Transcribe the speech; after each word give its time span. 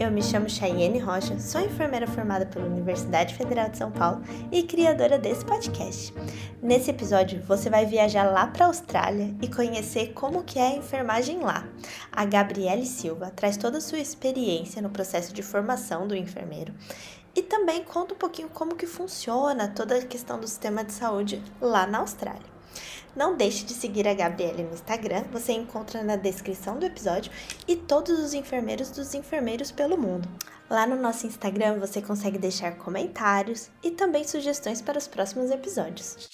Eu 0.00 0.10
me 0.10 0.20
chamo 0.20 0.50
Chayenne 0.50 0.98
Rocha, 0.98 1.38
sou 1.38 1.60
enfermeira 1.60 2.06
formada 2.06 2.44
pela 2.44 2.66
Universidade 2.66 3.34
Federal 3.34 3.68
de 3.68 3.78
São 3.78 3.92
Paulo 3.92 4.22
e 4.50 4.64
criadora 4.64 5.18
desse 5.18 5.44
podcast. 5.44 6.12
Nesse 6.60 6.90
episódio, 6.90 7.40
você 7.42 7.70
vai 7.70 7.86
viajar 7.86 8.24
lá 8.24 8.48
para 8.48 8.64
a 8.64 8.68
Austrália 8.68 9.32
e 9.40 9.46
conhecer 9.46 10.12
como 10.12 10.42
que 10.42 10.58
é 10.58 10.66
a 10.66 10.76
enfermagem 10.76 11.38
lá. 11.38 11.64
A 12.10 12.24
Gabriele 12.24 12.84
Silva 12.84 13.30
traz 13.30 13.56
toda 13.56 13.78
a 13.78 13.80
sua 13.80 13.98
experiência 14.00 14.82
no 14.82 14.90
processo 14.90 15.32
de 15.32 15.42
formação 15.42 16.08
do 16.08 16.16
enfermeiro 16.16 16.74
e 17.34 17.42
também 17.42 17.84
conta 17.84 18.14
um 18.14 18.18
pouquinho 18.18 18.48
como 18.48 18.74
que 18.74 18.86
funciona 18.86 19.68
toda 19.68 19.96
a 19.96 20.02
questão 20.04 20.40
do 20.40 20.48
sistema 20.48 20.84
de 20.84 20.92
saúde 20.92 21.40
lá 21.60 21.86
na 21.86 21.98
Austrália. 21.98 22.53
Não 23.16 23.36
deixe 23.36 23.64
de 23.64 23.72
seguir 23.72 24.08
a 24.08 24.14
Gabriele 24.14 24.64
no 24.64 24.74
Instagram, 24.74 25.24
você 25.30 25.52
encontra 25.52 26.02
na 26.02 26.16
descrição 26.16 26.78
do 26.78 26.86
episódio 26.86 27.30
e 27.66 27.76
todos 27.76 28.18
os 28.18 28.34
enfermeiros 28.34 28.90
dos 28.90 29.14
enfermeiros 29.14 29.70
pelo 29.70 29.96
mundo. 29.96 30.28
Lá 30.68 30.86
no 30.86 30.96
nosso 30.96 31.26
Instagram 31.26 31.78
você 31.78 32.02
consegue 32.02 32.38
deixar 32.38 32.76
comentários 32.76 33.70
e 33.82 33.90
também 33.92 34.24
sugestões 34.24 34.82
para 34.82 34.98
os 34.98 35.06
próximos 35.06 35.50
episódios. 35.50 36.28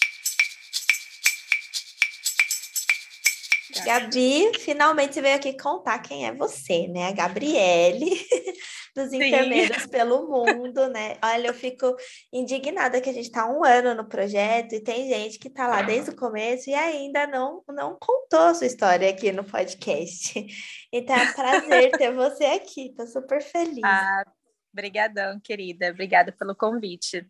Gabi, 3.85 4.53
finalmente 4.59 5.21
veio 5.21 5.37
aqui 5.37 5.53
contar 5.53 5.99
quem 6.01 6.27
é 6.27 6.33
você, 6.35 6.87
né? 6.89 7.09
A 7.09 7.13
Gabriele. 7.13 8.11
dos 8.95 9.13
enfermeiros 9.13 9.83
Sim. 9.83 9.89
pelo 9.89 10.29
mundo, 10.29 10.89
né? 10.89 11.17
Olha, 11.23 11.49
eu 11.49 11.55
fico 11.55 11.97
indignada 12.33 13.01
que 13.01 13.11
a 13.11 13.13
gente 13.13 13.27
está 13.27 13.47
um 13.47 13.65
ano 13.65 13.95
no 13.95 14.09
projeto 14.09 14.75
e 14.75 14.81
tem 14.81 15.09
gente 15.09 15.39
que 15.39 15.49
está 15.49 15.67
lá 15.69 15.83
desde 15.83 16.11
o 16.11 16.17
começo 16.17 16.71
e 16.71 16.75
ainda 16.75 17.27
não, 17.27 17.63
não 17.69 17.97
contou 18.01 18.41
a 18.41 18.55
sua 18.55 18.67
história 18.67 19.09
aqui 19.09 19.33
no 19.33 19.45
podcast. 19.45 20.47
Então 20.93 21.15
é 21.15 21.23
um 21.23 21.33
prazer 21.33 21.93
ter 21.93 22.13
você 22.13 22.45
aqui, 22.47 22.89
estou 22.89 23.07
super 23.07 23.41
feliz. 23.41 23.85
Ah, 23.85 24.25
brigadão, 24.73 25.39
querida. 25.39 25.91
Obrigada 25.91 26.33
pelo 26.33 26.53
convite. 26.53 27.25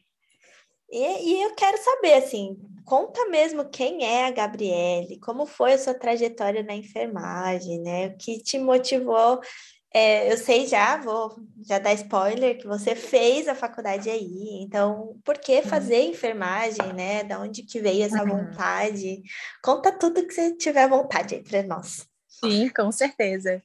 E, 0.90 0.98
e, 0.98 1.42
eu 1.42 1.54
quero 1.54 1.78
saber, 1.78 2.14
assim, 2.14 2.58
conta 2.84 3.28
mesmo 3.28 3.68
quem 3.68 4.04
é 4.04 4.26
a 4.26 4.30
Gabriele, 4.30 5.20
como 5.20 5.46
foi 5.46 5.74
a 5.74 5.78
sua 5.78 5.94
trajetória 5.94 6.64
na 6.64 6.74
enfermagem, 6.74 7.78
né? 7.80 8.08
O 8.08 8.16
que 8.16 8.42
te 8.42 8.58
motivou 8.58 9.40
é, 9.92 10.33
eu 10.33 10.36
sei 10.36 10.66
já, 10.66 10.96
vou 10.98 11.34
já 11.66 11.78
dar 11.78 11.92
spoiler, 11.94 12.58
que 12.58 12.66
você 12.66 12.94
fez 12.94 13.48
a 13.48 13.55
faculdade 13.55 14.08
aí, 14.08 14.62
então 14.62 15.19
por 15.24 15.36
que 15.36 15.56
uhum. 15.56 15.62
fazer 15.62 16.02
enfermagem, 16.02 16.92
né? 16.92 17.24
Da 17.24 17.41
onde 17.41 17.62
que 17.64 17.80
veio 17.80 18.05
essa 18.05 18.22
uhum. 18.22 18.28
vontade? 18.28 19.22
Conta 19.62 19.91
tudo 19.91 20.27
que 20.27 20.32
você 20.32 20.56
tiver 20.56 20.88
vontade 20.88 21.34
aí 21.34 21.42
para 21.42 21.62
nós. 21.64 22.06
Sim, 22.28 22.69
com 22.70 22.91
certeza. 22.92 23.62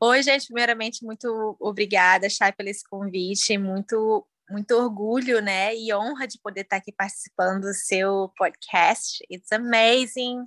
Oi, 0.00 0.22
gente, 0.22 0.46
primeiramente, 0.46 1.04
muito 1.04 1.56
obrigada, 1.60 2.30
Chay, 2.30 2.52
pelo 2.52 2.68
esse 2.68 2.88
convite, 2.88 3.58
muito, 3.58 4.26
muito 4.48 4.72
orgulho, 4.76 5.42
né, 5.42 5.74
e 5.74 5.92
honra 5.92 6.26
de 6.26 6.38
poder 6.38 6.60
estar 6.62 6.76
aqui 6.76 6.92
participando 6.92 7.62
do 7.62 7.74
seu 7.74 8.30
podcast. 8.36 9.24
It's 9.30 9.50
amazing 9.52 10.46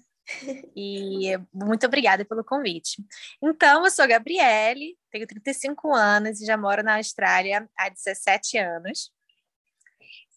e 0.75 1.37
muito 1.53 1.85
obrigada 1.85 2.25
pelo 2.25 2.43
convite. 2.43 3.03
Então, 3.41 3.83
eu 3.83 3.91
sou 3.91 4.03
a 4.03 4.07
Gabriele, 4.07 4.97
tenho 5.11 5.27
35 5.27 5.93
anos 5.93 6.41
e 6.41 6.45
já 6.45 6.57
moro 6.57 6.83
na 6.83 6.97
Austrália 6.97 7.67
há 7.77 7.89
17 7.89 8.57
anos. 8.57 9.11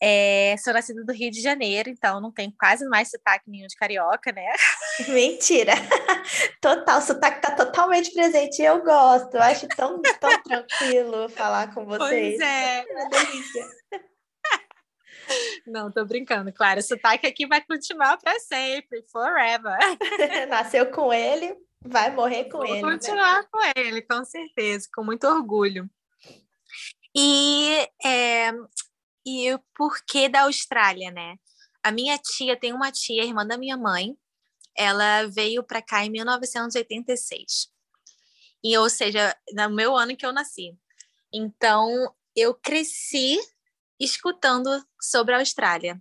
É, 0.02 0.56
sou 0.64 0.72
nascida 0.72 1.04
do 1.04 1.12
Rio 1.12 1.30
de 1.30 1.42
Janeiro, 1.42 1.90
então 1.90 2.22
não 2.22 2.32
tenho 2.32 2.50
quase 2.58 2.88
mais 2.88 3.10
sotaque 3.10 3.50
nenhum 3.50 3.66
de 3.66 3.76
carioca, 3.76 4.32
né? 4.32 4.46
Mentira! 5.08 5.74
Total, 6.58 6.98
o 6.98 7.02
sotaque 7.02 7.42
tá 7.42 7.54
totalmente 7.54 8.10
presente 8.12 8.62
e 8.62 8.64
eu 8.64 8.82
gosto. 8.82 9.34
Eu 9.34 9.42
acho 9.42 9.68
tão, 9.68 10.00
tão 10.00 10.42
tranquilo 10.42 11.28
falar 11.28 11.74
com 11.74 11.84
vocês. 11.84 12.38
Pois 12.38 12.40
é. 12.40 12.78
é 12.78 12.84
uma 12.92 13.08
delícia. 13.10 13.68
Não, 15.66 15.90
tô 15.90 16.04
brincando, 16.04 16.52
claro. 16.52 16.80
O 16.80 16.82
sotaque 16.82 17.26
aqui 17.26 17.46
vai 17.46 17.60
continuar 17.60 18.16
para 18.18 18.38
sempre, 18.40 19.04
forever. 19.10 19.76
Nasceu 20.48 20.90
com 20.90 21.12
ele, 21.12 21.56
vai 21.82 22.10
morrer 22.10 22.44
com 22.44 22.58
Vou 22.58 22.66
ele. 22.66 22.80
Vou 22.80 22.90
né? 22.90 22.96
continuar 22.96 23.42
né? 23.42 23.48
com 23.50 23.60
ele, 23.76 24.02
com 24.02 24.24
certeza, 24.24 24.88
com 24.94 25.04
muito 25.04 25.26
orgulho. 25.26 25.88
E, 27.14 27.88
é, 28.04 28.52
e 29.26 29.52
o 29.52 29.60
porquê 29.74 30.28
da 30.28 30.42
Austrália, 30.42 31.10
né? 31.10 31.36
A 31.82 31.90
minha 31.90 32.18
tia, 32.18 32.58
tem 32.58 32.72
uma 32.72 32.92
tia, 32.92 33.24
irmã 33.24 33.46
da 33.46 33.56
minha 33.56 33.76
mãe, 33.76 34.16
ela 34.76 35.26
veio 35.26 35.62
para 35.62 35.82
cá 35.82 36.04
em 36.04 36.10
1986. 36.10 37.68
E, 38.62 38.76
ou 38.76 38.88
seja, 38.90 39.34
no 39.52 39.70
meu 39.70 39.96
ano 39.96 40.16
que 40.16 40.24
eu 40.24 40.32
nasci. 40.32 40.76
Então, 41.32 41.88
eu 42.36 42.54
cresci 42.54 43.38
escutando 44.00 44.68
sobre 45.00 45.34
a 45.34 45.38
Austrália. 45.38 46.00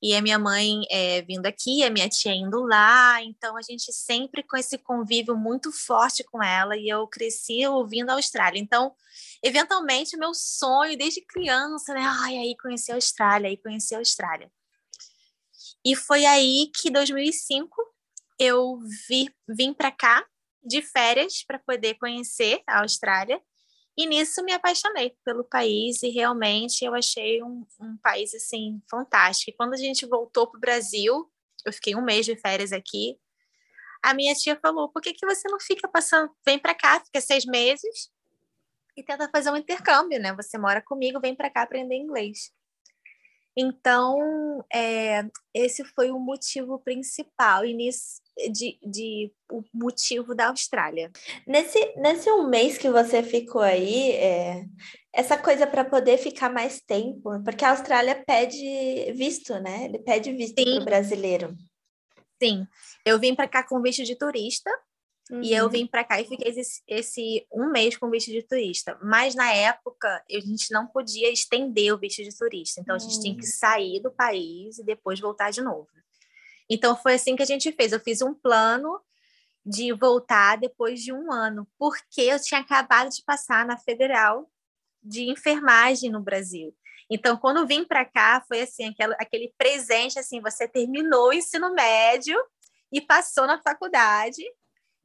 E 0.00 0.16
a 0.16 0.22
minha 0.22 0.38
mãe 0.38 0.82
é, 0.90 1.22
vindo 1.22 1.46
aqui, 1.46 1.84
a 1.84 1.90
minha 1.90 2.08
tia 2.08 2.34
indo 2.34 2.60
lá, 2.64 3.22
então 3.22 3.56
a 3.56 3.62
gente 3.62 3.92
sempre 3.92 4.42
com 4.42 4.56
esse 4.56 4.76
convívio 4.76 5.36
muito 5.36 5.70
forte 5.70 6.24
com 6.24 6.42
ela, 6.42 6.76
e 6.76 6.88
eu 6.88 7.06
cresci 7.06 7.64
ouvindo 7.66 8.10
a 8.10 8.14
Austrália. 8.14 8.58
Então, 8.58 8.92
eventualmente, 9.40 10.16
meu 10.16 10.34
sonho 10.34 10.98
desde 10.98 11.20
criança, 11.20 11.94
né? 11.94 12.02
Ai, 12.04 12.36
aí 12.36 12.56
conhecer 12.60 12.92
a 12.92 12.94
Austrália, 12.96 13.48
aí 13.48 13.56
conhecer 13.56 13.94
a 13.94 13.98
Austrália. 13.98 14.50
E 15.84 15.94
foi 15.94 16.24
aí 16.26 16.70
que, 16.74 16.88
em 16.88 16.92
2005, 16.92 17.70
eu 18.38 18.80
vi, 19.08 19.32
vim 19.48 19.72
para 19.72 19.92
cá 19.92 20.26
de 20.64 20.82
férias 20.82 21.44
para 21.44 21.60
poder 21.60 21.94
conhecer 21.94 22.60
a 22.66 22.82
Austrália. 22.82 23.40
E 23.96 24.06
nisso 24.06 24.42
me 24.42 24.52
apaixonei 24.52 25.14
pelo 25.24 25.44
país 25.44 26.02
e 26.02 26.08
realmente 26.08 26.84
eu 26.84 26.94
achei 26.94 27.42
um, 27.42 27.66
um 27.80 27.96
país 27.98 28.34
assim 28.34 28.80
fantástico. 28.90 29.50
E 29.50 29.54
quando 29.54 29.74
a 29.74 29.76
gente 29.76 30.06
voltou 30.06 30.46
para 30.46 30.56
o 30.56 30.60
Brasil, 30.60 31.30
eu 31.64 31.72
fiquei 31.72 31.94
um 31.94 32.02
mês 32.02 32.24
de 32.24 32.34
férias 32.36 32.72
aqui. 32.72 33.18
A 34.02 34.14
minha 34.14 34.34
tia 34.34 34.58
falou: 34.60 34.88
por 34.88 35.02
que, 35.02 35.12
que 35.12 35.26
você 35.26 35.46
não 35.48 35.60
fica 35.60 35.86
passando, 35.86 36.30
vem 36.44 36.58
para 36.58 36.74
cá, 36.74 37.00
fica 37.04 37.20
seis 37.20 37.44
meses 37.44 38.10
e 38.96 39.02
tenta 39.02 39.28
fazer 39.28 39.50
um 39.50 39.56
intercâmbio, 39.56 40.20
né? 40.20 40.34
Você 40.34 40.58
mora 40.58 40.80
comigo, 40.82 41.20
vem 41.20 41.34
para 41.34 41.50
cá 41.50 41.62
aprender 41.62 41.96
inglês. 41.96 42.50
Então, 43.56 44.64
é, 44.72 45.24
esse 45.52 45.84
foi 45.84 46.10
o 46.10 46.18
motivo 46.18 46.78
principal 46.78 47.64
e 47.64 47.74
nisso, 47.74 48.21
de, 48.50 48.78
de, 48.82 49.32
o 49.50 49.62
motivo 49.72 50.34
da 50.34 50.48
Austrália. 50.48 51.10
Nesse, 51.46 51.78
nesse 51.96 52.30
um 52.30 52.48
mês 52.48 52.78
que 52.78 52.90
você 52.90 53.22
ficou 53.22 53.60
aí, 53.60 54.12
é, 54.12 54.64
essa 55.12 55.36
coisa 55.36 55.66
para 55.66 55.84
poder 55.84 56.18
ficar 56.18 56.50
mais 56.50 56.80
tempo, 56.80 57.42
porque 57.44 57.64
a 57.64 57.70
Austrália 57.70 58.22
pede 58.26 59.12
visto, 59.12 59.58
né? 59.60 59.84
Ele 59.84 59.98
pede 59.98 60.32
visto 60.32 60.62
para 60.62 60.80
o 60.80 60.84
brasileiro. 60.84 61.56
Sim, 62.42 62.66
eu 63.04 63.18
vim 63.18 63.34
para 63.34 63.48
cá 63.48 63.62
com 63.62 63.80
visto 63.80 64.04
de 64.04 64.16
turista, 64.16 64.70
Uhum. 65.30 65.42
E 65.42 65.54
eu 65.54 65.64
uhum. 65.64 65.70
vim 65.70 65.86
para 65.86 66.04
cá 66.04 66.20
e 66.20 66.24
fiquei 66.24 66.50
esse, 66.50 66.82
esse, 66.86 67.46
um 67.52 67.70
mês 67.70 67.96
com 67.96 68.10
visto 68.10 68.30
de 68.30 68.42
turista. 68.42 68.98
Mas 69.02 69.34
na 69.34 69.52
época 69.52 70.22
a 70.30 70.40
gente 70.40 70.70
não 70.72 70.86
podia 70.86 71.32
estender 71.32 71.92
o 71.94 71.98
visto 71.98 72.22
de 72.22 72.36
turista. 72.36 72.80
Então 72.80 72.94
a 72.96 72.98
gente 72.98 73.20
tinha 73.20 73.34
que 73.34 73.44
hum. 73.44 73.50
sair 73.50 74.00
do 74.00 74.10
país 74.10 74.78
e 74.78 74.84
depois 74.84 75.20
voltar 75.20 75.50
de 75.50 75.62
novo. 75.62 75.88
Então 76.72 76.96
foi 76.96 77.14
assim 77.14 77.36
que 77.36 77.42
a 77.42 77.46
gente 77.46 77.70
fez. 77.72 77.92
Eu 77.92 78.00
fiz 78.00 78.22
um 78.22 78.32
plano 78.32 78.98
de 79.64 79.92
voltar 79.92 80.56
depois 80.56 81.00
de 81.02 81.12
um 81.12 81.30
ano, 81.30 81.68
porque 81.78 82.22
eu 82.22 82.40
tinha 82.40 82.60
acabado 82.60 83.10
de 83.10 83.22
passar 83.24 83.66
na 83.66 83.76
federal 83.76 84.50
de 85.02 85.30
enfermagem 85.30 86.10
no 86.10 86.20
Brasil. 86.20 86.74
Então, 87.10 87.36
quando 87.36 87.66
vim 87.66 87.84
para 87.84 88.06
cá, 88.06 88.42
foi 88.48 88.62
assim, 88.62 88.86
aquele, 88.86 89.14
aquele 89.18 89.54
presente, 89.58 90.18
assim, 90.18 90.40
você 90.40 90.66
terminou 90.66 91.28
o 91.28 91.32
ensino 91.32 91.74
médio 91.74 92.36
e 92.90 93.00
passou 93.00 93.46
na 93.46 93.60
faculdade, 93.60 94.42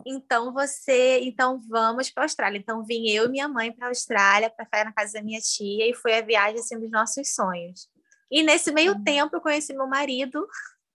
então 0.06 0.54
você, 0.54 1.20
então 1.22 1.60
vamos 1.68 2.10
para 2.10 2.24
a 2.24 2.26
Austrália. 2.26 2.58
Então 2.58 2.86
vim 2.86 3.10
eu 3.10 3.26
e 3.26 3.30
minha 3.30 3.48
mãe 3.48 3.74
para 3.74 3.88
a 3.88 3.90
Austrália 3.90 4.50
para 4.50 4.64
ficar 4.64 4.86
na 4.86 4.94
casa 4.94 5.14
da 5.14 5.22
minha 5.22 5.42
tia 5.42 5.90
e 5.90 5.94
foi 5.94 6.18
a 6.18 6.22
viagem 6.22 6.60
assim 6.60 6.80
dos 6.80 6.92
nossos 6.92 7.34
sonhos. 7.34 7.90
E 8.32 8.42
nesse 8.44 8.72
meio 8.72 8.94
uhum. 8.94 9.04
tempo 9.04 9.36
eu 9.36 9.42
conheci 9.42 9.74
meu 9.74 9.88
marido 9.88 10.48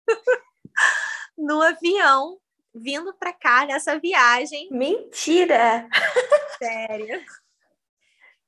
no 1.37 1.61
avião 1.63 2.39
vindo 2.75 3.13
para 3.15 3.33
cá 3.33 3.67
nessa 3.67 3.99
viagem. 3.99 4.69
Mentira! 4.71 5.89
Sério. 6.59 7.23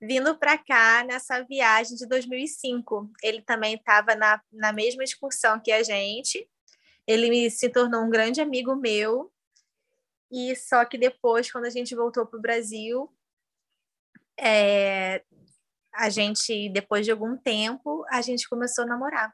Vindo 0.00 0.36
para 0.36 0.58
cá 0.58 1.04
nessa 1.04 1.42
viagem 1.42 1.96
de 1.96 2.06
2005. 2.06 3.10
Ele 3.22 3.42
também 3.42 3.74
estava 3.74 4.14
na, 4.14 4.40
na 4.52 4.72
mesma 4.72 5.02
excursão 5.02 5.60
que 5.60 5.72
a 5.72 5.82
gente. 5.82 6.48
Ele 7.06 7.28
me, 7.28 7.50
se 7.50 7.68
tornou 7.68 8.02
um 8.02 8.10
grande 8.10 8.40
amigo 8.40 8.74
meu 8.74 9.30
e 10.30 10.56
só 10.56 10.84
que 10.84 10.98
depois, 10.98 11.50
quando 11.50 11.66
a 11.66 11.70
gente 11.70 11.94
voltou 11.94 12.26
para 12.26 12.38
o 12.38 12.42
Brasil, 12.42 13.08
é, 14.36 15.22
a 15.92 16.10
gente, 16.10 16.68
depois 16.70 17.04
de 17.04 17.12
algum 17.12 17.36
tempo, 17.36 18.04
a 18.10 18.20
gente 18.20 18.48
começou 18.48 18.84
a 18.84 18.88
namorar. 18.88 19.32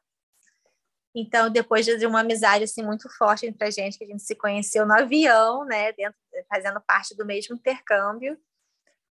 Então, 1.14 1.50
depois 1.50 1.84
de 1.84 2.06
uma 2.06 2.20
amizade 2.20 2.64
assim 2.64 2.84
muito 2.84 3.08
forte 3.16 3.46
entre 3.46 3.66
a 3.66 3.70
gente, 3.70 3.98
que 3.98 4.04
a 4.04 4.06
gente 4.06 4.22
se 4.22 4.34
conheceu 4.34 4.86
no 4.86 4.94
avião, 4.94 5.64
né, 5.64 5.92
dentro, 5.92 6.16
fazendo 6.48 6.80
parte 6.80 7.16
do 7.16 7.26
mesmo 7.26 7.56
intercâmbio, 7.56 8.38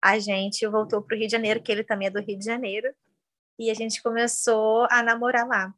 a 0.02 0.19
gente 0.19 0.66
voltou 0.66 1.02
para 1.02 1.14
o 1.14 1.19
Rio 1.19 1.26
de 1.26 1.32
Janeiro, 1.32 1.62
que 1.62 1.72
ele 1.72 1.82
também 1.82 2.08
é 2.08 2.10
do 2.10 2.20
Rio 2.20 2.38
de 2.38 2.44
Janeiro, 2.44 2.94
e 3.58 3.70
a 3.70 3.75
gente 3.75 4.02
começou 4.02 4.87
a 4.90 5.02
namorar 5.02 5.48
lá. 5.48 5.75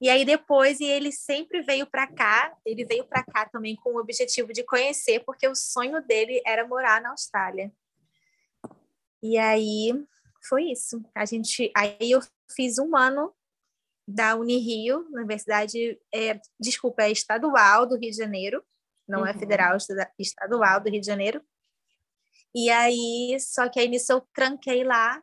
E 0.00 0.08
aí 0.08 0.24
depois, 0.24 0.78
e 0.78 0.84
ele 0.84 1.10
sempre 1.10 1.62
veio 1.62 1.86
para 1.86 2.06
cá, 2.06 2.56
ele 2.64 2.84
veio 2.84 3.04
para 3.04 3.24
cá 3.24 3.48
também 3.48 3.74
com 3.74 3.94
o 3.94 3.98
objetivo 3.98 4.52
de 4.52 4.62
conhecer, 4.62 5.24
porque 5.24 5.48
o 5.48 5.54
sonho 5.54 6.02
dele 6.02 6.40
era 6.46 6.66
morar 6.66 7.00
na 7.00 7.10
Austrália. 7.10 7.72
E 9.22 9.38
aí 9.38 9.92
foi 10.46 10.64
isso. 10.70 11.02
A 11.14 11.24
gente, 11.24 11.72
aí 11.74 12.10
eu 12.10 12.20
fiz 12.54 12.78
um 12.78 12.94
ano 12.94 13.34
da 14.06 14.36
Unirio, 14.36 15.06
Universidade, 15.12 15.98
é, 16.14 16.40
desculpa, 16.58 17.02
é 17.02 17.10
estadual 17.10 17.86
do 17.86 17.96
Rio 17.96 18.10
de 18.10 18.16
Janeiro, 18.16 18.64
não 19.08 19.20
é 19.20 19.30
uhum. 19.30 19.36
é 19.36 19.38
federal, 19.38 19.76
estadual 20.18 20.80
do 20.80 20.90
Rio 20.90 21.00
de 21.00 21.06
Janeiro. 21.06 21.42
E 22.54 22.70
aí, 22.70 23.36
só 23.40 23.68
que 23.68 23.78
aí 23.78 23.88
nisso 23.88 24.12
eu 24.12 24.20
tranquei 24.32 24.84
lá 24.84 25.22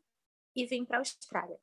e 0.56 0.66
vim 0.66 0.86
para 0.86 0.98
a 0.98 1.00
Austrália. 1.00 1.58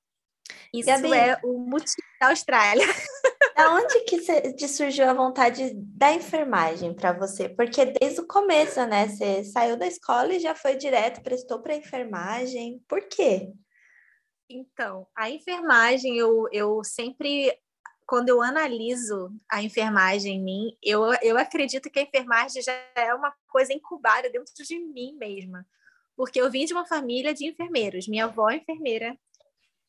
Isso 0.74 0.88
Gabi, 0.88 1.12
é 1.12 1.38
o 1.44 1.58
motivo 1.58 2.06
da 2.20 2.30
Austrália. 2.30 2.86
Da 3.56 3.74
onde 3.74 4.00
que 4.02 4.68
surgiu 4.68 5.10
a 5.10 5.12
vontade 5.12 5.72
da 5.74 6.14
enfermagem 6.14 6.94
para 6.94 7.12
você? 7.12 7.46
Porque 7.46 7.84
desde 7.84 8.20
o 8.20 8.26
começo, 8.26 8.80
né? 8.86 9.06
Você 9.06 9.44
saiu 9.44 9.76
da 9.76 9.86
escola 9.86 10.32
e 10.32 10.40
já 10.40 10.54
foi 10.54 10.76
direto, 10.76 11.22
prestou 11.22 11.60
para 11.60 11.76
enfermagem. 11.76 12.82
Por 12.88 13.06
quê? 13.08 13.52
Então, 14.52 15.06
a 15.14 15.30
enfermagem, 15.30 16.18
eu, 16.18 16.48
eu 16.50 16.82
sempre, 16.82 17.56
quando 18.04 18.30
eu 18.30 18.42
analiso 18.42 19.32
a 19.48 19.62
enfermagem 19.62 20.38
em 20.38 20.42
mim, 20.42 20.76
eu, 20.82 21.04
eu 21.22 21.38
acredito 21.38 21.88
que 21.88 22.00
a 22.00 22.02
enfermagem 22.02 22.60
já 22.60 22.72
é 22.96 23.14
uma 23.14 23.32
coisa 23.46 23.72
incubada 23.72 24.28
dentro 24.28 24.64
de 24.64 24.76
mim 24.80 25.16
mesma. 25.16 25.64
Porque 26.16 26.40
eu 26.40 26.50
vim 26.50 26.64
de 26.64 26.72
uma 26.72 26.84
família 26.84 27.32
de 27.32 27.46
enfermeiros. 27.46 28.08
Minha 28.08 28.24
avó 28.24 28.50
é 28.50 28.56
enfermeira, 28.56 29.16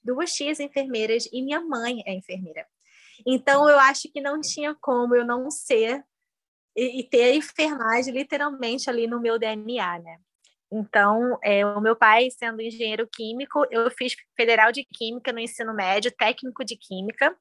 duas 0.03 0.31
tias 0.31 0.59
enfermeiras 0.59 1.27
e 1.33 1.41
minha 1.41 1.59
mãe 1.59 2.03
é 2.05 2.13
enfermeira. 2.13 2.67
Então, 3.25 3.67
eu 3.67 3.79
acho 3.79 4.11
que 4.11 4.21
não 4.21 4.39
tinha 4.39 4.75
como 4.75 5.15
eu 5.15 5.25
não 5.25 5.49
ser 5.49 6.05
e, 6.75 6.99
e 6.99 7.03
ter 7.03 7.23
a 7.23 7.35
enfermagem 7.35 8.13
literalmente 8.13 8.91
ali 8.91 9.07
no 9.07 9.19
meu 9.19 9.39
DNA, 9.39 9.97
né? 9.97 10.19
Então, 10.71 11.37
é, 11.43 11.65
o 11.65 11.81
meu 11.81 11.95
pai, 11.95 12.29
sendo 12.31 12.61
engenheiro 12.61 13.05
químico, 13.05 13.65
eu 13.69 13.91
fiz 13.91 14.15
federal 14.37 14.71
de 14.71 14.85
química 14.85 15.33
no 15.33 15.39
ensino 15.39 15.73
médio, 15.73 16.11
técnico 16.11 16.63
de 16.63 16.77
química, 16.77 17.35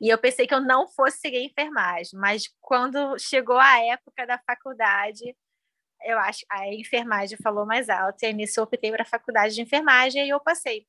e 0.00 0.08
eu 0.08 0.18
pensei 0.18 0.46
que 0.46 0.54
eu 0.54 0.60
não 0.60 0.86
fosse 0.86 1.18
seguir 1.18 1.42
enfermagem, 1.44 2.18
mas 2.20 2.44
quando 2.60 3.18
chegou 3.18 3.56
a 3.58 3.78
época 3.80 4.26
da 4.26 4.38
faculdade, 4.38 5.34
eu 6.04 6.18
acho 6.18 6.44
a 6.50 6.68
enfermagem 6.68 7.38
falou 7.42 7.66
mais 7.66 7.88
alto, 7.88 8.22
e 8.22 8.26
aí 8.26 8.32
nisso 8.34 8.60
eu 8.60 8.64
optei 8.64 8.90
para 8.90 9.02
a 9.02 9.06
faculdade 9.06 9.54
de 9.54 9.62
enfermagem 9.62 10.26
e 10.26 10.28
eu 10.28 10.38
passei. 10.38 10.86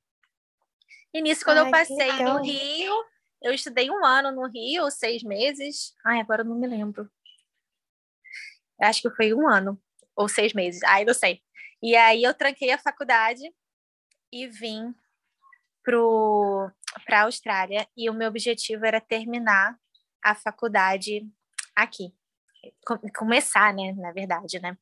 E 1.13 1.21
nisso, 1.21 1.43
quando 1.43 1.59
Ai, 1.59 1.67
eu 1.67 1.71
passei 1.71 2.11
no 2.23 2.43
Rio, 2.43 2.93
eu 3.41 3.53
estudei 3.53 3.89
um 3.89 4.05
ano 4.05 4.31
no 4.31 4.47
Rio, 4.47 4.91
seis 4.91 5.23
meses. 5.23 5.95
Ai, 6.05 6.19
agora 6.19 6.41
eu 6.41 6.45
não 6.45 6.55
me 6.55 6.67
lembro. 6.67 7.09
Acho 8.79 9.01
que 9.01 9.15
foi 9.15 9.33
um 9.33 9.47
ano 9.49 9.81
ou 10.15 10.29
seis 10.29 10.53
meses. 10.53 10.83
Ai, 10.83 11.03
não 11.03 11.13
sei. 11.13 11.41
E 11.81 11.95
aí 11.95 12.23
eu 12.23 12.33
tranquei 12.33 12.71
a 12.71 12.77
faculdade 12.77 13.41
e 14.31 14.47
vim 14.47 14.93
para 15.83 17.19
a 17.19 17.23
Austrália. 17.23 17.87
E 17.95 18.09
o 18.09 18.13
meu 18.13 18.27
objetivo 18.29 18.85
era 18.85 19.01
terminar 19.01 19.77
a 20.23 20.35
faculdade 20.35 21.27
aqui. 21.75 22.13
Começar, 23.15 23.73
né? 23.73 23.93
Na 23.93 24.11
verdade, 24.11 24.59
né? 24.59 24.77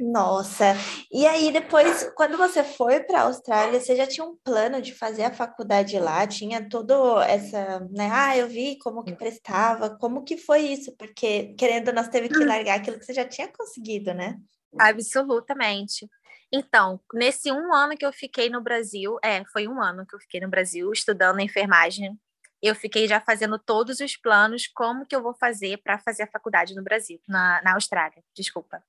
Nossa, 0.00 0.74
e 1.10 1.24
aí 1.24 1.52
depois, 1.52 2.10
quando 2.16 2.36
você 2.36 2.64
foi 2.64 3.00
para 3.00 3.20
a 3.20 3.22
Austrália, 3.22 3.78
você 3.78 3.94
já 3.94 4.06
tinha 4.06 4.26
um 4.26 4.36
plano 4.36 4.82
de 4.82 4.92
fazer 4.92 5.22
a 5.22 5.32
faculdade 5.32 5.96
lá? 6.00 6.26
Tinha 6.26 6.68
todo 6.68 7.20
essa, 7.22 7.78
né? 7.92 8.10
Ah, 8.12 8.36
eu 8.36 8.48
vi 8.48 8.76
como 8.78 9.04
que 9.04 9.14
prestava, 9.14 9.96
como 9.96 10.24
que 10.24 10.36
foi 10.36 10.62
isso? 10.62 10.96
Porque 10.96 11.54
querendo 11.56 11.92
nós 11.92 12.08
teve 12.08 12.28
que 12.28 12.44
largar 12.44 12.78
aquilo 12.78 12.98
que 12.98 13.04
você 13.04 13.14
já 13.14 13.24
tinha 13.24 13.46
conseguido, 13.48 14.12
né? 14.12 14.36
Absolutamente. 14.78 16.08
Então, 16.52 17.00
nesse 17.12 17.52
um 17.52 17.72
ano 17.72 17.96
que 17.96 18.04
eu 18.04 18.12
fiquei 18.12 18.50
no 18.50 18.60
Brasil, 18.60 19.16
é, 19.22 19.44
foi 19.52 19.68
um 19.68 19.80
ano 19.80 20.04
que 20.06 20.14
eu 20.14 20.20
fiquei 20.20 20.40
no 20.40 20.48
Brasil 20.48 20.90
estudando 20.92 21.40
enfermagem. 21.40 22.18
Eu 22.60 22.74
fiquei 22.74 23.06
já 23.06 23.20
fazendo 23.20 23.58
todos 23.58 24.00
os 24.00 24.16
planos, 24.16 24.66
como 24.66 25.06
que 25.06 25.14
eu 25.14 25.22
vou 25.22 25.34
fazer 25.34 25.78
para 25.82 25.98
fazer 25.98 26.24
a 26.24 26.30
faculdade 26.30 26.74
no 26.74 26.82
Brasil, 26.82 27.20
na, 27.28 27.62
na 27.62 27.74
Austrália, 27.74 28.22
desculpa. 28.34 28.82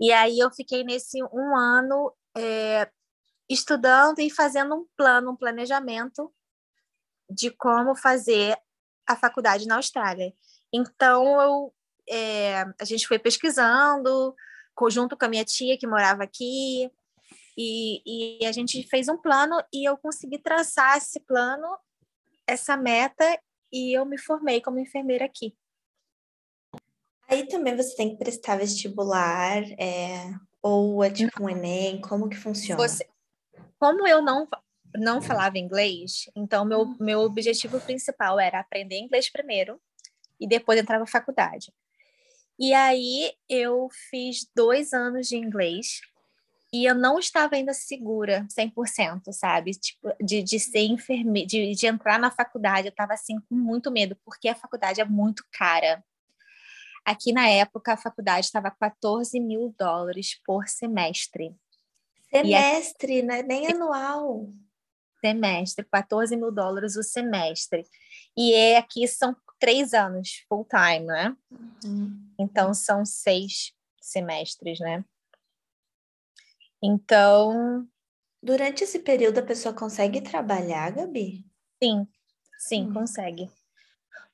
E 0.00 0.12
aí 0.12 0.38
eu 0.38 0.50
fiquei 0.50 0.84
nesse 0.84 1.22
um 1.24 1.56
ano 1.56 2.12
é, 2.36 2.90
estudando 3.48 4.18
e 4.20 4.30
fazendo 4.30 4.74
um 4.74 4.86
plano, 4.96 5.32
um 5.32 5.36
planejamento 5.36 6.32
de 7.30 7.50
como 7.50 7.94
fazer 7.94 8.56
a 9.06 9.16
faculdade 9.16 9.66
na 9.66 9.76
Austrália. 9.76 10.32
Então 10.72 11.40
eu, 11.40 11.74
é, 12.08 12.62
a 12.80 12.84
gente 12.84 13.06
foi 13.06 13.18
pesquisando, 13.18 14.34
junto 14.90 15.16
com 15.16 15.24
a 15.24 15.28
minha 15.28 15.44
tia 15.44 15.78
que 15.78 15.86
morava 15.86 16.24
aqui, 16.24 16.90
e, 17.56 18.02
e 18.40 18.46
a 18.46 18.52
gente 18.52 18.82
fez 18.88 19.08
um 19.08 19.16
plano 19.16 19.56
e 19.72 19.88
eu 19.88 19.96
consegui 19.96 20.38
traçar 20.38 20.96
esse 20.96 21.20
plano, 21.20 21.66
essa 22.46 22.76
meta, 22.76 23.24
e 23.72 23.96
eu 23.96 24.04
me 24.04 24.18
formei 24.18 24.60
como 24.60 24.78
enfermeira 24.78 25.24
aqui. 25.24 25.56
Aí 27.28 27.46
também 27.48 27.76
você 27.76 27.96
tem 27.96 28.10
que 28.10 28.16
prestar 28.16 28.58
vestibular, 28.58 29.62
é, 29.78 30.32
ou 30.62 31.02
é 31.02 31.10
tipo 31.10 31.42
um 31.42 31.48
Enem, 31.48 32.00
como 32.00 32.28
que 32.28 32.36
funciona? 32.36 32.86
Você, 32.86 33.06
como 33.78 34.06
eu 34.06 34.22
não, 34.22 34.46
não 34.94 35.20
falava 35.20 35.58
inglês, 35.58 36.30
então 36.36 36.64
meu, 36.64 36.94
meu 37.00 37.20
objetivo 37.20 37.80
principal 37.80 38.38
era 38.38 38.60
aprender 38.60 38.98
inglês 38.98 39.30
primeiro 39.30 39.80
e 40.38 40.46
depois 40.46 40.78
entrar 40.78 40.98
na 40.98 41.06
faculdade. 41.06 41.72
E 42.58 42.72
aí 42.72 43.32
eu 43.48 43.88
fiz 44.10 44.48
dois 44.54 44.92
anos 44.92 45.26
de 45.26 45.36
inglês 45.36 46.00
e 46.72 46.84
eu 46.84 46.94
não 46.94 47.18
estava 47.18 47.54
ainda 47.54 47.72
segura 47.72 48.46
100%, 48.48 49.32
sabe? 49.32 49.72
Tipo, 49.72 50.12
de, 50.20 50.42
de 50.42 50.58
ser 50.58 50.80
enfermeira, 50.80 51.46
de, 51.46 51.72
de 51.72 51.86
entrar 51.86 52.18
na 52.18 52.30
faculdade, 52.30 52.88
eu 52.88 52.90
estava 52.90 53.12
assim 53.12 53.38
com 53.48 53.54
muito 53.54 53.90
medo, 53.90 54.16
porque 54.24 54.48
a 54.48 54.54
faculdade 54.54 55.00
é 55.00 55.04
muito 55.04 55.44
cara. 55.52 56.04
Aqui 57.04 57.32
na 57.32 57.48
época, 57.48 57.92
a 57.92 57.96
faculdade 57.96 58.46
estava 58.46 58.70
14 58.70 59.38
mil 59.38 59.74
dólares 59.78 60.40
por 60.44 60.68
semestre. 60.68 61.54
Semestre, 62.30 63.22
né? 63.22 63.42
Nem 63.42 63.66
anual. 63.68 64.48
Semestre, 65.20 65.84
14 65.84 66.36
mil 66.36 66.50
dólares 66.50 66.96
o 66.96 67.02
semestre. 67.02 67.86
E 68.36 68.54
é, 68.54 68.78
aqui 68.78 69.06
são 69.06 69.36
três 69.58 69.94
anos 69.94 70.44
full 70.48 70.66
time, 70.66 71.06
né? 71.06 71.36
Uhum. 71.84 72.30
Então 72.38 72.74
são 72.74 73.04
seis 73.04 73.72
semestres, 74.00 74.78
né? 74.80 75.04
Então. 76.82 77.86
Durante 78.42 78.84
esse 78.84 78.98
período 78.98 79.38
a 79.38 79.42
pessoa 79.42 79.74
consegue 79.74 80.20
trabalhar, 80.20 80.90
Gabi? 80.90 81.46
Sim, 81.82 82.06
sim, 82.58 82.86
uhum. 82.86 82.92
consegue. 82.92 83.50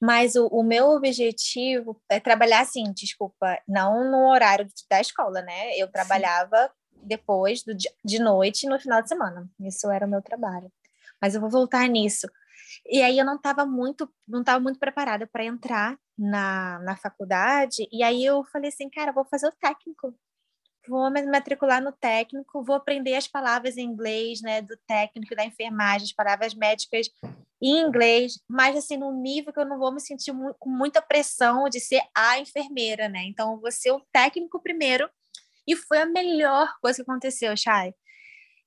Mas 0.00 0.34
o, 0.34 0.46
o, 0.46 0.62
meu 0.62 0.90
objetivo 0.90 2.00
é 2.08 2.18
trabalhar 2.18 2.60
assim, 2.60 2.84
desculpa, 2.92 3.58
não 3.68 4.10
no 4.10 4.30
horário 4.30 4.66
da 4.88 5.00
escola, 5.00 5.42
né? 5.42 5.76
Eu 5.76 5.90
trabalhava 5.90 6.56
Sim. 6.56 7.00
depois 7.06 7.62
do, 7.62 7.76
de 7.76 8.18
noite 8.18 8.66
no 8.66 8.80
final 8.80 9.02
de 9.02 9.08
semana. 9.08 9.48
Isso 9.60 9.90
era 9.90 10.06
o 10.06 10.10
meu 10.10 10.22
trabalho. 10.22 10.72
Mas 11.20 11.34
eu 11.34 11.40
vou 11.40 11.50
voltar 11.50 11.86
nisso. 11.86 12.26
E 12.86 13.02
aí 13.02 13.18
eu 13.18 13.26
não 13.26 13.36
estava 13.36 13.66
muito, 13.66 14.10
não 14.26 14.40
estava 14.40 14.58
muito 14.58 14.78
preparada 14.78 15.26
para 15.26 15.44
entrar 15.44 15.98
na, 16.16 16.78
na 16.80 16.96
faculdade. 16.96 17.86
E 17.92 18.02
aí 18.02 18.24
eu 18.24 18.44
falei 18.44 18.68
assim, 18.68 18.88
cara, 18.88 19.12
vou 19.12 19.24
fazer 19.24 19.48
o 19.48 19.52
técnico 19.52 20.14
vou 20.88 21.10
me 21.10 21.22
matricular 21.26 21.82
no 21.82 21.92
técnico, 21.92 22.62
vou 22.62 22.76
aprender 22.76 23.14
as 23.14 23.28
palavras 23.28 23.76
em 23.76 23.84
inglês, 23.84 24.40
né, 24.40 24.62
do 24.62 24.76
técnico, 24.86 25.34
da 25.34 25.44
enfermagem, 25.44 26.04
as 26.04 26.12
palavras 26.12 26.54
médicas 26.54 27.10
em 27.62 27.78
inglês, 27.78 28.40
mas 28.48 28.76
assim, 28.76 28.96
num 28.96 29.20
nível 29.20 29.52
que 29.52 29.60
eu 29.60 29.66
não 29.66 29.78
vou 29.78 29.92
me 29.92 30.00
sentir 30.00 30.32
mu 30.32 30.54
com 30.58 30.70
muita 30.70 31.02
pressão 31.02 31.68
de 31.68 31.78
ser 31.78 32.00
a 32.14 32.38
enfermeira, 32.38 33.08
né? 33.08 33.24
Então, 33.24 33.52
eu 33.52 33.60
vou 33.60 33.70
ser 33.70 33.90
o 33.90 34.00
técnico 34.10 34.60
primeiro, 34.62 35.10
e 35.66 35.76
foi 35.76 35.98
a 35.98 36.06
melhor 36.06 36.72
coisa 36.80 36.96
que 36.96 37.10
aconteceu, 37.10 37.54
Chay. 37.56 37.94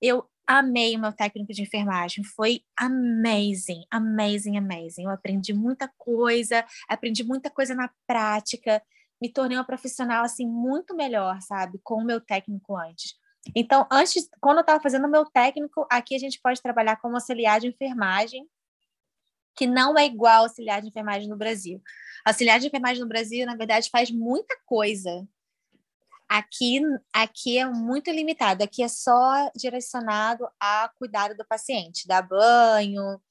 Eu 0.01 0.25
amei 0.45 0.95
o 0.95 0.99
meu 0.99 1.11
técnico 1.11 1.53
de 1.53 1.63
enfermagem, 1.63 2.23
foi 2.23 2.61
amazing, 2.77 3.83
amazing, 3.89 4.57
amazing. 4.57 5.03
Eu 5.05 5.09
aprendi 5.09 5.53
muita 5.53 5.91
coisa, 5.97 6.63
aprendi 6.87 7.23
muita 7.23 7.49
coisa 7.49 7.73
na 7.73 7.89
prática, 8.05 8.81
me 9.23 9.31
tornei 9.31 9.57
uma 9.57 9.63
profissional 9.63 10.25
assim 10.25 10.45
muito 10.45 10.93
melhor, 10.93 11.41
sabe, 11.41 11.79
com 11.81 11.95
o 11.95 12.03
meu 12.03 12.19
técnico 12.19 12.75
antes. 12.75 13.15
Então, 13.55 13.87
antes, 13.89 14.27
quando 14.41 14.57
eu 14.57 14.61
estava 14.61 14.83
fazendo 14.83 15.07
o 15.07 15.09
meu 15.09 15.23
técnico, 15.23 15.87
aqui 15.89 16.13
a 16.13 16.19
gente 16.19 16.41
pode 16.41 16.61
trabalhar 16.61 16.97
como 16.97 17.15
auxiliar 17.15 17.61
de 17.61 17.67
enfermagem, 17.67 18.45
que 19.55 19.65
não 19.65 19.97
é 19.97 20.05
igual 20.05 20.43
auxiliar 20.43 20.81
de 20.81 20.89
enfermagem 20.89 21.29
no 21.29 21.37
Brasil. 21.37 21.81
Auxiliar 22.25 22.59
de 22.59 22.67
enfermagem 22.67 23.01
no 23.01 23.07
Brasil, 23.07 23.45
na 23.45 23.55
verdade, 23.55 23.89
faz 23.89 24.11
muita 24.11 24.57
coisa. 24.65 25.25
Aqui, 26.27 26.81
aqui 27.13 27.57
é 27.57 27.65
muito 27.65 28.11
limitado, 28.11 28.61
aqui 28.61 28.83
é 28.83 28.89
só 28.89 29.49
direcionado 29.55 30.45
a 30.59 30.91
cuidado 30.97 31.33
do 31.33 31.45
paciente, 31.45 32.05
dar 32.05 32.23
banho, 32.23 33.21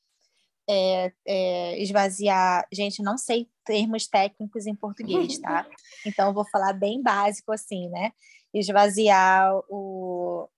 é, 0.73 1.13
é, 1.27 1.83
esvaziar. 1.83 2.67
Gente, 2.73 3.03
não 3.03 3.19
sei 3.19 3.49
termos 3.65 4.07
técnicos 4.07 4.67
em 4.67 4.75
português, 4.75 5.39
tá? 5.39 5.67
Então, 6.05 6.29
eu 6.29 6.35
vou 6.35 6.45
falar 6.51 6.73
bem 6.73 7.01
básico 7.01 7.53
assim, 7.53 7.89
né? 7.89 8.11
Esvaziar 8.53 9.55
o, 9.69 10.49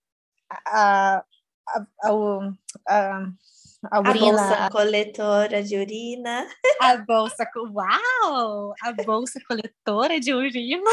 a, 0.49 0.57
a, 0.65 1.23
a, 1.69 2.15
a, 2.87 3.29
a, 3.91 3.99
urina. 3.99 4.41
a 4.41 4.57
bolsa 4.57 4.69
coletora 4.71 5.61
de 5.61 5.77
urina. 5.77 6.47
A 6.81 6.97
bolsa, 6.97 7.47
uau! 7.55 8.73
A 8.81 8.91
bolsa 9.03 9.39
coletora 9.47 10.19
de 10.19 10.33
urina. 10.33 10.89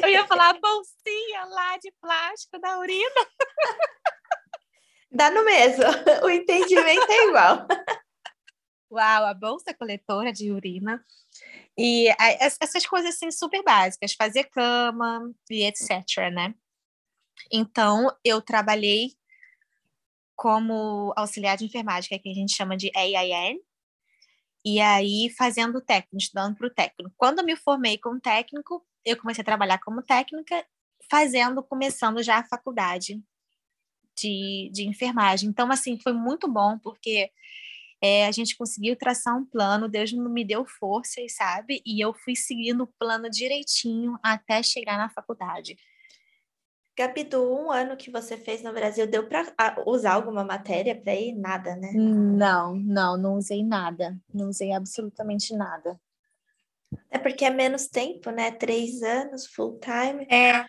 Eu 0.00 0.08
ia 0.08 0.24
falar 0.24 0.50
a 0.50 0.60
bolsinha 0.60 1.44
lá 1.46 1.76
de 1.78 1.92
plástico 2.00 2.60
da 2.60 2.78
urina. 2.78 3.26
Dá 5.10 5.30
no 5.32 5.44
mesmo, 5.44 5.84
o 6.22 6.30
entendimento 6.30 7.10
é 7.10 7.26
igual. 7.26 7.66
Uau, 8.90 9.26
a 9.26 9.34
bolsa 9.34 9.74
coletora 9.74 10.32
de 10.32 10.52
urina. 10.52 11.04
E 11.76 12.08
essas 12.40 12.86
coisas 12.86 13.14
assim 13.14 13.30
super 13.30 13.62
básicas, 13.62 14.12
fazer 14.12 14.44
cama 14.44 15.32
e 15.50 15.64
etc, 15.64 16.30
né? 16.32 16.54
Então, 17.52 18.14
eu 18.24 18.40
trabalhei 18.40 19.12
como 20.36 21.12
auxiliar 21.16 21.56
de 21.56 21.64
enfermagem, 21.64 22.08
que, 22.08 22.14
é 22.14 22.18
que 22.18 22.30
a 22.30 22.34
gente 22.34 22.54
chama 22.54 22.76
de 22.76 22.90
AIN, 22.94 23.60
e 24.64 24.80
aí 24.80 25.30
fazendo 25.36 25.80
técnico, 25.80 26.16
estudando 26.16 26.56
para 26.56 26.66
o 26.66 26.70
técnico. 26.70 27.14
Quando 27.16 27.40
eu 27.40 27.44
me 27.44 27.56
formei 27.56 27.98
como 27.98 28.20
técnico, 28.20 28.84
eu 29.04 29.16
comecei 29.16 29.42
a 29.42 29.44
trabalhar 29.44 29.78
como 29.78 30.02
técnica, 30.02 30.64
fazendo, 31.10 31.62
começando 31.62 32.22
já 32.22 32.38
a 32.38 32.44
faculdade 32.44 33.22
de, 34.18 34.70
de 34.72 34.86
enfermagem. 34.86 35.48
Então, 35.48 35.70
assim, 35.70 35.98
foi 36.00 36.12
muito 36.12 36.48
bom, 36.50 36.78
porque 36.78 37.30
é, 38.06 38.26
a 38.26 38.30
gente 38.30 38.54
conseguiu 38.54 38.94
traçar 38.94 39.34
um 39.34 39.46
plano, 39.46 39.88
Deus 39.88 40.12
me 40.12 40.44
deu 40.44 40.66
forças, 40.66 41.34
sabe? 41.34 41.80
E 41.86 42.04
eu 42.04 42.12
fui 42.12 42.36
seguindo 42.36 42.82
o 42.82 42.92
plano 42.98 43.30
direitinho 43.30 44.18
até 44.22 44.62
chegar 44.62 44.98
na 44.98 45.08
faculdade. 45.08 45.74
Gabi, 46.94 47.24
do 47.24 47.42
um 47.42 47.72
ano 47.72 47.96
que 47.96 48.10
você 48.10 48.36
fez 48.36 48.62
no 48.62 48.74
Brasil, 48.74 49.06
deu 49.06 49.26
para 49.26 49.82
usar 49.86 50.12
alguma 50.12 50.44
matéria 50.44 50.94
para 50.94 51.14
ir? 51.14 51.34
Nada, 51.34 51.76
né? 51.76 51.92
Não, 51.94 52.74
não, 52.76 53.16
não 53.16 53.36
usei 53.36 53.64
nada. 53.64 54.14
Não 54.34 54.50
usei 54.50 54.72
absolutamente 54.72 55.56
nada. 55.56 55.98
É 57.10 57.18
porque 57.18 57.46
é 57.46 57.50
menos 57.50 57.88
tempo, 57.88 58.30
né? 58.30 58.50
Três 58.50 59.02
anos, 59.02 59.46
full 59.46 59.80
time. 59.80 60.26
É, 60.30 60.66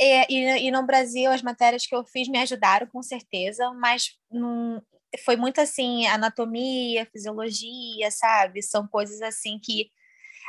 é, 0.00 0.26
e, 0.28 0.66
e 0.66 0.70
no 0.72 0.84
Brasil 0.84 1.30
as 1.30 1.40
matérias 1.40 1.86
que 1.86 1.94
eu 1.94 2.04
fiz 2.04 2.28
me 2.28 2.38
ajudaram 2.38 2.88
com 2.88 3.00
certeza, 3.00 3.72
mas 3.74 4.18
não, 4.28 4.82
foi 5.24 5.36
muito 5.36 5.60
assim, 5.60 6.06
anatomia, 6.06 7.06
fisiologia, 7.06 8.10
sabe? 8.10 8.62
São 8.62 8.86
coisas 8.86 9.20
assim 9.22 9.58
que 9.58 9.90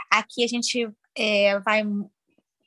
aqui 0.10 0.44
a 0.44 0.48
gente 0.48 0.90
é, 1.16 1.60
vai 1.60 1.84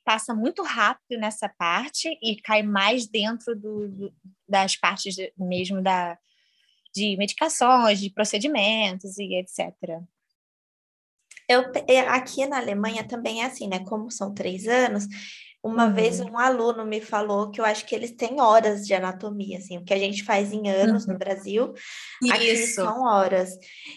passa 0.05 0.33
muito 0.33 0.63
rápido 0.63 1.19
nessa 1.19 1.49
parte 1.49 2.17
e 2.23 2.41
cai 2.41 2.63
mais 2.63 3.09
dentro 3.09 3.57
do, 3.57 3.89
do, 3.89 4.15
das 4.49 4.77
partes 4.77 5.17
de, 5.17 5.33
mesmo 5.37 5.83
da, 5.83 6.17
de 6.95 7.17
medicações, 7.17 7.99
de 7.99 8.11
procedimentos 8.11 9.19
e 9.19 9.35
etc. 9.35 9.75
Eu, 11.49 11.63
é, 11.89 12.01
aqui 12.01 12.47
na 12.47 12.59
Alemanha 12.59 13.07
também 13.07 13.43
é 13.43 13.47
assim, 13.47 13.67
né? 13.67 13.81
Como 13.85 14.11
são 14.11 14.33
três 14.33 14.69
anos, 14.69 15.07
uma 15.67 15.87
uhum. 15.87 15.95
vez 15.95 16.21
um 16.21 16.39
aluno 16.39 16.85
me 16.85 17.01
falou 17.01 17.51
que 17.51 17.61
eu 17.61 17.65
acho 17.65 17.85
que 17.87 17.95
eles 17.95 18.13
têm 18.13 18.41
horas 18.41 18.87
de 18.87 18.95
anatomia, 18.95 19.59
assim, 19.59 19.79
o 19.79 19.85
que 19.85 19.95
a 19.95 19.99
gente 19.99 20.25
faz 20.25 20.53
em 20.53 20.69
anos 20.69 21.05
uhum. 21.05 21.13
no 21.13 21.19
Brasil, 21.19 21.73
Isso. 22.23 22.35
aqui 22.35 22.57
são 22.57 23.03
horas. 23.05 23.51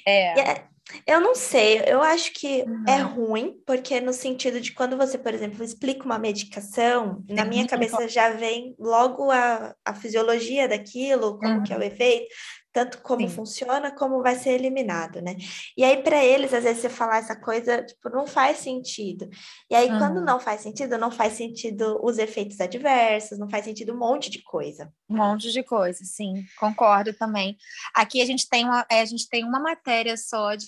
É. 0.05 0.39
é. 0.39 0.69
Eu 1.05 1.21
não 1.21 1.35
sei, 1.35 1.83
eu 1.85 2.01
acho 2.01 2.33
que 2.33 2.63
uhum. 2.63 2.83
é 2.88 2.97
ruim, 2.97 3.61
porque 3.65 4.01
no 4.01 4.11
sentido 4.11 4.59
de 4.59 4.73
quando 4.73 4.97
você, 4.97 5.19
por 5.19 5.31
exemplo, 5.33 5.63
explica 5.63 6.03
uma 6.03 6.17
medicação, 6.17 7.23
na 7.29 7.45
minha 7.45 7.67
cabeça 7.67 8.07
já 8.07 8.31
vem 8.31 8.75
logo 8.79 9.29
a, 9.29 9.75
a 9.85 9.93
fisiologia 9.93 10.67
daquilo, 10.67 11.38
como 11.38 11.57
uhum. 11.57 11.63
que 11.63 11.71
é 11.71 11.77
o 11.77 11.83
efeito, 11.83 12.33
tanto 12.71 13.01
como 13.01 13.27
Sim. 13.27 13.35
funciona, 13.35 13.91
como 13.91 14.21
vai 14.21 14.35
ser 14.35 14.51
eliminado, 14.51 15.21
né? 15.21 15.35
E 15.75 15.83
aí, 15.83 16.01
para 16.03 16.23
eles, 16.23 16.53
às 16.53 16.63
vezes, 16.63 16.81
você 16.81 16.89
falar 16.89 17.17
essa 17.17 17.35
coisa, 17.35 17.83
tipo, 17.83 18.09
não 18.09 18.27
faz 18.27 18.59
sentido. 18.59 19.27
E 19.69 19.75
aí, 19.75 19.89
uhum. 19.89 19.97
quando 19.97 20.21
não 20.21 20.39
faz 20.39 20.61
sentido, 20.61 20.97
não 20.97 21.09
faz 21.09 21.33
sentido 21.33 21.99
os 22.03 22.17
efeitos 22.17 22.59
adversos, 22.59 23.39
não 23.39 23.49
faz 23.49 23.65
sentido 23.65 23.93
um 23.93 23.97
monte 23.97 24.29
de 24.29 24.41
coisa. 24.43 24.91
Um 25.09 25.17
monte 25.17 25.51
de 25.51 25.63
coisa, 25.63 26.03
sim, 26.03 26.45
concordo 26.59 27.13
também. 27.13 27.57
Aqui 27.95 28.21
a 28.21 28.25
gente 28.25 28.47
tem 28.47 28.65
uma, 28.65 28.85
é, 28.89 29.01
a 29.01 29.05
gente 29.05 29.27
tem 29.27 29.43
uma 29.43 29.59
matéria 29.59 30.15
só 30.15 30.55
de 30.55 30.67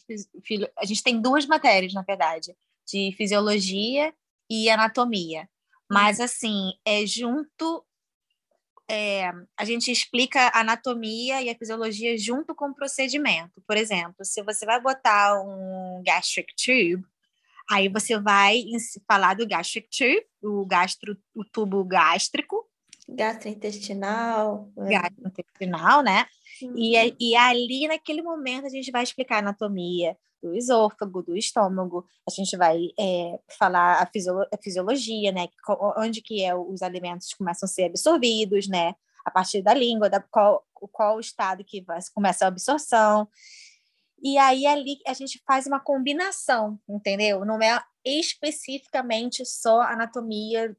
a 0.77 0.85
gente 0.85 1.03
tem 1.03 1.21
duas 1.21 1.45
matérias, 1.45 1.93
na 1.93 2.01
verdade, 2.01 2.55
de 2.87 3.13
fisiologia 3.15 4.13
e 4.49 4.69
anatomia. 4.69 5.47
Mas 5.89 6.19
uhum. 6.19 6.25
assim, 6.25 6.71
é 6.85 7.05
junto 7.05 7.85
é, 8.91 9.31
a 9.57 9.63
gente 9.63 9.89
explica 9.89 10.47
a 10.49 10.59
anatomia 10.59 11.41
e 11.41 11.49
a 11.49 11.55
fisiologia 11.55 12.17
junto 12.17 12.53
com 12.53 12.65
o 12.65 12.75
procedimento. 12.75 13.63
Por 13.65 13.77
exemplo, 13.77 14.25
se 14.25 14.43
você 14.43 14.65
vai 14.65 14.81
botar 14.81 15.41
um 15.41 16.03
gastric 16.05 16.53
tube, 16.57 17.01
aí 17.69 17.87
você 17.87 18.19
vai 18.19 18.61
falar 19.07 19.35
do 19.35 19.47
gastric 19.47 19.87
tube, 19.89 20.25
o, 20.43 20.65
gastro, 20.65 21.17
o 21.33 21.45
tubo 21.45 21.85
gástrico. 21.85 22.67
Gastrointestinal. 23.07 24.69
É. 24.77 24.99
Gastrointestinal, 24.99 26.03
né? 26.03 26.25
E, 26.75 26.97
é, 26.97 27.15
e 27.17 27.33
ali, 27.37 27.87
naquele 27.87 28.21
momento, 28.21 28.65
a 28.65 28.69
gente 28.69 28.91
vai 28.91 29.03
explicar 29.03 29.37
a 29.37 29.39
anatomia 29.39 30.17
do 30.41 30.55
esôfago, 30.55 31.21
do 31.21 31.37
estômago, 31.37 32.05
a 32.27 32.31
gente 32.31 32.57
vai 32.57 32.89
é, 32.99 33.39
falar 33.57 34.01
a, 34.01 34.05
fisiolo 34.05 34.45
a, 34.51 34.57
fisiologia, 34.57 35.31
né, 35.31 35.47
onde 35.97 36.21
que 36.21 36.43
é 36.43 36.55
os 36.55 36.81
alimentos 36.81 37.33
começam 37.33 37.67
a 37.67 37.69
ser 37.69 37.85
absorvidos, 37.85 38.67
né, 38.67 38.95
a 39.23 39.31
partir 39.31 39.61
da 39.61 39.73
língua, 39.73 40.09
da, 40.09 40.19
qual, 40.19 40.65
qual 40.73 41.17
o 41.17 41.19
estado 41.19 41.63
que 41.63 41.81
vai, 41.81 41.99
começa 42.13 42.45
a 42.45 42.47
absorção, 42.47 43.27
e 44.23 44.37
aí 44.37 44.67
ali 44.67 44.99
a 45.07 45.13
gente 45.13 45.41
faz 45.45 45.65
uma 45.65 45.79
combinação, 45.79 46.79
entendeu? 46.87 47.43
Não 47.43 47.59
é 47.61 47.81
especificamente 48.05 49.43
só 49.45 49.81
anatomia 49.81 50.75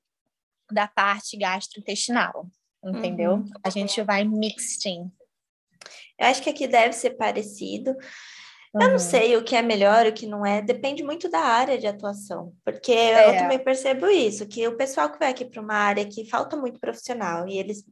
da 0.70 0.86
parte 0.86 1.36
gastrointestinal, 1.36 2.46
entendeu? 2.84 3.34
Uhum. 3.34 3.50
A 3.64 3.68
gente 3.68 4.00
vai 4.02 4.24
mixing. 4.24 5.10
Eu 6.18 6.26
acho 6.26 6.40
que 6.40 6.50
aqui 6.50 6.68
deve 6.68 6.92
ser 6.92 7.10
parecido, 7.10 7.96
eu 8.74 8.90
não 8.90 8.98
sei 8.98 9.36
o 9.36 9.44
que 9.44 9.54
é 9.54 9.62
melhor, 9.62 10.06
o 10.06 10.12
que 10.12 10.26
não 10.26 10.46
é, 10.46 10.62
depende 10.62 11.02
muito 11.02 11.28
da 11.28 11.40
área 11.40 11.78
de 11.78 11.86
atuação, 11.86 12.54
porque 12.64 12.92
é. 12.92 13.28
eu 13.28 13.38
também 13.38 13.58
percebo 13.58 14.08
isso, 14.08 14.46
que 14.46 14.66
o 14.66 14.76
pessoal 14.76 15.10
que 15.10 15.18
vai 15.18 15.30
aqui 15.30 15.44
para 15.44 15.60
uma 15.60 15.74
área 15.74 16.06
que 16.06 16.28
falta 16.28 16.56
muito 16.56 16.80
profissional 16.80 17.46
e 17.46 17.58
eles 17.58 17.84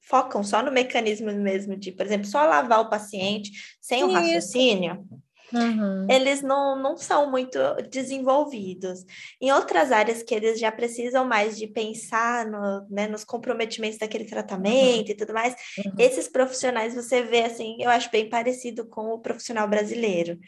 focam 0.00 0.42
só 0.42 0.62
no 0.62 0.72
mecanismo 0.72 1.32
mesmo 1.32 1.76
de, 1.76 1.92
por 1.92 2.04
exemplo, 2.04 2.26
só 2.26 2.44
lavar 2.44 2.80
o 2.80 2.90
paciente 2.90 3.50
sem 3.80 4.02
o 4.04 4.08
um 4.08 4.12
raciocínio. 4.12 5.06
Uhum. 5.52 6.06
Eles 6.08 6.42
não, 6.42 6.80
não 6.80 6.96
são 6.96 7.30
muito 7.30 7.58
desenvolvidos. 7.90 9.04
Em 9.40 9.52
outras 9.52 9.90
áreas 9.92 10.22
que 10.22 10.34
eles 10.34 10.58
já 10.58 10.70
precisam 10.70 11.24
mais 11.24 11.56
de 11.56 11.66
pensar 11.66 12.46
no, 12.46 12.86
né, 12.88 13.06
nos 13.06 13.24
comprometimentos 13.24 13.98
daquele 13.98 14.24
tratamento 14.24 15.06
uhum. 15.06 15.12
e 15.12 15.16
tudo 15.16 15.34
mais, 15.34 15.54
uhum. 15.84 15.92
esses 15.98 16.28
profissionais 16.28 16.94
você 16.94 17.22
vê 17.22 17.42
assim, 17.42 17.76
eu 17.80 17.90
acho 17.90 18.10
bem 18.10 18.28
parecido 18.28 18.86
com 18.86 19.10
o 19.10 19.18
profissional 19.18 19.68
brasileiro. 19.68 20.38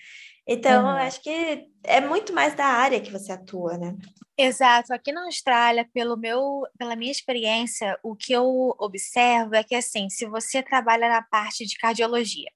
Então, 0.47 0.91
eu 0.91 0.97
acho 0.97 1.23
que 1.23 1.69
é 1.85 2.01
muito 2.01 2.33
mais 2.33 2.55
da 2.55 2.67
área 2.67 3.01
que 3.01 3.13
você 3.13 3.31
atua, 3.31 3.79
né? 3.79 3.97
Exato. 4.37 4.93
Aqui 4.93 5.13
na 5.13 5.25
Austrália, 5.25 5.89
pelo 5.93 6.17
meu, 6.17 6.63
pela 6.77 6.97
minha 6.97 7.13
experiência, 7.13 7.97
o 8.03 8.17
que 8.17 8.33
eu 8.33 8.75
observo 8.79 9.55
é 9.55 9.63
que 9.63 9.75
assim, 9.75 10.09
se 10.09 10.27
você 10.27 10.63
trabalha 10.63 11.09
na 11.09 11.23
parte 11.23 11.65
de 11.65 11.77
cardiologia, 11.77 12.51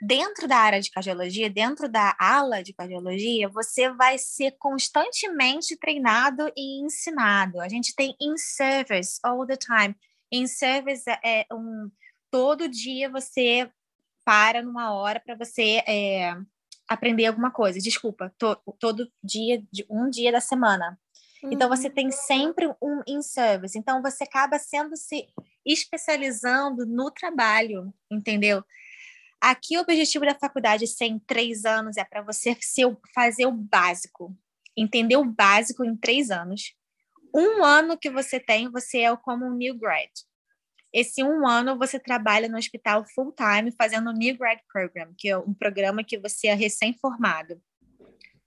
dentro 0.00 0.46
da 0.46 0.56
área 0.56 0.80
de 0.80 0.90
cardiologia, 0.90 1.50
dentro 1.50 1.88
da 1.88 2.16
ala 2.18 2.62
de 2.62 2.72
cardiologia, 2.72 3.48
você 3.48 3.90
vai 3.90 4.16
ser 4.18 4.52
constantemente 4.58 5.76
treinado 5.76 6.50
e 6.56 6.80
ensinado. 6.84 7.60
A 7.60 7.68
gente 7.68 7.94
tem 7.94 8.14
in-service 8.20 9.18
all 9.22 9.46
the 9.46 9.56
time. 9.56 9.94
In-service 10.30 11.08
é, 11.08 11.40
é 11.40 11.46
um 11.52 11.90
todo 12.30 12.68
dia 12.68 13.10
você 13.10 13.70
para 14.24 14.62
numa 14.62 14.92
hora 14.92 15.18
para 15.18 15.34
você 15.34 15.82
é, 15.86 16.36
aprender 16.86 17.26
alguma 17.26 17.50
coisa. 17.50 17.78
Desculpa, 17.78 18.32
to, 18.38 18.56
todo 18.78 19.10
dia, 19.22 19.62
um 19.90 20.08
dia 20.08 20.30
da 20.30 20.40
semana. 20.40 20.98
Uhum. 21.42 21.50
Então 21.52 21.68
você 21.68 21.88
tem 21.90 22.06
uhum. 22.06 22.12
sempre 22.12 22.68
um 22.80 23.02
in-service. 23.06 23.76
Então 23.78 24.02
você 24.02 24.24
acaba 24.24 24.58
sendo 24.58 24.96
se 24.96 25.26
especializando 25.64 26.86
no 26.86 27.10
trabalho, 27.10 27.92
entendeu? 28.10 28.62
Aqui, 29.40 29.78
o 29.78 29.82
objetivo 29.82 30.26
da 30.26 30.34
faculdade 30.34 30.86
ser 30.86 31.06
em 31.06 31.18
três 31.18 31.64
anos 31.64 31.96
é 31.96 32.04
para 32.04 32.22
você 32.22 32.56
ser, 32.60 32.86
fazer 33.14 33.46
o 33.46 33.52
básico, 33.52 34.36
entender 34.76 35.16
o 35.16 35.24
básico 35.24 35.84
em 35.84 35.96
três 35.96 36.30
anos. 36.30 36.74
um 37.34 37.62
ano 37.62 37.96
que 37.98 38.10
você 38.10 38.40
tem, 38.40 38.70
você 38.70 39.00
é 39.00 39.16
como 39.16 39.46
um 39.46 39.54
new 39.54 39.78
grad. 39.78 40.10
Esse 40.92 41.22
um 41.22 41.46
ano 41.46 41.78
você 41.78 41.98
trabalha 41.98 42.48
no 42.48 42.56
hospital 42.56 43.04
full 43.14 43.32
time 43.32 43.70
fazendo 43.72 44.08
o 44.08 44.12
New 44.12 44.36
Grad 44.38 44.58
Program, 44.72 45.12
que 45.16 45.28
é 45.28 45.36
um 45.36 45.52
programa 45.52 46.02
que 46.02 46.18
você 46.18 46.48
é 46.48 46.54
recém-formado. 46.54 47.60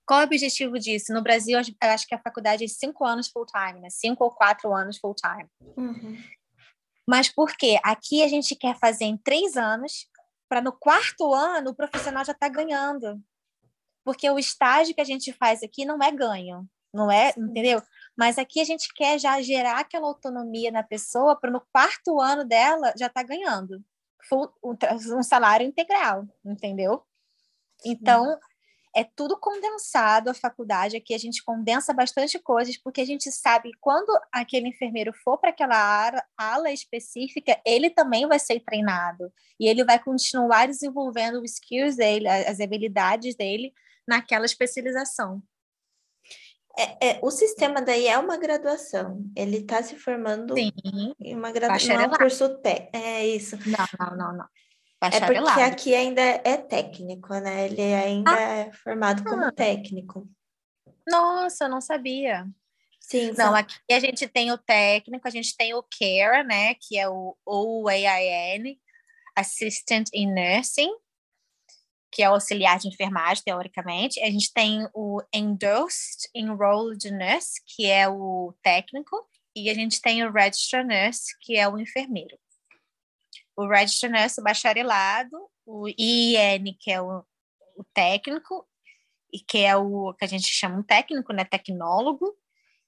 Qual 0.05 0.19
é 0.19 0.23
o 0.23 0.25
objetivo 0.25 0.79
disso? 0.79 1.13
No 1.13 1.21
Brasil, 1.21 1.53
eu 1.57 1.89
acho 1.89 2.07
que 2.07 2.15
a 2.15 2.21
faculdade 2.21 2.63
é 2.63 2.67
cinco 2.67 3.05
anos 3.05 3.29
full 3.29 3.45
time, 3.45 3.79
né? 3.79 3.89
Cinco 3.89 4.23
ou 4.23 4.31
quatro 4.31 4.73
anos 4.73 4.97
full 4.97 5.13
time. 5.13 5.47
Uhum. 5.77 6.17
Mas 7.07 7.29
por 7.29 7.55
quê? 7.55 7.79
Aqui 7.83 8.23
a 8.23 8.27
gente 8.27 8.55
quer 8.55 8.77
fazer 8.79 9.05
em 9.05 9.17
três 9.17 9.55
anos, 9.55 10.07
para 10.51 10.59
no 10.59 10.73
quarto 10.73 11.33
ano 11.33 11.69
o 11.69 11.73
profissional 11.73 12.25
já 12.25 12.33
está 12.33 12.49
ganhando. 12.49 13.23
Porque 14.03 14.29
o 14.29 14.37
estágio 14.37 14.93
que 14.93 14.99
a 14.99 15.05
gente 15.05 15.31
faz 15.31 15.63
aqui 15.63 15.85
não 15.85 15.97
é 16.03 16.11
ganho, 16.11 16.67
não 16.93 17.09
é, 17.09 17.29
entendeu? 17.37 17.81
Mas 18.17 18.37
aqui 18.37 18.59
a 18.59 18.65
gente 18.65 18.93
quer 18.93 19.17
já 19.17 19.41
gerar 19.41 19.79
aquela 19.79 20.07
autonomia 20.07 20.69
na 20.69 20.83
pessoa 20.83 21.39
para 21.39 21.49
no 21.49 21.61
quarto 21.71 22.19
ano 22.19 22.43
dela 22.43 22.93
já 22.97 23.07
estar 23.07 23.21
tá 23.21 23.23
ganhando 23.23 23.81
um 25.15 25.23
salário 25.23 25.65
integral, 25.65 26.27
entendeu? 26.43 27.01
Então, 27.85 28.37
é 28.95 29.03
tudo 29.03 29.39
condensado 29.39 30.29
a 30.29 30.33
faculdade. 30.33 30.97
Aqui 30.97 31.13
a 31.13 31.17
gente 31.17 31.43
condensa 31.43 31.93
bastante 31.93 32.37
coisas, 32.39 32.77
porque 32.77 33.01
a 33.01 33.05
gente 33.05 33.31
sabe 33.31 33.71
quando 33.79 34.11
aquele 34.31 34.67
enfermeiro 34.67 35.13
for 35.13 35.37
para 35.37 35.49
aquela 35.49 36.23
ala 36.37 36.71
específica, 36.71 37.59
ele 37.65 37.89
também 37.89 38.27
vai 38.27 38.39
ser 38.39 38.59
treinado. 38.59 39.31
E 39.59 39.67
ele 39.67 39.83
vai 39.83 39.97
continuar 39.97 40.67
desenvolvendo 40.67 41.41
os 41.41 41.51
skills 41.51 41.95
dele, 41.95 42.27
as 42.27 42.59
habilidades 42.59 43.35
dele 43.35 43.73
naquela 44.07 44.45
especialização. 44.45 45.41
É, 46.77 47.09
é, 47.09 47.19
o 47.21 47.29
sistema 47.29 47.81
daí 47.81 48.07
é 48.07 48.17
uma 48.17 48.37
graduação. 48.37 49.23
Ele 49.35 49.57
está 49.57 49.83
se 49.83 49.95
formando 49.95 50.53
Sim, 50.55 50.71
em 51.19 51.35
uma 51.35 51.51
graduação. 51.51 51.95
Não 51.95 52.03
é 52.03 52.07
um 52.07 52.11
curso 52.11 52.49
técnico. 52.59 52.91
É 52.93 53.27
isso. 53.27 53.57
Não, 53.67 53.87
não, 53.99 54.17
não, 54.17 54.37
não. 54.37 54.45
É 55.01 55.19
porque 55.19 55.61
aqui 55.61 55.95
ainda 55.95 56.21
é 56.21 56.57
técnico, 56.57 57.33
né? 57.39 57.65
Ele 57.65 57.81
ainda 57.81 58.31
ah. 58.31 58.39
é 58.39 58.71
formado 58.71 59.23
como 59.23 59.43
ah. 59.45 59.51
técnico. 59.51 60.29
Nossa, 61.07 61.65
eu 61.65 61.69
não 61.69 61.81
sabia. 61.81 62.45
Sim, 62.99 63.31
não, 63.35 63.55
aqui 63.55 63.75
a 63.91 63.99
gente 63.99 64.27
tem 64.27 64.51
o 64.51 64.57
técnico, 64.57 65.27
a 65.27 65.31
gente 65.31 65.57
tem 65.57 65.73
o 65.73 65.83
CARE, 65.83 66.45
né? 66.45 66.75
Que 66.75 66.99
é 66.99 67.09
o 67.09 67.35
OAIN, 67.45 68.79
Assistant 69.35 70.07
in 70.13 70.33
Nursing, 70.33 70.91
que 72.11 72.21
é 72.21 72.25
auxiliar 72.25 72.77
de 72.77 72.87
enfermagem, 72.87 73.43
teoricamente. 73.43 74.21
A 74.21 74.29
gente 74.29 74.53
tem 74.53 74.87
o 74.93 75.21
Endorsed 75.33 76.29
Enrolled 76.35 77.09
Nurse, 77.11 77.61
que 77.65 77.87
é 77.87 78.07
o 78.07 78.53
técnico, 78.61 79.27
e 79.55 79.69
a 79.69 79.73
gente 79.73 79.99
tem 79.99 80.23
o 80.23 80.31
Registered 80.31 80.87
Nurse, 80.87 81.35
que 81.41 81.57
é 81.57 81.67
o 81.67 81.79
enfermeiro. 81.79 82.37
O 83.61 83.67
Registered 83.67 84.19
Nurse, 84.19 84.39
o 84.39 84.43
bacharelado, 84.43 85.37
o 85.65 85.87
IN, 85.87 86.75
que 86.79 86.91
é 86.91 87.01
o, 87.01 87.23
o 87.77 87.83
técnico, 87.93 88.67
e 89.31 89.39
que 89.39 89.59
é 89.59 89.75
o 89.75 90.13
que 90.13 90.25
a 90.25 90.27
gente 90.27 90.47
chama 90.47 90.79
um 90.79 90.83
técnico, 90.83 91.31
né, 91.31 91.45
tecnólogo, 91.45 92.35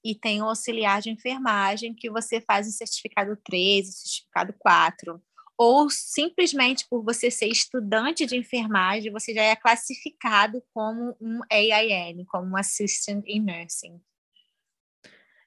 e 0.04 0.14
tem 0.14 0.42
o 0.42 0.46
auxiliar 0.46 1.00
de 1.00 1.10
enfermagem, 1.10 1.94
que 1.94 2.10
você 2.10 2.40
faz 2.40 2.68
o 2.68 2.72
certificado 2.72 3.36
13, 3.42 3.88
o 3.88 3.92
certificado 3.92 4.54
4 4.58 5.22
ou 5.56 5.88
simplesmente 5.88 6.86
por 6.88 7.02
você 7.02 7.30
ser 7.30 7.46
estudante 7.46 8.26
de 8.26 8.36
enfermagem, 8.36 9.12
você 9.12 9.32
já 9.32 9.42
é 9.42 9.56
classificado 9.56 10.62
como 10.72 11.16
um 11.20 11.40
AIN, 11.50 12.24
como 12.24 12.50
um 12.50 12.56
Assistant 12.56 13.24
in 13.26 13.40
Nursing. 13.40 14.00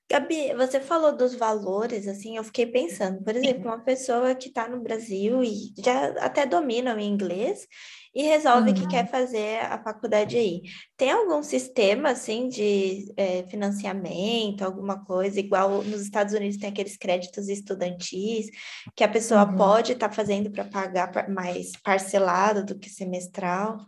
Gabi, 0.09 0.53
você 0.53 0.79
falou 0.79 1.15
dos 1.15 1.35
valores, 1.35 2.07
assim, 2.07 2.37
eu 2.37 2.43
fiquei 2.43 2.65
pensando, 2.65 3.21
por 3.21 3.35
exemplo, 3.35 3.65
uma 3.65 3.83
pessoa 3.83 4.33
que 4.33 4.47
está 4.47 4.65
no 4.67 4.79
Brasil 4.79 5.43
e 5.43 5.73
já 5.77 6.07
até 6.23 6.45
domina 6.45 6.95
o 6.95 6.99
inglês 6.99 7.67
e 8.15 8.23
resolve 8.23 8.69
uhum. 8.69 8.75
que 8.75 8.87
quer 8.87 9.11
fazer 9.11 9.59
a 9.59 9.77
faculdade 9.83 10.37
aí. 10.37 10.61
Tem 10.95 11.11
algum 11.11 11.43
sistema, 11.43 12.11
assim, 12.11 12.47
de 12.47 13.13
é, 13.17 13.43
financiamento, 13.47 14.63
alguma 14.63 15.03
coisa, 15.03 15.41
igual 15.41 15.83
nos 15.83 16.01
Estados 16.03 16.33
Unidos 16.33 16.57
tem 16.57 16.69
aqueles 16.69 16.95
créditos 16.95 17.49
estudantis, 17.49 18.47
que 18.95 19.03
a 19.03 19.09
pessoa 19.09 19.43
uhum. 19.43 19.57
pode 19.57 19.91
estar 19.91 20.07
tá 20.07 20.15
fazendo 20.15 20.49
para 20.49 20.63
pagar 20.63 21.29
mais 21.29 21.73
parcelado 21.83 22.63
do 22.63 22.79
que 22.79 22.89
semestral? 22.89 23.85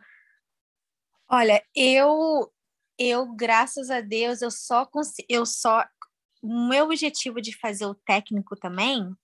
Olha, 1.30 1.64
eu 1.74 2.52
eu, 3.00 3.34
graças 3.34 3.90
a 3.90 4.02
Deus, 4.02 4.42
eu 4.42 4.52
só 4.52 4.86
eu 5.30 5.46
só 5.46 5.86
o 6.42 6.68
meu 6.68 6.86
objetivo 6.86 7.42
de 7.42 7.58
fazer 7.58 7.86
o 7.86 7.96
técnico 7.96 8.56
também 8.56 9.16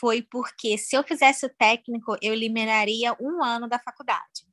foi 0.00 0.22
porque 0.22 0.76
se 0.76 0.96
eu 0.96 1.02
fizesse 1.02 1.46
o 1.46 1.54
técnico, 1.54 2.16
eu 2.20 2.32
eliminaria 2.32 3.16
um 3.20 3.42
ano 3.42 3.68
da 3.68 3.78
faculdade. 3.78 4.46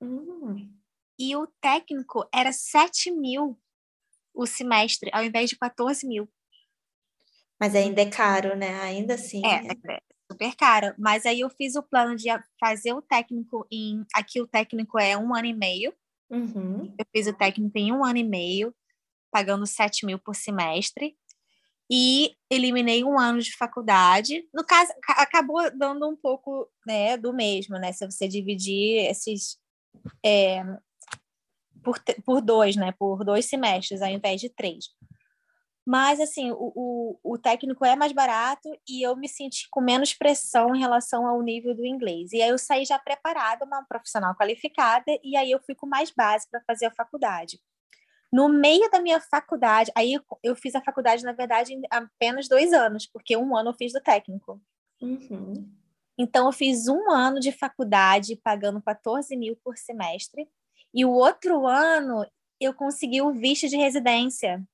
Hum. 0.00 0.72
E 1.18 1.34
o 1.36 1.46
técnico 1.60 2.28
era 2.34 2.52
7 2.52 3.10
mil 3.10 3.58
o 4.34 4.46
semestre, 4.46 5.08
ao 5.14 5.24
invés 5.24 5.48
de 5.48 5.56
14 5.56 6.06
mil. 6.06 6.28
Mas 7.58 7.74
ainda 7.74 8.02
é 8.02 8.10
caro, 8.10 8.54
né? 8.54 8.80
Ainda 8.80 9.14
assim. 9.14 9.40
É, 9.46 9.66
é 9.66 10.00
super 10.30 10.54
caro. 10.56 10.94
Mas 10.98 11.24
aí 11.24 11.40
eu 11.40 11.48
fiz 11.48 11.74
o 11.74 11.82
plano 11.82 12.14
de 12.14 12.26
fazer 12.60 12.92
o 12.92 13.00
técnico 13.00 13.66
em. 13.70 14.04
Aqui 14.14 14.42
o 14.42 14.46
técnico 14.46 14.98
é 14.98 15.16
um 15.16 15.34
ano 15.34 15.46
e 15.46 15.54
meio. 15.54 15.94
Uhum. 16.28 16.94
Eu 16.98 17.06
fiz 17.14 17.26
o 17.26 17.32
técnico 17.32 17.78
em 17.78 17.92
um 17.92 18.04
ano 18.04 18.18
e 18.18 18.24
meio, 18.24 18.74
pagando 19.30 19.66
7 19.66 20.04
mil 20.04 20.18
por 20.18 20.34
semestre 20.34 21.16
e 21.90 22.34
eliminei 22.50 23.04
um 23.04 23.18
ano 23.18 23.40
de 23.40 23.56
faculdade. 23.56 24.48
No 24.52 24.64
caso, 24.64 24.92
acabou 25.08 25.70
dando 25.76 26.08
um 26.08 26.16
pouco 26.16 26.68
né, 26.86 27.16
do 27.16 27.32
mesmo, 27.32 27.78
né? 27.78 27.92
Se 27.92 28.04
você 28.04 28.26
dividir 28.26 29.08
esses 29.08 29.58
é, 30.24 30.62
por, 31.82 32.02
por 32.24 32.40
dois, 32.40 32.76
né? 32.76 32.92
Por 32.98 33.24
dois 33.24 33.46
semestres, 33.46 34.02
ao 34.02 34.08
invés 34.08 34.40
de 34.40 34.48
três. 34.48 34.86
Mas, 35.88 36.18
assim, 36.18 36.50
o, 36.50 36.72
o, 36.74 37.18
o, 37.22 37.38
técnico 37.38 37.84
é 37.84 37.94
mais 37.94 38.10
barato 38.10 38.68
e 38.88 39.06
eu 39.06 39.14
me 39.14 39.28
senti 39.28 39.68
com 39.70 39.80
menos 39.80 40.12
pressão 40.12 40.74
em 40.74 40.80
relação 40.80 41.24
ao 41.28 41.40
nível 41.40 41.76
do 41.76 41.86
inglês. 41.86 42.32
E 42.32 42.42
aí 42.42 42.48
eu 42.48 42.58
saí 42.58 42.84
já 42.84 42.98
preparada, 42.98 43.64
uma 43.64 43.84
profissional 43.84 44.34
qualificada, 44.34 45.04
e 45.22 45.36
aí 45.36 45.48
eu 45.48 45.60
fui 45.64 45.76
com 45.76 45.86
mais 45.86 46.10
base 46.10 46.48
para 46.50 46.60
fazer 46.66 46.86
a 46.86 46.90
faculdade. 46.90 47.60
No 48.32 48.48
meio 48.48 48.90
da 48.90 49.00
minha 49.00 49.20
faculdade, 49.20 49.90
aí 49.96 50.18
eu 50.42 50.56
fiz 50.56 50.74
a 50.74 50.82
faculdade, 50.82 51.24
na 51.24 51.32
verdade, 51.32 51.74
em 51.74 51.82
apenas 51.90 52.48
dois 52.48 52.72
anos, 52.72 53.06
porque 53.06 53.36
um 53.36 53.56
ano 53.56 53.70
eu 53.70 53.74
fiz 53.74 53.92
do 53.92 54.00
técnico. 54.00 54.60
Uhum. 55.00 55.72
Então, 56.18 56.46
eu 56.46 56.52
fiz 56.52 56.88
um 56.88 57.10
ano 57.10 57.38
de 57.38 57.52
faculdade 57.52 58.36
pagando 58.36 58.82
14 58.82 59.36
mil 59.36 59.56
por 59.62 59.76
semestre, 59.76 60.48
e 60.92 61.04
o 61.04 61.10
outro 61.10 61.66
ano 61.66 62.26
eu 62.58 62.72
consegui 62.72 63.20
o 63.20 63.32
visto 63.32 63.68
de 63.68 63.76
residência 63.76 64.66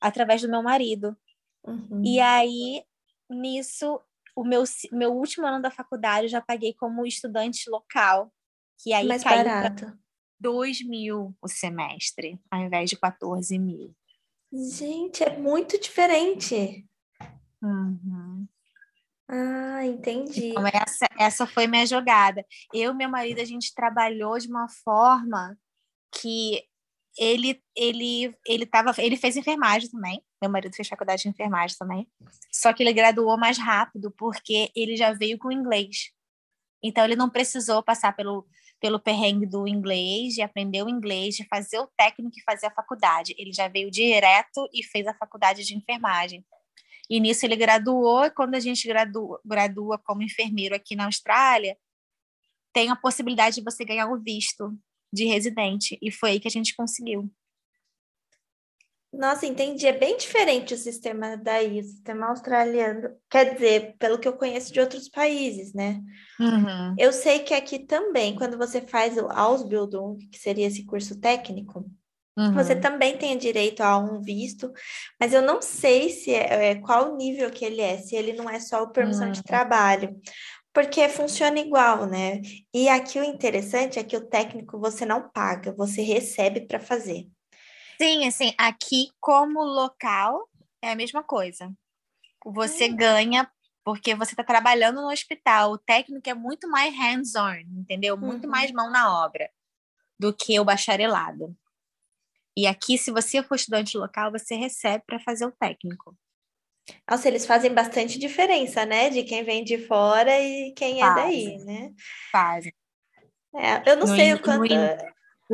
através 0.00 0.40
do 0.40 0.48
meu 0.48 0.62
marido. 0.62 1.16
Uhum. 1.64 2.02
E 2.04 2.20
aí, 2.20 2.84
nisso, 3.28 4.00
o 4.36 4.44
meu, 4.44 4.64
meu 4.90 5.12
último 5.12 5.46
ano 5.46 5.60
da 5.60 5.70
faculdade 5.70 6.26
eu 6.26 6.30
já 6.30 6.40
paguei 6.40 6.72
como 6.74 7.06
estudante 7.06 7.68
local, 7.68 8.32
que 8.78 8.92
aí 8.92 9.06
Mais 9.06 9.22
caiu 9.22 9.44
barato. 9.44 9.98
2 10.42 10.84
mil 10.84 11.34
o 11.40 11.48
semestre, 11.48 12.38
ao 12.50 12.60
invés 12.60 12.90
de 12.90 12.96
14 12.96 13.58
mil. 13.58 13.94
Gente, 14.52 15.22
é 15.22 15.38
muito 15.38 15.80
diferente. 15.80 16.86
Uhum. 17.62 18.46
Ah, 19.28 19.86
entendi. 19.86 20.48
Então, 20.48 20.66
essa, 20.66 21.06
essa 21.18 21.46
foi 21.46 21.66
minha 21.66 21.86
jogada. 21.86 22.44
Eu 22.74 22.92
e 22.92 22.94
meu 22.94 23.08
marido, 23.08 23.40
a 23.40 23.44
gente 23.44 23.74
trabalhou 23.74 24.38
de 24.38 24.48
uma 24.48 24.68
forma 24.68 25.56
que 26.20 26.62
ele 27.18 27.62
ele 27.76 28.34
ele 28.46 28.66
tava, 28.66 28.94
ele 28.98 29.16
fez 29.16 29.36
enfermagem 29.36 29.88
também. 29.90 30.22
Meu 30.40 30.50
marido 30.50 30.74
fez 30.74 30.88
faculdade 30.88 31.22
de 31.22 31.28
enfermagem 31.28 31.76
também. 31.78 32.06
Só 32.52 32.72
que 32.72 32.82
ele 32.82 32.92
graduou 32.92 33.38
mais 33.38 33.56
rápido 33.56 34.10
porque 34.10 34.70
ele 34.74 34.96
já 34.96 35.12
veio 35.12 35.38
com 35.38 35.52
inglês. 35.52 36.10
Então 36.82 37.04
ele 37.04 37.16
não 37.16 37.30
precisou 37.30 37.82
passar 37.82 38.14
pelo 38.14 38.46
pelo 38.82 38.98
perrengue 38.98 39.46
do 39.46 39.68
inglês, 39.68 40.34
de 40.34 40.42
aprender 40.42 40.82
o 40.82 40.88
inglês, 40.88 41.36
de 41.36 41.46
fazer 41.46 41.78
o 41.78 41.86
técnico 41.96 42.36
e 42.36 42.42
fazer 42.42 42.66
a 42.66 42.74
faculdade. 42.74 43.32
Ele 43.38 43.52
já 43.52 43.68
veio 43.68 43.88
direto 43.88 44.68
e 44.74 44.82
fez 44.82 45.06
a 45.06 45.14
faculdade 45.14 45.64
de 45.64 45.76
enfermagem. 45.76 46.44
E 47.08 47.20
nisso 47.20 47.46
ele 47.46 47.54
graduou, 47.54 48.24
e 48.24 48.30
quando 48.32 48.56
a 48.56 48.60
gente 48.60 48.88
gradua, 48.88 49.40
gradua 49.44 49.98
como 49.98 50.22
enfermeiro 50.22 50.74
aqui 50.74 50.96
na 50.96 51.04
Austrália, 51.04 51.78
tem 52.72 52.90
a 52.90 52.96
possibilidade 52.96 53.54
de 53.56 53.62
você 53.62 53.84
ganhar 53.84 54.08
o 54.08 54.20
visto 54.20 54.76
de 55.12 55.26
residente. 55.26 55.96
E 56.02 56.10
foi 56.10 56.30
aí 56.32 56.40
que 56.40 56.48
a 56.48 56.50
gente 56.50 56.74
conseguiu. 56.74 57.30
Nossa, 59.12 59.46
entendi. 59.46 59.86
É 59.86 59.92
bem 59.92 60.16
diferente 60.16 60.72
o 60.72 60.78
sistema 60.78 61.36
daí, 61.36 61.80
o 61.80 61.84
sistema 61.84 62.28
australiano. 62.28 63.10
Quer 63.28 63.54
dizer, 63.54 63.94
pelo 63.98 64.18
que 64.18 64.26
eu 64.26 64.32
conheço 64.32 64.72
de 64.72 64.80
outros 64.80 65.08
países, 65.08 65.74
né? 65.74 66.00
Uhum. 66.40 66.94
Eu 66.98 67.12
sei 67.12 67.40
que 67.40 67.52
aqui 67.52 67.80
também, 67.80 68.34
quando 68.34 68.56
você 68.56 68.80
faz 68.80 69.16
o 69.18 69.28
Ausbildung, 69.30 70.16
que 70.30 70.38
seria 70.38 70.66
esse 70.66 70.84
curso 70.86 71.20
técnico, 71.20 71.84
Uhum. 72.36 72.54
Você 72.54 72.74
também 72.74 73.18
tem 73.18 73.36
direito 73.36 73.82
a 73.82 73.98
um 73.98 74.22
visto, 74.22 74.72
mas 75.20 75.34
eu 75.34 75.42
não 75.42 75.60
sei 75.60 76.08
se 76.08 76.32
é, 76.32 76.70
é 76.70 76.74
qual 76.76 77.12
o 77.12 77.16
nível 77.16 77.50
que 77.50 77.64
ele 77.64 77.80
é, 77.82 77.98
se 77.98 78.16
ele 78.16 78.32
não 78.32 78.48
é 78.48 78.58
só 78.58 78.82
o 78.82 78.90
permissão 78.90 79.26
uhum. 79.26 79.32
de 79.32 79.42
trabalho, 79.42 80.18
porque 80.72 81.08
funciona 81.10 81.60
igual, 81.60 82.06
né? 82.06 82.40
E 82.72 82.88
aqui 82.88 83.18
o 83.18 83.24
interessante 83.24 83.98
é 83.98 84.02
que 84.02 84.16
o 84.16 84.26
técnico 84.26 84.78
você 84.78 85.04
não 85.04 85.28
paga, 85.28 85.74
você 85.76 86.00
recebe 86.00 86.62
para 86.62 86.80
fazer. 86.80 87.26
Sim, 88.00 88.26
assim, 88.26 88.54
aqui 88.58 89.10
como 89.20 89.62
local 89.62 90.48
é 90.82 90.90
a 90.92 90.96
mesma 90.96 91.22
coisa. 91.22 91.72
Você 92.44 92.88
uhum. 92.88 92.96
ganha 92.96 93.50
porque 93.84 94.14
você 94.14 94.32
está 94.32 94.44
trabalhando 94.44 95.00
no 95.00 95.10
hospital. 95.10 95.72
O 95.72 95.78
técnico 95.78 96.28
é 96.28 96.34
muito 96.34 96.68
mais 96.68 96.94
hands-on, 96.96 97.60
entendeu? 97.78 98.16
Muito 98.16 98.48
mais 98.48 98.70
uhum. 98.70 98.76
mão 98.76 98.90
na 98.90 99.24
obra 99.24 99.50
do 100.18 100.32
que 100.32 100.58
o 100.58 100.64
bacharelado. 100.64 101.56
E 102.56 102.66
aqui, 102.66 102.98
se 102.98 103.10
você 103.10 103.42
for 103.42 103.54
estudante 103.54 103.96
local, 103.96 104.30
você 104.30 104.54
recebe 104.54 105.02
para 105.06 105.18
fazer 105.18 105.46
o 105.46 105.52
técnico. 105.52 106.16
Nossa, 107.08 107.28
eles 107.28 107.46
fazem 107.46 107.72
bastante 107.72 108.18
diferença, 108.18 108.84
né? 108.84 109.08
De 109.08 109.22
quem 109.22 109.42
vem 109.42 109.64
de 109.64 109.78
fora 109.86 110.38
e 110.40 110.72
quem 110.74 111.00
fazem, 111.00 111.22
é 111.22 111.24
daí, 111.24 111.58
né? 111.64 111.92
Fazem. 112.30 112.74
É, 113.54 113.90
eu 113.90 113.96
não 113.96 114.06
no 114.06 114.14
sei 114.14 114.30
in, 114.30 114.34
o 114.34 114.42
quanto. 114.42 114.74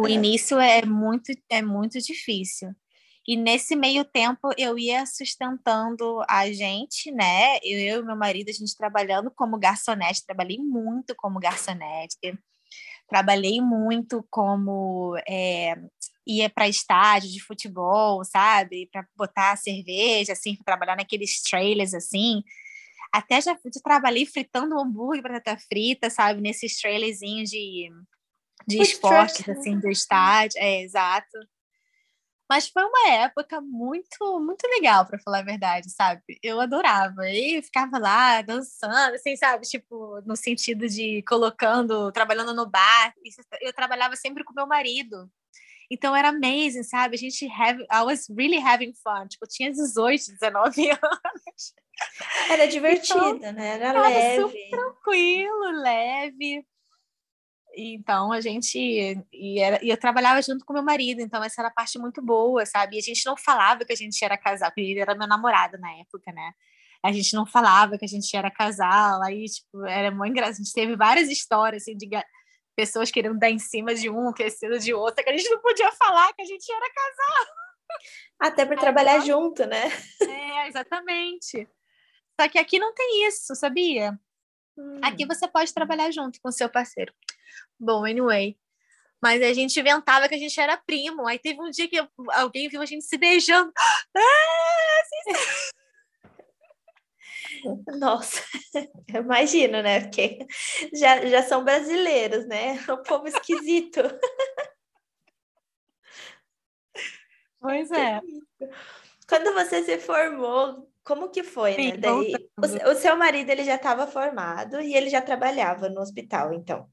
O 0.00 0.08
início 0.08 0.58
é 0.58 0.84
muito, 0.84 1.32
é 1.48 1.62
muito 1.62 2.00
difícil. 2.00 2.70
E 3.26 3.37
nesse 3.37 3.76
meio 3.76 4.04
tempo 4.04 4.50
eu 4.56 4.78
ia 4.78 5.04
sustentando 5.04 6.22
a 6.28 6.50
gente, 6.50 7.11
né? 7.11 7.58
Eu 7.62 8.00
e 8.00 8.02
meu 8.02 8.16
marido, 8.16 8.48
a 8.48 8.52
gente 8.52 8.76
trabalhando 8.76 9.30
como 9.30 9.58
garçonete, 9.58 10.24
trabalhei 10.24 10.58
muito 10.58 11.14
como 11.14 11.38
garçonete, 11.38 12.16
trabalhei 13.06 13.61
muito 13.61 14.26
como 14.30 15.14
é, 15.28 15.74
ia 16.26 16.48
para 16.48 16.68
estádio 16.68 17.30
de 17.30 17.42
futebol, 17.42 18.24
sabe? 18.24 18.88
Para 18.92 19.06
botar 19.16 19.56
cerveja, 19.56 20.32
assim, 20.32 20.56
trabalhar 20.64 20.96
naqueles 20.96 21.42
trailers, 21.42 21.94
assim. 21.94 22.42
Até 23.12 23.40
já, 23.40 23.52
já 23.54 23.80
trabalhei 23.82 24.26
fritando 24.26 24.78
hambúrguer, 24.78 25.22
batata 25.22 25.58
frita, 25.68 26.11
sabe? 26.11 26.40
Nesses 26.40 26.78
trailerzinhos 26.80 27.50
de, 27.50 27.90
de 28.66 28.83
esportes, 28.83 29.44
truck. 29.44 29.51
assim, 29.59 29.79
do 29.79 29.88
estádio. 29.88 30.59
É, 30.61 30.83
exato. 30.83 31.38
Mas 32.49 32.66
foi 32.66 32.83
uma 32.83 33.11
época 33.11 33.61
muito, 33.61 34.40
muito 34.40 34.66
legal, 34.68 35.05
para 35.05 35.18
falar 35.18 35.40
a 35.40 35.44
verdade, 35.44 35.90
sabe? 35.90 36.23
Eu 36.42 36.59
adorava. 36.59 37.29
E 37.29 37.61
ficava 37.61 37.99
lá 37.99 38.40
dançando, 38.40 39.14
assim, 39.14 39.37
sabe? 39.37 39.66
Tipo, 39.66 40.23
no 40.25 40.35
sentido 40.35 40.88
de 40.88 41.23
colocando, 41.29 42.11
trabalhando 42.11 42.55
no 42.55 42.64
bar. 42.66 43.12
Eu 43.61 43.73
trabalhava 43.75 44.16
sempre 44.16 44.44
com 44.44 44.55
meu 44.55 44.66
marido. 44.66 45.31
Então 45.90 46.16
era 46.16 46.29
amazing, 46.29 46.83
sabe? 46.83 47.16
A 47.16 47.18
gente 47.18 47.47
have, 47.51 47.83
I 47.90 48.03
was 48.03 48.27
really 48.31 48.59
having 48.59 48.94
fun. 48.94 49.27
Tipo, 49.29 49.44
eu 49.44 49.49
tinha 49.49 49.71
18, 49.71 50.33
19 50.33 50.88
anos. 50.90 51.75
Era 52.51 52.66
divertido, 52.66 53.37
então, 53.37 53.53
né? 53.53 53.81
Era 53.81 54.01
leve. 54.01 54.42
Super 54.42 54.71
tranquilo, 54.71 55.71
leve. 55.83 56.66
Então 57.81 58.33
a 58.33 58.41
gente 58.41 58.77
e, 59.33 59.61
era, 59.61 59.79
e 59.85 59.88
eu 59.88 59.97
trabalhava 59.97 60.43
junto 60.43 60.64
com 60.64 60.73
meu 60.73 60.83
marido, 60.83 61.21
então 61.21 61.43
essa 61.45 61.61
era 61.61 61.69
a 61.69 61.73
parte 61.73 61.99
muito 61.99 62.21
boa, 62.21 62.67
sabe? 62.67 62.97
E 62.97 62.99
a 62.99 63.03
gente 63.03 63.25
não 63.25 63.37
falava 63.37 63.85
que 63.85 63.93
a 63.93 63.97
gente 63.97 64.25
era 64.25 64.37
casal, 64.37 64.71
porque 64.71 64.81
ele 64.81 65.01
era 65.01 65.14
meu 65.14 65.29
namorado 65.29 65.79
na 65.79 65.91
época, 65.93 66.33
né? 66.33 66.53
A 67.05 67.12
gente 67.12 67.35
não 67.35 67.47
falava 67.47 67.97
que 67.97 68.05
a 68.05 68.09
gente 68.09 68.37
era 68.37 68.51
casal, 68.51 69.23
aí 69.23 69.45
tipo, 69.45 69.87
era 69.87 70.11
muito 70.11 70.33
engraçado. 70.33 70.55
A 70.55 70.64
gente 70.64 70.73
teve 70.73 70.97
várias 70.97 71.29
histórias 71.29 71.83
assim 71.83 71.97
de 71.97 72.09
pessoas 72.75 73.11
querendo 73.11 73.38
dar 73.38 73.51
em 73.51 73.59
cima 73.59 73.95
de 73.95 74.11
um, 74.11 74.31
esquecendo 74.31 74.79
de 74.79 74.93
outro, 74.93 75.23
que 75.23 75.31
a 75.31 75.37
gente 75.37 75.49
não 75.49 75.61
podia 75.61 75.93
falar 75.93 76.33
que 76.33 76.43
a 76.43 76.45
gente 76.45 76.71
era 76.71 76.93
casal. 76.93 77.47
Até 78.41 78.67
para 78.67 78.77
trabalhar 78.77 79.21
junto, 79.21 79.64
né? 79.67 79.85
É, 80.21 80.69
exatamente. 80.69 81.69
Só 82.41 82.49
que 82.49 82.59
aqui 82.59 82.79
não 82.79 82.93
tem 82.95 83.27
isso, 83.27 83.55
sabia? 83.55 84.19
Hum. 84.77 85.01
Aqui 85.03 85.27
você 85.27 85.49
pode 85.49 85.73
trabalhar 85.73 86.11
junto 86.11 86.41
com 86.41 86.49
o 86.49 86.53
seu 86.53 86.69
parceiro. 86.69 87.12
Bom, 87.78 88.04
anyway. 88.04 88.56
Mas 89.20 89.42
a 89.42 89.52
gente 89.52 89.78
inventava 89.78 90.28
que 90.28 90.34
a 90.34 90.38
gente 90.38 90.58
era 90.61 90.76
primo. 90.76 91.26
Aí 91.26 91.38
teve 91.38 91.61
um 91.61 91.70
dia 91.70 91.88
que 91.88 91.98
alguém 92.32 92.68
viu 92.68 92.80
a 92.80 92.87
gente 92.87 93.04
se 93.04 93.18
beijando. 93.18 93.72
Ah, 94.16 95.02
nossa, 97.98 98.42
imagino, 99.08 99.82
né? 99.82 100.00
Porque 100.02 100.46
já, 100.92 101.26
já 101.26 101.42
são 101.42 101.64
brasileiros, 101.64 102.46
né? 102.46 102.78
O 102.88 102.98
povo 102.98 103.28
esquisito. 103.28 104.00
Pois 107.61 107.90
é. 107.90 108.20
Quando 109.28 109.52
você 109.52 109.82
se 109.82 109.98
formou, 109.98 110.88
como 111.02 111.28
que 111.28 111.42
foi, 111.42 111.74
Sim, 111.74 111.90
né? 111.90 111.96
Daí, 111.96 112.34
o, 112.56 112.90
o, 112.92 112.94
seu 112.94 113.16
marido 113.16 113.50
ele 113.50 113.64
já 113.64 113.74
estava 113.74 114.06
formado 114.06 114.80
e 114.80 114.94
ele 114.94 115.11
já 115.11 115.20
trabalhava 115.20 115.88
no 115.88 116.00
hospital, 116.00 116.52
então. 116.54 116.88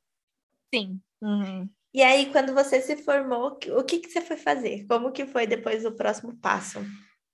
Sim. 0.75 0.99
Uhum. 1.21 1.69
E 1.93 2.01
aí, 2.01 2.29
quando 2.31 2.53
você 2.53 2.81
se 2.81 2.97
formou, 2.97 3.57
o 3.77 3.83
que, 3.83 3.99
que 3.99 4.09
você 4.09 4.19
foi 4.19 4.35
fazer? 4.35 4.85
Como 4.85 5.11
que 5.11 5.25
foi 5.25 5.47
depois 5.47 5.85
o 5.85 5.93
próximo 5.93 6.35
passo? 6.37 6.79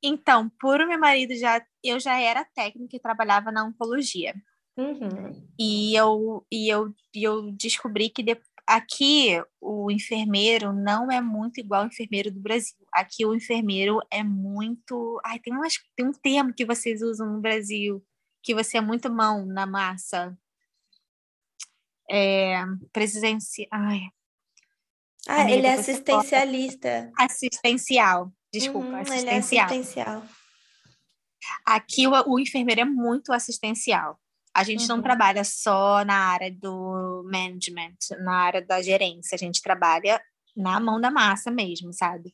Então, 0.03 0.49
por 0.59 0.85
meu 0.87 0.99
marido 0.99 1.35
já, 1.35 1.63
eu 1.83 1.99
já 1.99 2.19
era 2.19 2.45
técnica 2.45 2.95
e 2.95 2.99
trabalhava 2.99 3.51
na 3.51 3.65
oncologia. 3.65 4.35
Uhum. 4.77 5.47
E 5.59 5.95
eu 5.95 6.45
e 6.51 6.69
eu, 6.69 6.93
eu 7.13 7.51
descobri 7.51 8.09
que 8.09 8.23
de, 8.23 8.39
aqui 8.67 9.41
o 9.59 9.91
enfermeiro 9.91 10.71
não 10.71 11.11
é 11.11 11.19
muito 11.19 11.59
igual 11.59 11.81
ao 11.81 11.87
enfermeiro 11.87 12.31
do 12.31 12.39
Brasil. 12.39 12.77
Aqui 12.93 13.25
o 13.25 13.35
enfermeiro 13.35 13.99
é 14.11 14.23
muito, 14.23 15.19
ai, 15.25 15.39
tem 15.39 15.53
umas, 15.53 15.73
tem 15.95 16.07
um 16.07 16.13
termo 16.13 16.53
que 16.53 16.65
vocês 16.65 17.01
usam 17.01 17.33
no 17.33 17.41
Brasil 17.41 18.03
que 18.43 18.53
você 18.55 18.77
é 18.77 18.81
muito 18.81 19.11
mão 19.11 19.45
na 19.45 19.65
massa. 19.65 20.37
É, 22.13 22.61
presencial. 22.91 23.67
Ai. 23.71 24.01
Ah, 25.27 25.41
Amiga, 25.41 25.57
ele 25.57 25.67
é 25.67 25.73
assistencialista. 25.73 27.11
Assistencial. 27.17 28.31
Desculpa, 28.53 28.87
uhum, 28.87 28.95
assistencial. 28.97 29.69
Ele 29.69 29.77
é 29.77 29.79
assistencial. 29.79 30.23
Aqui 31.65 32.07
o, 32.07 32.11
o, 32.27 32.39
enfermeiro 32.39 32.81
é 32.81 32.85
muito 32.85 33.31
assistencial. 33.31 34.19
A 34.53 34.63
gente 34.63 34.81
uhum. 34.81 34.97
não 34.97 35.01
trabalha 35.01 35.43
só 35.45 36.03
na 36.03 36.15
área 36.15 36.51
do 36.51 37.23
management, 37.31 37.95
na 38.19 38.33
área 38.33 38.61
da 38.61 38.81
gerência. 38.81 39.35
A 39.35 39.39
gente 39.39 39.61
trabalha 39.61 40.21
na 40.55 40.79
mão 40.79 40.99
da 40.99 41.09
massa 41.09 41.49
mesmo, 41.49 41.93
sabe? 41.93 42.33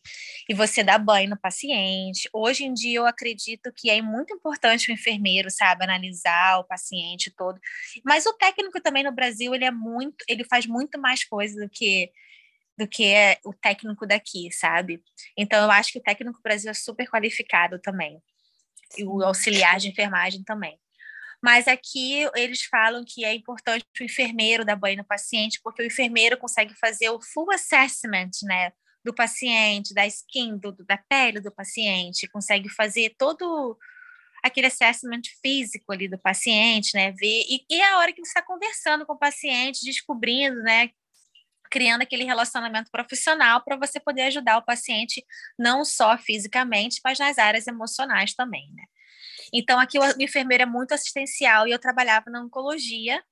E 0.49 0.53
você 0.53 0.83
dá 0.83 0.97
banho 0.97 1.29
no 1.29 1.39
paciente. 1.39 2.29
Hoje 2.33 2.63
em 2.63 2.73
dia 2.73 2.99
eu 2.99 3.05
acredito 3.05 3.71
que 3.75 3.89
é 3.89 4.01
muito 4.01 4.33
importante 4.33 4.89
o 4.89 4.93
enfermeiro, 4.93 5.49
sabe, 5.49 5.83
analisar 5.83 6.59
o 6.59 6.63
paciente 6.63 7.31
todo. 7.31 7.59
Mas 8.03 8.25
o 8.25 8.33
técnico 8.33 8.81
também 8.81 9.03
no 9.03 9.11
Brasil, 9.11 9.53
ele 9.53 9.65
é 9.65 9.71
muito, 9.71 10.23
ele 10.27 10.43
faz 10.43 10.65
muito 10.65 10.99
mais 10.99 11.23
coisas 11.23 11.55
do 11.55 11.69
que 11.69 12.11
do 12.77 12.87
que 12.87 13.05
é 13.05 13.39
o 13.43 13.53
técnico 13.53 14.05
daqui, 14.05 14.51
sabe? 14.51 15.01
Então 15.35 15.63
eu 15.63 15.71
acho 15.71 15.91
que 15.91 15.97
o 15.97 16.03
técnico 16.03 16.37
do 16.37 16.43
Brasil 16.43 16.69
é 16.69 16.75
super 16.75 17.09
qualificado 17.09 17.79
também. 17.79 18.21
E 18.97 19.03
o 19.03 19.23
auxiliar 19.23 19.79
de 19.79 19.89
enfermagem 19.89 20.43
também. 20.43 20.79
Mas 21.43 21.67
aqui 21.67 22.27
eles 22.35 22.63
falam 22.63 23.03
que 23.05 23.23
é 23.23 23.33
importante 23.33 23.85
o 23.99 24.03
enfermeiro 24.03 24.65
dar 24.65 24.75
banho 24.75 24.97
no 24.97 25.05
paciente, 25.05 25.59
porque 25.63 25.81
o 25.81 25.85
enfermeiro 25.85 26.37
consegue 26.37 26.73
fazer 26.75 27.09
o 27.09 27.21
full 27.21 27.51
assessment, 27.51 28.31
né? 28.43 28.71
Do 29.05 29.13
paciente, 29.13 29.93
da 29.93 30.05
skin, 30.05 30.57
do, 30.57 30.73
da 30.85 30.97
pele 30.97 31.39
do 31.39 31.51
paciente, 31.51 32.27
consegue 32.27 32.67
fazer 32.69 33.15
todo 33.17 33.77
aquele 34.43 34.67
assessment 34.67 35.21
físico 35.41 35.91
ali 35.91 36.07
do 36.07 36.17
paciente, 36.17 36.91
né? 36.95 37.11
Ver, 37.11 37.43
e, 37.47 37.65
e 37.69 37.81
a 37.81 37.99
hora 37.99 38.11
que 38.11 38.23
você 38.23 38.29
está 38.29 38.41
conversando 38.41 39.05
com 39.05 39.13
o 39.13 39.19
paciente, 39.19 39.85
descobrindo, 39.85 40.61
né? 40.63 40.89
criando 41.69 42.01
aquele 42.01 42.23
relacionamento 42.23 42.89
profissional 42.91 43.61
para 43.63 43.75
você 43.75 43.99
poder 43.99 44.23
ajudar 44.23 44.57
o 44.57 44.65
paciente 44.65 45.25
não 45.57 45.83
só 45.83 46.17
fisicamente, 46.17 47.01
mas 47.03 47.19
nas 47.19 47.37
áreas 47.37 47.67
emocionais 47.67 48.33
também, 48.33 48.71
né? 48.73 48.83
Então, 49.53 49.79
aqui 49.79 49.97
o 49.99 50.21
enfermeiro 50.21 50.63
é 50.63 50.65
muito 50.65 50.93
assistencial 50.93 51.67
e 51.67 51.71
eu 51.71 51.79
trabalhava 51.79 52.29
na 52.29 52.41
oncologia 52.41 53.23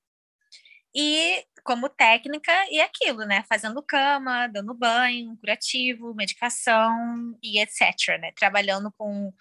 e 0.94 1.44
como 1.62 1.88
técnica 1.88 2.52
e 2.70 2.80
aquilo, 2.80 3.24
né? 3.26 3.44
Fazendo 3.48 3.82
cama, 3.82 4.46
dando 4.46 4.72
banho, 4.72 5.36
curativo, 5.36 6.14
medicação 6.14 7.36
e 7.42 7.60
etc, 7.60 8.18
né? 8.20 8.32
Trabalhando 8.34 8.90
com, 8.96 9.32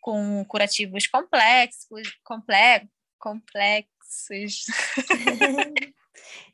com 0.00 0.44
curativos 0.46 1.06
complexos, 1.06 2.18
comple 2.24 2.88
complexos. 3.18 4.64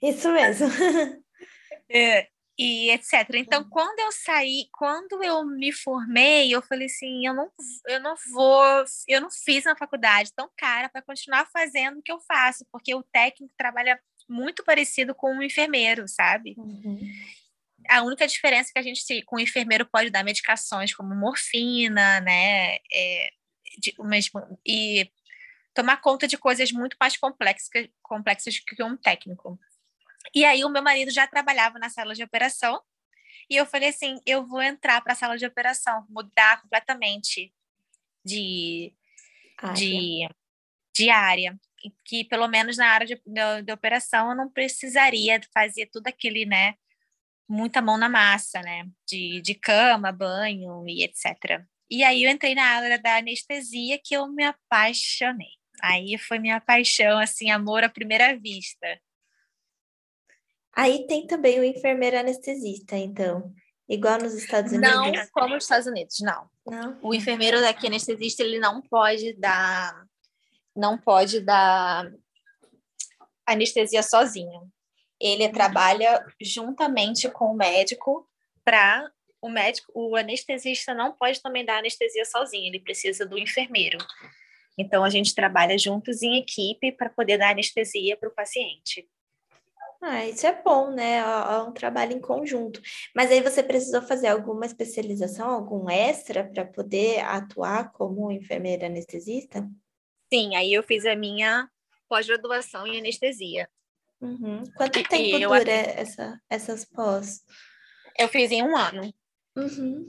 Isso 0.02 0.32
mesmo. 0.32 0.68
É, 1.92 2.28
e 2.62 2.90
etc. 2.90 3.26
Então, 3.36 3.64
quando 3.64 3.98
eu 4.00 4.12
saí, 4.12 4.68
quando 4.70 5.24
eu 5.24 5.42
me 5.46 5.72
formei, 5.72 6.54
eu 6.54 6.60
falei 6.60 6.84
assim, 6.84 7.26
eu 7.26 7.32
não, 7.32 7.50
eu 7.88 8.00
não 8.00 8.14
vou, 8.30 8.84
eu 9.08 9.18
não 9.18 9.30
fiz 9.30 9.64
uma 9.64 9.74
faculdade 9.74 10.30
tão 10.34 10.50
cara 10.58 10.90
para 10.90 11.00
continuar 11.00 11.48
fazendo 11.50 11.98
o 11.98 12.02
que 12.02 12.12
eu 12.12 12.20
faço, 12.20 12.66
porque 12.70 12.94
o 12.94 13.02
técnico 13.02 13.54
trabalha 13.56 13.98
muito 14.28 14.62
parecido 14.62 15.14
com 15.14 15.32
um 15.32 15.42
enfermeiro, 15.42 16.06
sabe? 16.06 16.54
Uhum. 16.58 17.00
a 17.88 18.02
única 18.02 18.26
diferença 18.26 18.68
é 18.68 18.72
que 18.74 18.78
a 18.78 18.82
gente, 18.82 19.22
com 19.22 19.36
o 19.36 19.40
enfermeiro, 19.40 19.86
pode 19.86 20.10
dar 20.10 20.22
medicações 20.22 20.94
como 20.94 21.14
morfina, 21.14 22.20
né? 22.20 22.74
É, 22.92 23.30
de, 23.78 23.94
mesmo, 24.00 24.38
e 24.66 25.10
tomar 25.72 25.96
conta 26.02 26.28
de 26.28 26.36
coisas 26.36 26.70
muito 26.72 26.94
mais 27.00 27.16
complexas, 27.16 27.70
complexas 28.02 28.58
que 28.58 28.82
um 28.82 28.98
técnico. 28.98 29.58
E 30.34 30.44
aí 30.44 30.64
o 30.64 30.68
meu 30.68 30.82
marido 30.82 31.10
já 31.10 31.26
trabalhava 31.26 31.78
na 31.78 31.88
sala 31.88 32.14
de 32.14 32.22
operação 32.22 32.80
e 33.48 33.56
eu 33.56 33.66
falei 33.66 33.88
assim, 33.88 34.20
eu 34.24 34.46
vou 34.46 34.62
entrar 34.62 35.00
para 35.00 35.12
a 35.12 35.16
sala 35.16 35.36
de 35.36 35.44
operação, 35.44 36.06
mudar 36.08 36.62
completamente 36.62 37.52
de 38.24 38.94
área. 39.58 39.74
de, 39.74 40.28
de 40.94 41.10
área, 41.10 41.60
que 42.04 42.24
pelo 42.24 42.46
menos 42.46 42.76
na 42.76 42.88
área 42.88 43.06
de, 43.06 43.20
de, 43.26 43.62
de 43.62 43.72
operação 43.72 44.30
eu 44.30 44.36
não 44.36 44.48
precisaria 44.48 45.40
fazer 45.52 45.86
tudo 45.86 46.06
aquele, 46.06 46.46
né, 46.46 46.74
muita 47.48 47.82
mão 47.82 47.98
na 47.98 48.08
massa, 48.08 48.60
né, 48.60 48.86
de, 49.04 49.40
de 49.40 49.54
cama, 49.54 50.12
banho 50.12 50.84
e 50.86 51.02
etc. 51.02 51.64
E 51.90 52.04
aí 52.04 52.22
eu 52.22 52.30
entrei 52.30 52.54
na 52.54 52.64
área 52.64 52.98
da 53.00 53.16
anestesia 53.16 53.98
que 54.02 54.14
eu 54.14 54.28
me 54.28 54.44
apaixonei. 54.44 55.58
Aí 55.82 56.16
foi 56.18 56.38
minha 56.38 56.60
paixão, 56.60 57.18
assim, 57.18 57.50
amor 57.50 57.82
à 57.82 57.88
primeira 57.88 58.38
vista. 58.38 59.00
Aí 60.80 61.06
tem 61.06 61.26
também 61.26 61.60
o 61.60 61.64
enfermeiro 61.64 62.18
anestesista, 62.18 62.96
então, 62.96 63.52
igual 63.86 64.16
nos 64.16 64.32
Estados 64.32 64.72
Unidos? 64.72 64.90
Não, 64.90 65.28
como 65.30 65.54
nos 65.54 65.64
Estados 65.64 65.86
Unidos, 65.86 66.20
não. 66.20 66.48
não. 66.66 66.98
O 67.02 67.12
enfermeiro 67.12 67.60
daqui 67.60 67.86
anestesista, 67.86 68.42
ele 68.42 68.58
não 68.58 68.80
pode 68.80 69.34
dar 69.34 70.06
não 70.74 70.96
pode 70.96 71.40
dar 71.40 72.10
anestesia 73.46 74.02
sozinho. 74.02 74.72
Ele 75.20 75.46
trabalha 75.50 76.24
juntamente 76.40 77.28
com 77.28 77.52
o 77.52 77.56
médico 77.56 78.26
para 78.64 79.06
o 79.42 79.50
médico, 79.50 79.92
o 79.94 80.16
anestesista 80.16 80.94
não 80.94 81.12
pode 81.12 81.42
também 81.42 81.62
dar 81.62 81.80
anestesia 81.80 82.24
sozinho, 82.24 82.68
ele 82.68 82.80
precisa 82.80 83.26
do 83.26 83.38
enfermeiro. 83.38 83.98
Então 84.78 85.04
a 85.04 85.10
gente 85.10 85.34
trabalha 85.34 85.76
juntos 85.76 86.22
em 86.22 86.38
equipe 86.38 86.90
para 86.90 87.10
poder 87.10 87.36
dar 87.36 87.50
anestesia 87.50 88.16
para 88.16 88.30
o 88.30 88.34
paciente. 88.34 89.06
Ah, 90.02 90.26
isso 90.26 90.46
é 90.46 90.62
bom, 90.62 90.90
né? 90.90 91.18
É 91.18 91.62
um 91.62 91.72
trabalho 91.72 92.12
em 92.12 92.20
conjunto. 92.20 92.80
Mas 93.14 93.30
aí 93.30 93.42
você 93.42 93.62
precisou 93.62 94.00
fazer 94.00 94.28
alguma 94.28 94.64
especialização, 94.64 95.50
algum 95.50 95.90
extra 95.90 96.42
para 96.42 96.64
poder 96.64 97.20
atuar 97.20 97.92
como 97.92 98.32
enfermeira 98.32 98.86
anestesista? 98.86 99.68
Sim, 100.32 100.56
aí 100.56 100.72
eu 100.72 100.82
fiz 100.82 101.04
a 101.04 101.14
minha 101.14 101.68
pós-graduação 102.08 102.86
em 102.86 102.98
anestesia. 102.98 103.68
Uhum. 104.20 104.62
Quanto 104.74 105.02
tempo 105.02 105.36
eu, 105.36 105.50
dura 105.50 105.70
essa, 105.70 106.40
essas 106.48 106.84
pós? 106.84 107.42
Eu 108.18 108.28
fiz 108.28 108.50
em 108.50 108.62
um 108.62 108.76
ano. 108.76 109.12
Uhum. 109.56 110.06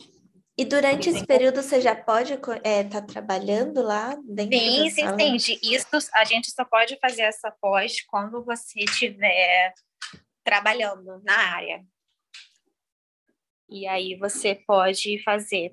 E 0.58 0.66
durante 0.66 1.10
esse 1.10 1.26
período 1.26 1.62
você 1.62 1.80
já 1.80 1.96
pode 1.96 2.34
estar 2.34 2.60
é, 2.64 2.84
tá 2.84 3.02
trabalhando 3.02 3.82
lá 3.82 4.16
dentro 4.24 4.60
sim, 4.60 4.78
da 4.78 4.90
sim, 4.90 5.02
sala? 5.02 5.20
Sim, 5.20 5.40
sim. 5.40 5.60
Isso 5.64 6.10
a 6.14 6.26
gente 6.26 6.52
só 6.52 6.66
pode 6.66 7.00
fazer 7.00 7.24
essa 7.24 7.52
pós 7.52 8.02
quando 8.02 8.44
você 8.44 8.82
estiver 8.82 9.74
trabalhando 10.44 11.22
na 11.24 11.38
área. 11.38 11.84
E 13.70 13.88
aí 13.88 14.16
você 14.18 14.56
pode 14.56 15.24
fazer. 15.24 15.72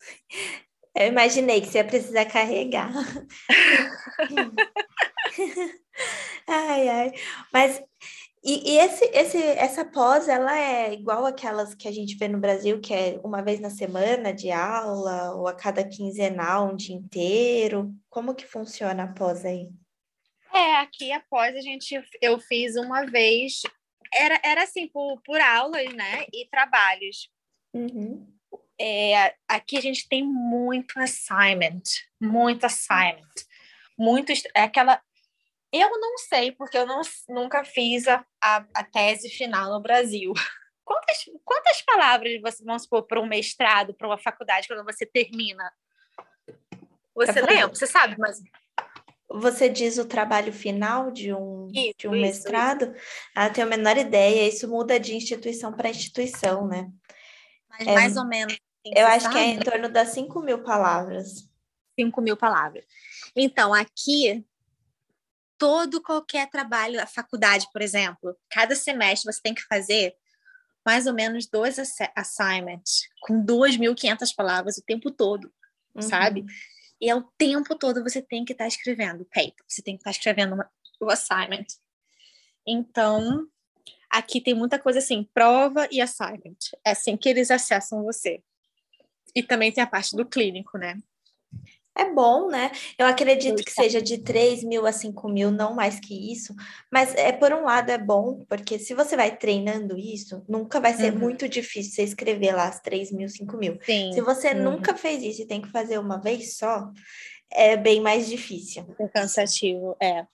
Eu 0.96 1.08
imaginei 1.08 1.60
que 1.60 1.66
você 1.66 1.78
ia 1.78 1.84
precisar 1.84 2.24
carregar. 2.26 2.92
ai, 6.46 6.88
ai. 6.88 7.12
Mas 7.52 7.82
e, 8.44 8.72
e, 8.72 8.78
esse, 8.78 9.04
esse, 9.06 9.38
essa 9.38 9.86
pós, 9.86 10.28
ela 10.28 10.54
é 10.54 10.92
igual 10.92 11.24
aquelas 11.24 11.74
que 11.74 11.88
a 11.88 11.90
gente 11.90 12.14
vê 12.16 12.28
no 12.28 12.38
Brasil, 12.38 12.78
que 12.78 12.92
é 12.92 13.18
uma 13.24 13.42
vez 13.42 13.58
na 13.58 13.70
semana 13.70 14.34
de 14.34 14.50
aula, 14.50 15.34
ou 15.34 15.48
a 15.48 15.54
cada 15.54 15.82
quinzenal, 15.82 16.70
um 16.70 16.76
dia 16.76 16.94
inteiro? 16.94 17.94
Como 18.10 18.34
que 18.34 18.46
funciona 18.46 19.04
a 19.04 19.12
pós 19.12 19.46
aí? 19.46 19.70
É, 20.52 20.76
aqui 20.76 21.10
a 21.10 21.20
pós 21.20 21.56
a 21.56 21.60
gente, 21.62 21.98
eu 22.20 22.38
fiz 22.38 22.76
uma 22.76 23.06
vez, 23.06 23.62
era, 24.12 24.38
era 24.44 24.64
assim, 24.64 24.88
por, 24.88 25.18
por 25.22 25.40
aulas, 25.40 25.90
né, 25.94 26.26
e 26.30 26.46
trabalhos. 26.50 27.30
Uhum. 27.72 28.30
É, 28.78 29.34
aqui 29.48 29.78
a 29.78 29.80
gente 29.80 30.06
tem 30.06 30.22
muito 30.22 30.98
assignment, 31.00 31.82
muito 32.20 32.66
assignment, 32.66 33.34
muito, 33.98 34.32
é 34.54 34.62
aquela 34.62 35.00
eu 35.80 35.90
não 36.00 36.18
sei, 36.18 36.52
porque 36.52 36.76
eu 36.76 36.86
não, 36.86 37.00
nunca 37.28 37.64
fiz 37.64 38.06
a, 38.06 38.24
a, 38.40 38.64
a 38.74 38.84
tese 38.84 39.28
final 39.28 39.70
no 39.70 39.80
Brasil. 39.80 40.32
Quantas, 40.84 41.16
quantas 41.46 41.80
palavras 41.80 42.38
você, 42.42 42.62
vamos 42.62 42.82
supor, 42.82 43.04
para 43.04 43.18
um 43.18 43.26
mestrado, 43.26 43.94
para 43.94 44.06
uma 44.06 44.18
faculdade, 44.18 44.68
quando 44.68 44.84
você 44.84 45.06
termina? 45.06 45.72
Você 47.14 47.38
é 47.38 47.42
lembra? 47.42 47.68
Você 47.74 47.86
sabe, 47.86 48.16
mas. 48.18 48.42
Você 49.30 49.70
diz 49.70 49.96
o 49.96 50.04
trabalho 50.04 50.52
final 50.52 51.10
de 51.10 51.32
um, 51.32 51.70
isso, 51.72 51.94
de 51.98 52.08
um 52.08 52.14
isso, 52.14 52.20
mestrado? 52.20 52.94
Isso. 52.94 53.30
Ah, 53.34 53.48
tenho 53.48 53.66
a 53.66 53.70
menor 53.70 53.96
ideia. 53.96 54.46
Isso 54.46 54.68
muda 54.68 55.00
de 55.00 55.16
instituição 55.16 55.72
para 55.72 55.88
instituição, 55.88 56.66
né? 56.66 56.92
Mas 57.66 57.88
é, 57.88 57.94
mais 57.94 58.16
ou 58.18 58.26
menos. 58.26 58.54
Eu 58.84 59.06
acho 59.06 59.22
sabe? 59.22 59.34
que 59.34 59.40
é 59.40 59.46
em 59.46 59.60
torno 59.60 59.88
das 59.88 60.10
5 60.10 60.38
mil 60.40 60.62
palavras. 60.62 61.48
5 61.98 62.20
mil 62.20 62.36
palavras. 62.36 62.84
Então, 63.34 63.72
aqui 63.72 64.44
todo 65.64 66.02
qualquer 66.02 66.50
trabalho 66.50 66.96
da 66.96 67.06
faculdade, 67.06 67.66
por 67.72 67.80
exemplo, 67.80 68.36
cada 68.50 68.76
semestre 68.76 69.32
você 69.32 69.40
tem 69.40 69.54
que 69.54 69.62
fazer 69.62 70.14
mais 70.84 71.06
ou 71.06 71.14
menos 71.14 71.46
dois 71.46 71.78
assignments 72.14 73.08
com 73.22 73.42
2.500 73.42 74.34
palavras 74.36 74.76
o 74.76 74.82
tempo 74.82 75.10
todo, 75.10 75.50
uhum. 75.94 76.02
sabe? 76.02 76.44
E 77.00 77.08
é 77.08 77.14
o 77.14 77.22
tempo 77.38 77.74
todo 77.78 78.02
você 78.02 78.20
tem 78.20 78.44
que 78.44 78.52
estar 78.52 78.64
tá 78.64 78.68
escrevendo 78.68 79.24
paper, 79.24 79.64
você 79.66 79.80
tem 79.80 79.96
que 79.96 80.02
estar 80.02 80.10
tá 80.10 80.16
escrevendo 80.18 80.52
uma, 80.52 80.70
o 81.00 81.08
assignment. 81.08 81.64
Então, 82.66 83.48
aqui 84.10 84.42
tem 84.42 84.52
muita 84.52 84.78
coisa 84.78 84.98
assim, 84.98 85.26
prova 85.32 85.88
e 85.90 85.98
assignment. 85.98 86.58
É 86.84 86.90
assim 86.90 87.16
que 87.16 87.26
eles 87.26 87.50
acessam 87.50 88.04
você. 88.04 88.42
E 89.34 89.42
também 89.42 89.72
tem 89.72 89.82
a 89.82 89.86
parte 89.86 90.14
do 90.14 90.26
clínico, 90.26 90.76
né? 90.76 90.98
É 91.96 92.12
bom, 92.12 92.48
né? 92.48 92.72
Eu 92.98 93.06
acredito 93.06 93.62
que 93.62 93.70
seja 93.70 94.02
de 94.02 94.18
3 94.18 94.64
mil 94.64 94.84
a 94.84 94.90
5 94.90 95.28
mil, 95.28 95.52
não 95.52 95.74
mais 95.74 96.00
que 96.00 96.32
isso. 96.32 96.52
Mas 96.90 97.14
é 97.14 97.30
por 97.30 97.52
um 97.52 97.62
lado 97.62 97.90
é 97.90 97.98
bom, 97.98 98.44
porque 98.48 98.80
se 98.80 98.94
você 98.94 99.16
vai 99.16 99.36
treinando 99.36 99.96
isso, 99.96 100.44
nunca 100.48 100.80
vai 100.80 100.92
ser 100.92 101.12
uhum. 101.12 101.20
muito 101.20 101.48
difícil 101.48 101.92
você 101.92 102.02
escrever 102.02 102.52
lá 102.52 102.66
as 102.66 102.80
3 102.80 103.12
mil, 103.12 103.28
5 103.28 103.56
mil. 103.56 103.78
Sim. 103.82 104.12
Se 104.12 104.20
você 104.20 104.52
uhum. 104.52 104.64
nunca 104.64 104.96
fez 104.96 105.22
isso 105.22 105.42
e 105.42 105.46
tem 105.46 105.62
que 105.62 105.70
fazer 105.70 105.98
uma 105.98 106.20
vez 106.20 106.56
só, 106.56 106.90
é 107.52 107.76
bem 107.76 108.00
mais 108.00 108.26
difícil. 108.28 108.84
É 108.98 109.06
cansativo, 109.06 109.96
é. 110.02 110.26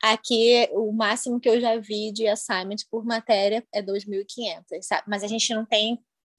Aqui, 0.00 0.68
o 0.70 0.92
máximo 0.92 1.40
que 1.40 1.48
eu 1.48 1.60
já 1.60 1.76
vi 1.76 2.12
de 2.12 2.28
assignment 2.28 2.84
por 2.88 3.04
matéria 3.04 3.66
é 3.74 3.82
2.500, 3.82 4.82
sabe? 4.82 5.02
Mas 5.08 5.24
a 5.24 5.26
gente 5.26 5.52
não 5.52 5.64
tem 5.64 5.98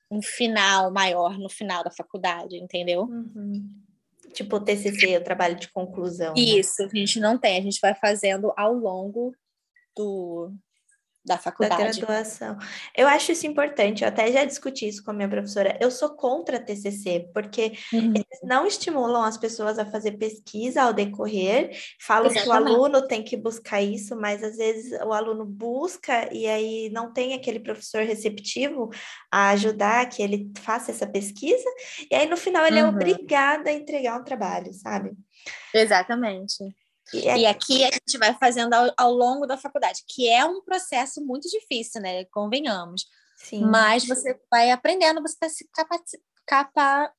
um 0.09 0.21
final 0.21 0.91
maior 0.91 1.37
no 1.37 1.49
final 1.49 1.83
da 1.83 1.91
faculdade, 1.91 2.55
entendeu? 2.55 3.03
Uhum 3.03 3.90
tipo 4.31 4.59
TCC, 4.59 5.17
o 5.17 5.23
trabalho 5.23 5.55
de 5.55 5.71
conclusão. 5.71 6.33
Né? 6.33 6.41
Isso, 6.41 6.83
né? 6.83 6.89
a 6.93 6.97
gente 6.97 7.19
não 7.19 7.37
tem, 7.37 7.57
a 7.57 7.61
gente 7.61 7.79
vai 7.81 7.93
fazendo 7.95 8.53
ao 8.57 8.73
longo 8.73 9.33
do, 9.95 10.51
da 11.23 11.37
faculdade. 11.37 11.83
Da 11.83 12.07
graduação. 12.07 12.57
Eu 12.95 13.07
acho 13.07 13.31
isso 13.31 13.45
importante, 13.45 14.03
eu 14.03 14.07
até 14.07 14.31
já 14.31 14.43
discuti 14.43 14.87
isso 14.87 15.03
com 15.03 15.11
a 15.11 15.13
minha 15.13 15.29
professora. 15.29 15.77
Eu 15.79 15.91
sou 15.91 16.09
contra 16.09 16.57
a 16.57 16.59
TCC, 16.59 17.29
porque 17.33 17.73
uhum. 17.93 18.13
eles 18.15 18.39
não 18.43 18.65
estimulam 18.65 19.23
as 19.23 19.37
pessoas 19.37 19.77
a 19.77 19.85
fazer 19.85 20.13
pesquisa 20.13 20.81
ao 20.81 20.93
decorrer, 20.93 21.71
falam 21.99 22.31
Exatamente. 22.31 22.43
que 22.43 22.49
o 22.49 22.53
aluno 22.53 23.07
tem 23.07 23.23
que 23.23 23.37
buscar 23.37 23.81
isso, 23.81 24.15
mas 24.15 24.43
às 24.43 24.57
vezes 24.57 24.99
o 25.01 25.13
aluno 25.13 25.45
busca 25.45 26.33
e 26.33 26.47
aí 26.47 26.89
não 26.91 27.13
tem 27.13 27.33
aquele 27.33 27.59
professor 27.59 28.03
receptivo 28.03 28.89
a 29.31 29.49
ajudar 29.49 30.09
que 30.09 30.23
ele 30.23 30.51
faça 30.59 30.91
essa 30.91 31.05
pesquisa, 31.05 31.69
e 32.09 32.15
aí 32.15 32.27
no 32.27 32.37
final 32.37 32.65
ele 32.65 32.79
é 32.79 32.83
uhum. 32.83 32.89
é 32.89 32.91
obrigado 32.91 33.67
a 33.67 33.71
entregar 33.71 34.19
um 34.19 34.23
trabalho, 34.23 34.73
sabe? 34.73 35.11
Exatamente. 35.73 36.80
E, 37.13 37.27
é... 37.27 37.37
e 37.39 37.45
aqui 37.45 37.83
a 37.83 37.91
gente 37.91 38.17
vai 38.17 38.33
fazendo 38.33 38.73
ao, 38.73 38.91
ao, 38.97 39.11
longo 39.13 39.45
da 39.45 39.57
faculdade, 39.57 40.03
que 40.07 40.29
é 40.29 40.45
um 40.45 40.61
processo 40.61 41.23
muito 41.25 41.47
difícil, 41.49 42.01
né? 42.01 42.25
Convenhamos. 42.25 43.05
Sim. 43.37 43.65
Mas 43.65 44.05
você 44.05 44.39
vai 44.49 44.71
aprendendo, 44.71 45.21
você 45.21 45.33
está 45.33 45.49
se 45.49 45.67
capa... 46.45 47.11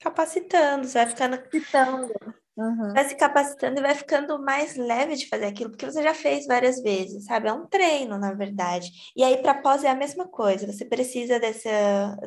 capacitando, 0.00 0.86
você 0.86 0.98
vai 0.98 1.06
ficando. 1.06 1.38
Capacitando. 1.38 2.12
Uhum. 2.56 2.94
Vai 2.94 3.06
se 3.06 3.14
capacitando 3.14 3.78
e 3.78 3.82
vai 3.82 3.94
ficando 3.94 4.38
mais 4.38 4.76
leve 4.76 5.14
de 5.14 5.28
fazer 5.28 5.44
aquilo, 5.44 5.68
porque 5.68 5.84
você 5.84 6.02
já 6.02 6.14
fez 6.14 6.46
várias 6.46 6.80
vezes, 6.80 7.26
sabe? 7.26 7.48
É 7.48 7.52
um 7.52 7.66
treino, 7.66 8.16
na 8.16 8.32
verdade. 8.32 8.90
E 9.14 9.22
aí, 9.22 9.36
para 9.42 9.60
pós 9.60 9.84
é 9.84 9.90
a 9.90 9.94
mesma 9.94 10.26
coisa, 10.26 10.66
você 10.66 10.86
precisa 10.86 11.38
desse, 11.38 11.68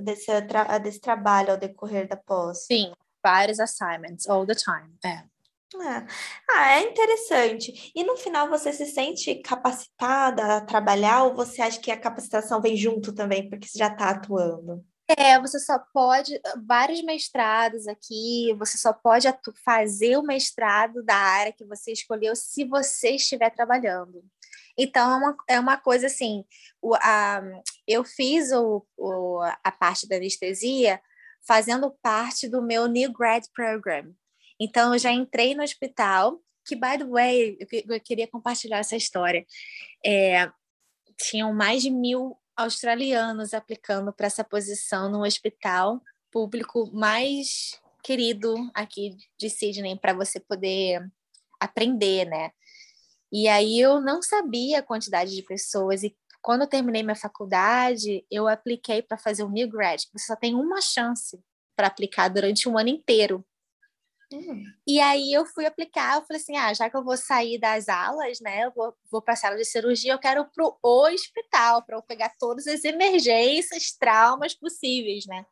desse, 0.03 0.41
tra 0.43 0.77
desse 0.77 1.01
trabalho 1.01 1.51
ao 1.51 1.57
decorrer 1.57 2.07
da 2.07 2.15
pós. 2.15 2.65
Sim, 2.67 2.93
vários 3.23 3.59
assignments 3.59 4.29
all 4.29 4.45
the 4.45 4.53
time. 4.53 4.93
É. 5.03 5.23
Ah, 5.75 6.05
ah, 6.49 6.71
é 6.79 6.89
interessante. 6.89 7.91
E 7.95 8.03
no 8.03 8.17
final 8.17 8.49
você 8.49 8.73
se 8.73 8.87
sente 8.87 9.35
capacitada 9.35 10.57
a 10.57 10.61
trabalhar 10.61 11.23
ou 11.23 11.35
você 11.35 11.61
acha 11.61 11.79
que 11.79 11.91
a 11.91 11.99
capacitação 11.99 12.61
vem 12.61 12.75
junto 12.75 13.13
também, 13.13 13.47
porque 13.49 13.67
você 13.67 13.77
já 13.77 13.87
está 13.87 14.09
atuando? 14.09 14.83
É, 15.17 15.39
você 15.39 15.59
só 15.59 15.79
pode, 15.91 16.39
vários 16.67 17.01
mestrados 17.01 17.87
aqui, 17.87 18.55
você 18.59 18.77
só 18.77 18.93
pode 18.93 19.27
fazer 19.65 20.17
o 20.17 20.23
mestrado 20.23 21.03
da 21.03 21.15
área 21.15 21.53
que 21.53 21.65
você 21.65 21.91
escolheu 21.91 22.35
se 22.35 22.63
você 22.63 23.11
estiver 23.15 23.49
trabalhando. 23.49 24.23
Então, 24.77 25.11
é 25.11 25.15
uma, 25.17 25.37
é 25.47 25.59
uma 25.59 25.77
coisa 25.77 26.05
assim, 26.07 26.45
o, 26.81 26.95
a, 26.95 27.41
eu 27.87 28.03
fiz 28.03 28.51
o, 28.51 28.85
o, 28.95 29.41
a 29.63 29.71
parte 29.71 30.07
da 30.07 30.15
anestesia 30.15 31.01
fazendo 31.41 31.91
parte 32.03 32.47
do 32.47 32.61
meu 32.61 32.87
New 32.87 33.11
Grad 33.11 33.43
Program. 33.53 34.13
Então, 34.59 34.93
eu 34.93 34.99
já 34.99 35.11
entrei 35.11 35.55
no 35.55 35.63
hospital, 35.63 36.41
que, 36.65 36.75
by 36.75 36.97
the 36.97 37.05
way, 37.05 37.57
eu, 37.87 37.99
queria 38.01 38.27
compartilhar 38.27 38.79
essa 38.79 38.95
história. 38.95 39.45
É, 40.05 40.51
tinham 41.17 41.53
mais 41.53 41.81
de 41.81 41.89
mil 41.89 42.37
australianos 42.55 43.53
aplicando 43.53 44.11
para 44.11 44.27
essa 44.27 44.43
posição 44.43 45.09
no 45.09 45.23
hospital 45.23 46.01
público 46.31 46.91
mais 46.93 47.79
querido 48.03 48.55
aqui 48.73 49.15
de 49.37 49.49
Sydney 49.49 49.97
para 49.97 50.13
você 50.13 50.39
poder 50.39 51.01
aprender, 51.59 52.25
né? 52.25 52.51
E 53.31 53.47
aí 53.47 53.79
eu 53.79 54.01
não 54.01 54.21
sabia 54.21 54.79
a 54.79 54.83
quantidade 54.83 55.35
de 55.35 55.43
pessoas 55.43 56.03
e 56.03 56.15
quando 56.41 56.61
eu 56.61 56.67
terminei 56.67 57.03
minha 57.03 57.15
faculdade, 57.15 58.25
eu 58.31 58.47
apliquei 58.47 59.01
para 59.01 59.17
fazer 59.17 59.43
o 59.43 59.49
New 59.49 59.69
Grad. 59.69 60.01
Você 60.13 60.25
só 60.25 60.35
tem 60.35 60.55
uma 60.55 60.81
chance 60.81 61.39
para 61.75 61.87
aplicar 61.87 62.29
durante 62.29 62.67
um 62.67 62.77
ano 62.77 62.89
inteiro. 62.89 63.45
Uhum. 64.31 64.63
E 64.85 64.99
aí 64.99 65.33
eu 65.33 65.45
fui 65.45 65.65
aplicar, 65.65 66.17
eu 66.17 66.25
falei 66.25 66.41
assim, 66.41 66.55
ah, 66.55 66.73
já 66.73 66.89
que 66.89 66.95
eu 66.95 67.03
vou 67.03 67.17
sair 67.17 67.59
das 67.59 67.89
aulas, 67.89 68.39
né, 68.39 68.65
eu 68.65 68.71
vou, 68.71 68.95
vou 69.11 69.21
para 69.21 69.33
a 69.33 69.37
sala 69.37 69.57
de 69.57 69.65
cirurgia, 69.65 70.13
eu 70.13 70.19
quero 70.19 70.45
para 70.45 70.65
o 70.65 70.77
hospital, 70.83 71.83
para 71.83 71.97
eu 71.97 72.03
pegar 72.03 72.31
todas 72.39 72.67
as 72.67 72.83
emergências, 72.83 73.91
traumas 73.91 74.53
possíveis, 74.53 75.25
né. 75.25 75.45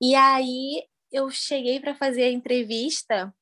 E 0.00 0.14
aí 0.14 0.84
eu 1.12 1.30
cheguei 1.30 1.80
para 1.80 1.94
fazer 1.94 2.24
a 2.24 2.32
entrevista 2.32 3.32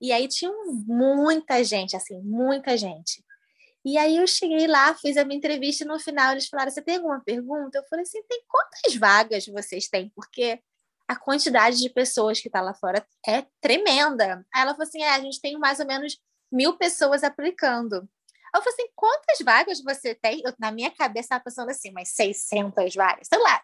e 0.00 0.12
aí 0.12 0.28
tinha 0.28 0.52
muita 0.86 1.62
gente, 1.64 1.96
assim, 1.96 2.20
muita 2.22 2.76
gente. 2.76 3.24
E 3.84 3.96
aí 3.98 4.16
eu 4.16 4.26
cheguei 4.26 4.66
lá, 4.66 4.94
fiz 4.94 5.16
a 5.16 5.24
minha 5.24 5.38
entrevista 5.38 5.84
e 5.84 5.86
no 5.86 5.98
final 6.00 6.32
eles 6.32 6.48
falaram: 6.48 6.70
"Você 6.70 6.82
tem 6.82 6.96
alguma 6.96 7.20
pergunta?" 7.24 7.78
Eu 7.78 7.84
falei 7.88 8.02
assim: 8.02 8.22
"Tem 8.28 8.42
quantas 8.48 8.96
vagas 8.96 9.46
vocês 9.46 9.88
têm?" 9.88 10.10
Porque 10.14 10.60
a 11.08 11.14
quantidade 11.14 11.78
de 11.78 11.88
pessoas 11.88 12.40
que 12.40 12.48
está 12.48 12.60
lá 12.60 12.74
fora 12.74 13.06
é 13.26 13.46
tremenda. 13.60 14.44
Aí 14.52 14.62
ela 14.62 14.72
falou 14.72 14.86
assim: 14.88 15.02
é, 15.02 15.10
a 15.10 15.20
gente 15.20 15.40
tem 15.40 15.56
mais 15.58 15.78
ou 15.80 15.86
menos 15.86 16.18
mil 16.50 16.76
pessoas 16.76 17.22
aplicando. 17.22 18.08
Eu 18.54 18.62
falei 18.62 18.74
assim: 18.74 18.88
quantas 18.94 19.38
vagas 19.44 19.82
você 19.82 20.14
tem? 20.14 20.42
Eu, 20.44 20.52
na 20.58 20.72
minha 20.72 20.90
cabeça, 20.90 21.26
estava 21.26 21.44
pensando 21.44 21.70
assim, 21.70 21.90
mas 21.92 22.10
600 22.10 22.94
vagas, 22.94 23.28
sei 23.28 23.38
lá. 23.38 23.62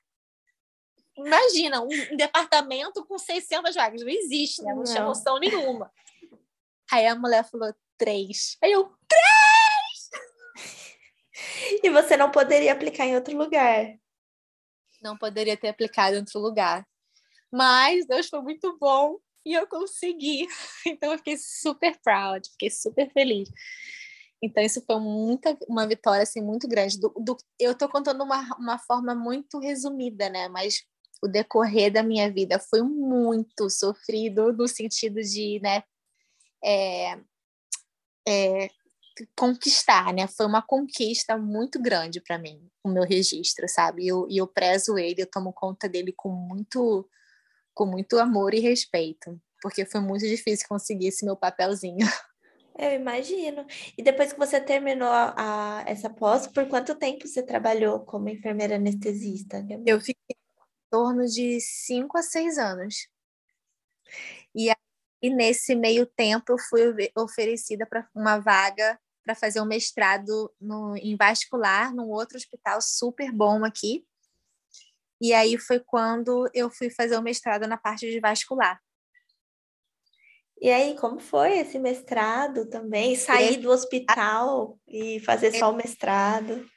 Imagina, 1.16 1.83
um, 1.83 2.16
departamento 2.16 3.05
com 3.05 3.18
600 3.18 3.74
vagas. 3.74 4.02
Não 4.02 4.09
existe, 4.09 4.62
né? 4.62 4.70
Não, 4.70 4.78
não 4.78 4.85
tinha 4.85 5.02
noção 5.02 5.38
nenhuma. 5.38 5.92
Aí 6.90 7.07
a 7.07 7.16
mulher 7.16 7.44
falou: 7.48 7.74
três. 7.98 8.57
Aí 8.62 8.72
eu: 8.72 8.92
três! 9.09 10.11
E 11.83 11.90
você 11.90 12.16
não 12.16 12.31
poderia 12.31 12.72
aplicar 12.72 13.05
em 13.05 13.16
outro 13.16 13.37
lugar. 13.37 13.98
Não 15.02 15.16
poderia 15.16 15.57
ter 15.57 15.68
aplicado 15.68 16.14
em 16.14 16.20
outro 16.20 16.38
lugar. 16.38 16.87
Mas 17.53 18.07
Deus 18.07 18.29
foi 18.29 18.41
muito 18.41 18.79
bom 18.79 19.19
e 19.45 19.53
eu 19.53 19.67
consegui. 19.67 20.47
Então 20.87 21.12
eu 21.12 21.19
fiquei 21.19 21.37
super 21.37 21.99
proud, 22.03 22.49
fiquei 22.51 22.71
super 22.71 23.12
feliz. 23.12 23.49
Então 24.43 24.62
isso 24.62 24.83
foi 24.85 24.99
muita, 24.99 25.57
uma 25.69 25.87
vitória 25.87 26.23
assim 26.23 26.41
muito 26.41 26.67
grande. 26.67 26.99
Do, 26.99 27.11
do, 27.11 27.37
eu 27.61 27.73
estou 27.73 27.88
contando 27.88 28.25
uma, 28.25 28.43
uma 28.59 28.79
forma 28.79 29.15
muito 29.15 29.61
resumida, 29.61 30.29
né? 30.29 30.49
Mas 30.49 30.83
o 31.23 31.29
decorrer 31.29 31.93
da 31.93 32.03
minha 32.03 32.31
vida 32.31 32.59
foi 32.59 32.83
muito 32.83 33.71
sofrido 33.71 34.53
no 34.53 34.67
sentido 34.67 35.21
de, 35.21 35.61
né? 35.62 35.85
É, 36.65 37.19
é, 38.27 38.69
conquistar, 39.37 40.12
né? 40.12 40.27
Foi 40.27 40.47
uma 40.47 40.62
conquista 40.62 41.37
muito 41.38 41.81
grande 41.81 42.21
para 42.21 42.38
mim, 42.38 42.69
o 42.83 42.88
meu 42.88 43.05
registro, 43.05 43.69
sabe? 43.69 44.05
E 44.05 44.09
eu, 44.09 44.27
eu 44.29 44.47
prezo 44.49 44.99
ele, 44.99 45.23
eu 45.23 45.31
tomo 45.31 45.53
conta 45.53 45.88
dele 45.88 46.12
com 46.17 46.31
muito 46.31 47.09
com 47.75 47.87
muito 47.87 48.19
amor 48.19 48.55
e 48.55 48.61
respeito, 48.61 49.41
porque 49.61 49.85
foi 49.85 50.01
muito 50.01 50.27
difícil 50.27 50.67
conseguir 50.69 51.09
esse 51.09 51.25
meu 51.25 51.37
papelzinho. 51.37 52.07
Eu 52.79 52.93
imagino. 52.93 53.67
E 53.97 54.03
depois 54.03 54.33
que 54.33 54.39
você 54.39 54.61
terminou 54.61 55.09
a, 55.09 55.35
a, 55.37 55.85
essa 55.87 56.09
pós, 56.09 56.47
por 56.47 56.67
quanto 56.69 56.95
tempo 56.95 57.29
você 57.29 57.43
trabalhou 57.43 58.01
como 58.01 58.29
enfermeira 58.29 58.77
anestesista? 58.77 59.65
Eu 59.85 60.01
fiquei 60.01 60.17
em 60.31 60.91
torno 60.91 61.27
de 61.27 61.61
cinco 61.61 62.17
a 62.17 62.23
seis 62.23 62.57
anos. 62.57 63.09
E, 64.55 64.71
aí, 64.71 65.31
nesse 65.31 65.75
meio 65.75 66.07
tempo, 66.07 66.53
eu 66.53 66.59
fui 66.59 67.11
oferecida 67.17 67.87
para 67.87 68.09
uma 68.15 68.39
vaga 68.39 68.99
para 69.25 69.35
fazer 69.35 69.61
um 69.61 69.67
mestrado 69.67 70.53
no, 70.61 70.97
em 70.97 71.17
vascular, 71.17 71.95
num 71.95 72.09
outro 72.09 72.37
hospital 72.37 72.81
super 72.83 73.31
bom 73.31 73.65
aqui. 73.65 74.05
E 75.23 75.33
aí 75.33 75.57
foi 75.57 75.79
quando 75.79 76.51
eu 76.53 76.69
fui 76.69 76.91
fazer 76.91 77.17
o 77.17 77.23
mestrado 77.23 77.69
na 77.69 77.77
parte 77.77 78.11
de 78.11 78.19
vascular. 78.19 78.83
E 80.61 80.69
aí, 80.69 80.97
como 80.97 81.21
foi 81.21 81.59
esse 81.59 81.79
mestrado 81.79 82.69
também? 82.69 83.15
Sair 83.15 83.59
do 83.59 83.71
hospital 83.71 84.77
e 84.89 85.21
fazer 85.21 85.53
só 85.53 85.71
o 85.71 85.77
mestrado? 85.77 86.69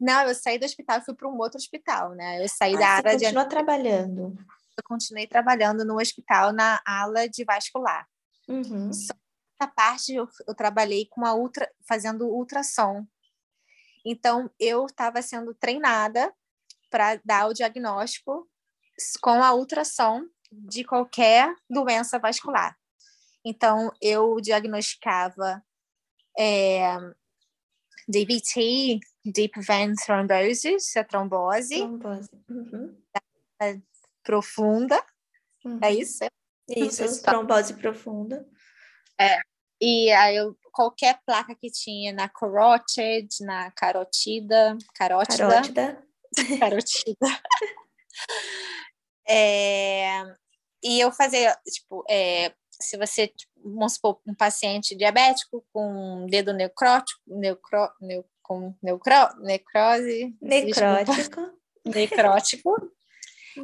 Não, 0.00 0.26
eu 0.26 0.34
saí 0.34 0.58
do 0.58 0.64
hospital 0.64 0.98
e 0.98 1.04
fui 1.04 1.14
para 1.14 1.28
um 1.28 1.38
outro 1.38 1.56
hospital, 1.56 2.16
né? 2.16 2.42
Eu 2.42 2.48
saí 2.48 2.74
ah, 2.74 2.78
da 2.78 2.88
área 2.88 3.16
de. 3.16 3.24
Continuou 3.26 3.48
trabalhando? 3.48 4.36
Eu 4.76 4.82
continuei 4.84 5.26
trabalhando 5.28 5.84
no 5.84 6.00
hospital 6.00 6.52
na 6.52 6.82
ala 6.84 7.28
de 7.28 7.44
vascular. 7.44 8.08
Uhum. 8.48 8.92
Só 8.92 9.14
essa 9.60 9.70
parte 9.70 10.12
eu, 10.12 10.28
eu 10.48 10.54
trabalhei 10.54 11.06
com 11.08 11.24
a 11.24 11.32
ultra, 11.32 11.70
fazendo 11.88 12.26
ultrassom. 12.26 13.06
Então, 14.04 14.50
eu 14.58 14.86
estava 14.86 15.22
sendo 15.22 15.54
treinada 15.54 16.32
para 16.94 17.20
dar 17.24 17.48
o 17.48 17.52
diagnóstico 17.52 18.48
com 19.20 19.42
a 19.42 19.52
ultrassom 19.52 20.28
de 20.52 20.84
qualquer 20.84 21.52
doença 21.68 22.20
vascular. 22.20 22.78
Então, 23.44 23.90
eu 24.00 24.40
diagnosticava 24.40 25.60
é, 26.38 26.96
DVT, 28.06 29.00
Deep 29.24 29.60
Vein 29.60 29.94
Thrombosis, 29.94 30.96
a 30.96 31.02
trombose, 31.02 31.78
trombose. 31.78 32.30
Uhum. 32.48 32.96
profunda, 34.22 35.04
uhum. 35.64 35.80
é 35.82 35.92
isso? 35.92 36.24
Isso, 36.68 37.22
trombose 37.24 37.74
profunda. 37.74 38.48
É, 39.20 39.40
e 39.80 40.12
aí 40.12 40.36
eu, 40.36 40.56
qualquer 40.70 41.18
placa 41.26 41.56
que 41.56 41.72
tinha 41.72 42.12
na 42.12 42.28
carotid, 42.28 43.28
na 43.40 43.72
carotida, 43.72 44.78
carótida, 44.94 45.48
carótida 45.48 46.03
Carotida. 46.58 47.40
é, 49.28 50.22
e 50.82 51.00
eu 51.00 51.10
fazia, 51.12 51.56
tipo, 51.66 52.04
é, 52.08 52.52
se 52.80 52.96
você, 52.96 53.32
vamos 53.56 53.94
supor, 53.94 54.20
um 54.26 54.34
paciente 54.34 54.94
diabético 54.94 55.64
com 55.72 56.26
dedo 56.28 56.52
necrótico, 56.52 57.20
necro, 57.26 57.90
ne, 58.00 58.24
com 58.42 58.74
necro, 58.82 59.42
necrose... 59.42 60.36
Necrótico. 60.40 61.40
necrótico. 61.84 62.94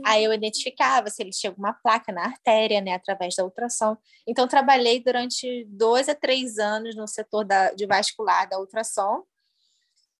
Aí 0.05 0.25
eu 0.25 0.33
identificava 0.33 1.11
se 1.11 1.23
ele 1.23 1.31
tinha 1.31 1.51
alguma 1.51 1.73
placa 1.73 2.13
na 2.13 2.25
artéria, 2.25 2.81
né, 2.81 2.95
através 2.95 3.35
da 3.35 3.45
ultrassom. 3.45 3.97
Então, 4.27 4.47
trabalhei 4.47 5.03
durante 5.03 5.65
dois 5.69 6.09
a 6.09 6.15
três 6.15 6.59
anos 6.59 6.95
no 6.95 7.09
setor 7.09 7.45
da, 7.45 7.73
de 7.73 7.87
vascular 7.87 8.49
da 8.49 8.59
ultrassom 8.59 9.25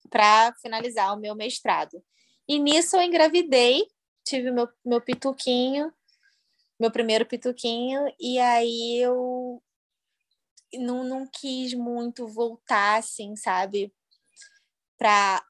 para 0.09 0.53
finalizar 0.61 1.15
o 1.15 1.19
meu 1.19 1.35
mestrado. 1.35 2.03
E 2.51 2.59
nisso 2.59 2.97
eu 2.97 3.01
engravidei, 3.01 3.87
tive 4.25 4.51
meu, 4.51 4.67
meu 4.83 4.99
pituquinho, 4.99 5.89
meu 6.77 6.91
primeiro 6.91 7.25
pituquinho, 7.25 8.13
e 8.19 8.37
aí 8.39 8.97
eu 8.97 9.63
não, 10.73 11.01
não 11.05 11.25
quis 11.25 11.73
muito 11.73 12.27
voltar, 12.27 12.99
assim, 12.99 13.37
sabe? 13.37 13.93
Para 14.97 15.41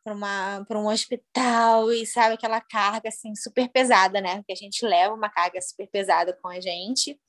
um 0.76 0.86
hospital 0.89 1.91
e, 1.91 2.06
sabe, 2.06 2.36
aquela 2.36 2.62
carga, 2.62 3.10
assim, 3.10 3.34
super 3.36 3.68
pesada, 3.70 4.22
né? 4.22 4.36
Porque 4.36 4.54
a 4.54 4.56
gente 4.56 4.86
leva 4.86 5.16
uma 5.16 5.32
carga 5.32 5.60
super 5.60 5.88
pesada 5.88 6.38
com 6.39 6.49
a 6.49 6.60
gente. 6.60 7.20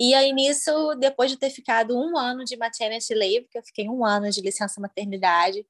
E 0.00 0.14
aí, 0.14 0.32
nisso, 0.32 0.94
depois 0.94 1.30
de 1.30 1.36
ter 1.36 1.50
ficado 1.50 1.94
um 1.98 2.16
ano 2.16 2.44
de 2.44 2.56
maternity 2.56 3.12
leave, 3.12 3.46
que 3.46 3.58
eu 3.58 3.62
fiquei 3.62 3.90
um 3.90 4.06
ano 4.06 4.30
de 4.30 4.40
licença 4.40 4.80
maternidade, 4.80 5.66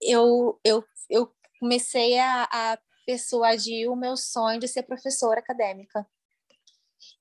eu, 0.00 0.58
eu, 0.64 0.82
eu 1.10 1.37
comecei 1.58 2.18
a, 2.18 2.48
a 2.50 2.78
persuadir 3.06 3.90
o 3.90 3.96
meu 3.96 4.16
sonho 4.16 4.60
de 4.60 4.68
ser 4.68 4.82
professora 4.82 5.40
acadêmica. 5.40 6.06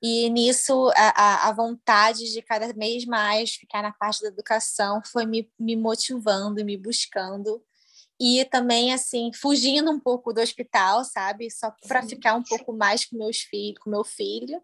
E 0.01 0.29
nisso, 0.29 0.91
a, 0.95 1.47
a 1.47 1.51
vontade 1.53 2.31
de 2.31 2.41
cada 2.41 2.71
vez 2.73 3.05
mais 3.05 3.55
ficar 3.55 3.81
na 3.81 3.91
parte 3.91 4.21
da 4.21 4.27
educação 4.27 5.01
foi 5.05 5.25
me, 5.25 5.51
me 5.59 5.75
motivando, 5.75 6.63
me 6.63 6.77
buscando. 6.77 7.63
E 8.19 8.43
também, 8.45 8.93
assim, 8.93 9.31
fugindo 9.33 9.91
um 9.91 9.99
pouco 9.99 10.33
do 10.33 10.41
hospital, 10.41 11.03
sabe? 11.03 11.51
Só 11.51 11.71
para 11.87 12.01
ficar 12.03 12.35
um 12.35 12.43
pouco 12.43 12.73
mais 12.73 13.05
com 13.05 13.15
meus 13.15 13.41
filhos, 13.41 13.79
com 13.79 13.89
meu 13.89 14.03
filho. 14.03 14.61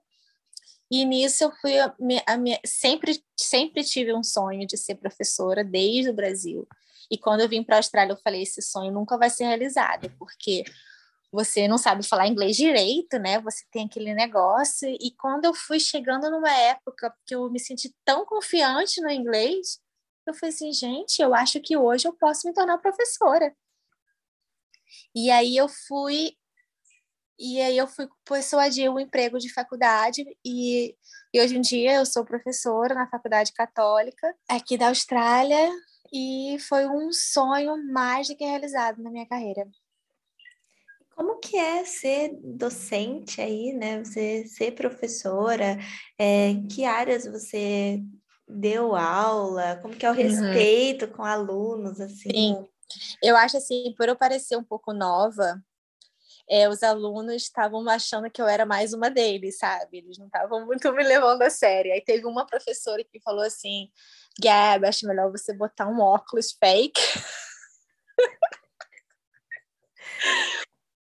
E 0.90 1.06
nisso 1.06 1.44
eu 1.44 1.52
fui 1.62 1.80
a 1.80 1.94
minha, 2.00 2.24
a 2.28 2.38
minha, 2.38 2.60
sempre 2.66 3.24
sempre 3.40 3.84
tive 3.84 4.14
um 4.14 4.24
sonho 4.24 4.68
de 4.68 4.78
ser 4.78 4.96
professora 4.96 5.64
desde 5.64 6.10
o 6.10 6.14
Brasil. 6.14 6.68
E 7.10 7.18
quando 7.18 7.42
eu 7.42 7.50
vim 7.50 7.64
para 7.64 7.76
a 7.76 7.80
Austrália, 7.80 8.14
eu 8.14 8.18
falei 8.24 8.44
esse 8.44 8.62
sonho 8.62 8.92
nunca 8.92 9.18
vai 9.18 9.30
ser 9.30 9.46
realizado, 9.46 10.10
porque 10.18 10.64
você 11.32 11.68
não 11.68 11.80
sabe 11.80 12.08
falar 12.08 12.28
inglês 12.28 12.56
direito, 12.56 13.18
né? 13.18 13.40
Você 13.42 13.66
tem 13.72 13.86
aquele 13.86 14.14
negócio. 14.14 14.88
E 14.88 15.12
quando 15.18 15.46
eu 15.46 15.54
fui 15.54 15.80
chegando 15.80 16.30
numa 16.30 16.52
época 16.52 17.12
que 17.26 17.34
eu 17.34 17.50
me 17.50 17.60
senti 17.60 17.94
tão 18.06 18.24
confiante 18.24 19.02
no 19.02 19.10
inglês, 19.10 19.80
eu 20.28 20.34
falei 20.36 20.54
assim, 20.54 20.72
gente, 20.72 21.22
eu 21.22 21.34
acho 21.34 21.60
que 21.60 21.76
hoje 21.76 22.08
eu 22.08 22.14
posso 22.14 22.48
me 22.48 22.54
tornar 22.54 22.78
professora. 22.78 23.56
E 25.16 25.32
aí 25.32 25.58
eu 25.58 25.68
fui 25.68 26.38
e 27.40 27.60
aí 27.60 27.78
eu 27.78 27.88
fui 27.88 28.08
persuadir 28.24 28.90
o 28.92 28.96
um 28.96 29.00
emprego 29.00 29.40
de 29.40 29.52
faculdade 29.52 30.24
e, 30.46 30.96
e 31.34 31.42
hoje 31.42 31.58
em 31.58 31.62
dia 31.62 31.96
eu 31.96 32.06
sou 32.06 32.24
professora 32.24 32.94
na 32.94 33.10
faculdade 33.10 33.52
católica 33.54 34.36
aqui 34.48 34.78
da 34.78 34.90
Austrália 34.90 35.72
e 36.14 36.60
foi 36.60 36.86
um 36.86 37.12
sonho 37.12 37.76
mais 37.92 38.28
do 38.28 38.36
que 38.36 38.46
realizado 38.46 39.02
na 39.02 39.10
minha 39.10 39.26
carreira. 39.26 39.68
Como 41.16 41.40
que 41.40 41.58
é 41.58 41.84
ser 41.84 42.38
docente 42.44 43.42
aí, 43.42 43.74
né? 43.74 44.04
Você 44.04 44.46
ser 44.46 44.72
professora, 44.72 45.78
é, 46.18 46.54
que 46.72 46.86
áreas 46.86 47.26
você 47.26 48.02
deu 48.48 48.96
aula? 48.96 49.80
Como 49.82 49.96
que 49.96 50.06
é 50.06 50.10
o 50.10 50.14
uhum. 50.14 50.22
respeito 50.22 51.06
uhum. 51.06 51.12
com 51.12 51.24
alunos, 51.24 52.00
assim? 52.00 52.30
Sim, 52.30 52.68
eu 53.22 53.36
acho 53.36 53.58
assim, 53.58 53.94
por 53.98 54.08
eu 54.08 54.16
parecer 54.16 54.56
um 54.56 54.64
pouco 54.64 54.94
nova, 54.94 55.62
é, 56.50 56.68
os 56.68 56.84
alunos 56.84 57.42
estavam 57.42 57.88
achando 57.90 58.30
que 58.30 58.42
eu 58.42 58.48
era 58.48 58.66
mais 58.66 58.94
uma 58.94 59.10
deles, 59.10 59.58
sabe? 59.58 60.00
Eles 60.00 60.18
não 60.18 60.26
estavam 60.26 60.66
muito 60.66 60.92
me 60.94 61.04
levando 61.04 61.42
a 61.42 61.50
sério. 61.50 61.94
Aí 61.94 62.02
teve 62.02 62.26
uma 62.26 62.46
professora 62.46 63.04
que 63.04 63.20
falou 63.22 63.44
assim, 63.44 63.90
Gab, 64.42 64.86
acho 64.86 65.08
melhor 65.08 65.32
você 65.32 65.54
botar 65.54 65.88
um 65.88 66.00
óculos 66.00 66.52
fake. 66.52 67.00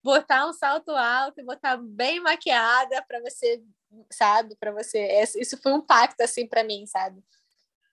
botar 0.03 0.49
um 0.49 0.53
salto 0.53 0.91
alto 0.91 1.41
e 1.41 1.45
botar 1.45 1.77
bem 1.77 2.21
maquiada 2.21 3.03
para 3.07 3.21
você, 3.21 3.63
sabe, 4.11 4.57
para 4.57 4.73
você. 4.73 5.23
Isso 5.37 5.57
foi 5.63 5.73
um 5.73 5.81
pacto 5.81 6.23
assim 6.23 6.47
para 6.47 6.65
mim, 6.65 6.87
sabe? 6.87 7.23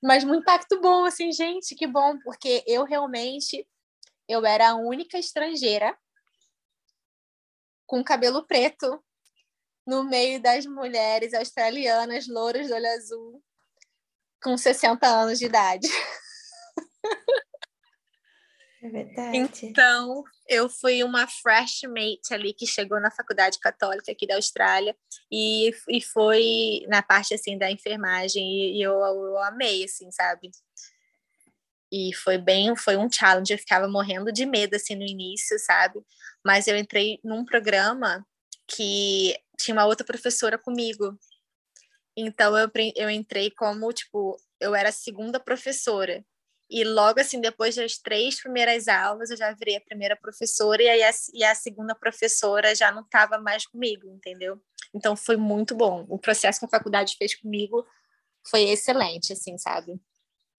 Mas 0.01 0.23
um 0.23 0.33
impacto 0.33 0.79
bom, 0.81 1.05
assim, 1.05 1.31
gente, 1.31 1.75
que 1.75 1.85
bom, 1.85 2.17
porque 2.19 2.63
eu 2.65 2.85
realmente 2.85 3.67
eu 4.27 4.45
era 4.45 4.69
a 4.69 4.75
única 4.75 5.17
estrangeira 5.17 5.97
com 7.85 8.03
cabelo 8.03 8.45
preto 8.45 9.03
no 9.85 10.03
meio 10.03 10.41
das 10.41 10.65
mulheres 10.65 11.33
australianas 11.33 12.27
louras 12.27 12.67
do 12.67 12.75
olho 12.75 12.87
azul 12.87 13.43
com 14.41 14.57
60 14.57 15.05
anos 15.07 15.39
de 15.39 15.45
idade. 15.45 15.87
É 18.81 18.89
verdade. 18.89 19.37
Então, 19.63 20.23
eu 20.47 20.69
fui 20.69 21.03
uma 21.03 21.27
freshmate 21.27 22.33
ali 22.33 22.53
que 22.53 22.65
chegou 22.65 22.99
na 22.99 23.11
faculdade 23.11 23.59
católica 23.59 24.11
aqui 24.11 24.25
da 24.25 24.35
Austrália 24.35 24.95
e, 25.29 25.71
e 25.89 26.01
foi 26.01 26.85
na 26.87 27.01
parte 27.01 27.33
assim 27.33 27.57
da 27.57 27.69
enfermagem 27.69 28.41
e, 28.41 28.77
e 28.77 28.81
eu, 28.81 28.93
eu 28.93 29.37
amei 29.43 29.83
assim, 29.83 30.09
sabe? 30.11 30.49
E 31.91 32.13
foi 32.13 32.37
bem, 32.37 32.73
foi 32.75 32.95
um 32.95 33.11
challenge, 33.11 33.51
eu 33.51 33.57
ficava 33.57 33.87
morrendo 33.87 34.31
de 34.31 34.45
medo 34.45 34.75
assim 34.75 34.95
no 34.95 35.05
início, 35.05 35.59
sabe? 35.59 35.99
Mas 36.45 36.67
eu 36.67 36.77
entrei 36.77 37.19
num 37.23 37.43
programa 37.43 38.25
que 38.67 39.35
tinha 39.57 39.75
uma 39.75 39.85
outra 39.85 40.05
professora 40.05 40.57
comigo. 40.57 41.17
Então 42.15 42.57
eu, 42.57 42.69
eu 42.95 43.09
entrei 43.09 43.51
como, 43.51 43.91
tipo, 43.93 44.37
eu 44.59 44.75
era 44.75 44.89
a 44.89 44.93
segunda 44.93 45.39
professora. 45.39 46.23
E 46.69 46.83
logo 46.83 47.19
assim, 47.19 47.41
depois 47.41 47.75
das 47.75 47.97
três 47.97 48.39
primeiras 48.39 48.87
aulas, 48.87 49.31
eu 49.31 49.37
já 49.37 49.51
virei 49.53 49.77
a 49.77 49.81
primeira 49.81 50.15
professora 50.15 50.83
e 50.83 50.87
aí 50.87 51.03
a, 51.03 51.09
e 51.33 51.43
a 51.43 51.55
segunda 51.55 51.95
professora 51.95 52.75
já 52.75 52.91
não 52.91 53.01
estava 53.01 53.39
mais 53.39 53.65
comigo, 53.65 54.07
entendeu? 54.07 54.61
Então 54.93 55.15
foi 55.15 55.35
muito 55.35 55.75
bom. 55.75 56.05
O 56.07 56.19
processo 56.19 56.59
que 56.59 56.65
a 56.65 56.69
faculdade 56.69 57.15
fez 57.17 57.35
comigo 57.35 57.85
foi 58.47 58.69
excelente, 58.69 59.33
assim, 59.33 59.57
sabe? 59.57 59.99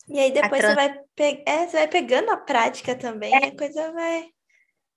E 0.08 0.18
aí 0.18 0.32
depois 0.32 0.60
trans... 0.60 0.74
você, 0.74 0.74
vai 0.74 1.00
pe... 1.14 1.42
é, 1.46 1.66
você 1.66 1.76
vai 1.76 1.88
pegando 1.88 2.30
a 2.30 2.36
prática 2.36 2.96
também, 2.96 3.32
é. 3.32 3.46
a 3.46 3.56
coisa 3.56 3.92
vai. 3.92 4.28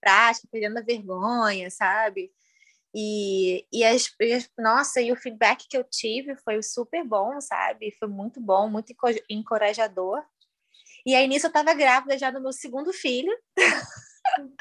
Prática, 0.01 0.47
pegando 0.51 0.79
a 0.79 0.81
vergonha, 0.81 1.69
sabe? 1.69 2.31
E, 2.95 3.65
e 3.71 3.83
as, 3.83 4.13
nossa, 4.57 5.01
e 5.01 5.11
o 5.11 5.15
feedback 5.15 5.67
que 5.67 5.75
eu 5.75 5.83
tive 5.83 6.35
foi 6.37 6.61
super 6.61 7.03
bom, 7.03 7.41
sabe? 7.41 7.95
Foi 7.97 8.07
muito 8.07 8.39
bom, 8.39 8.69
muito 8.69 8.93
encorajador. 9.29 10.23
E 11.05 11.15
aí 11.15 11.27
nisso 11.27 11.47
eu 11.47 11.49
estava 11.49 11.73
grávida 11.73 12.17
já 12.17 12.29
do 12.29 12.41
meu 12.41 12.53
segundo 12.53 12.93
filho. 12.93 13.31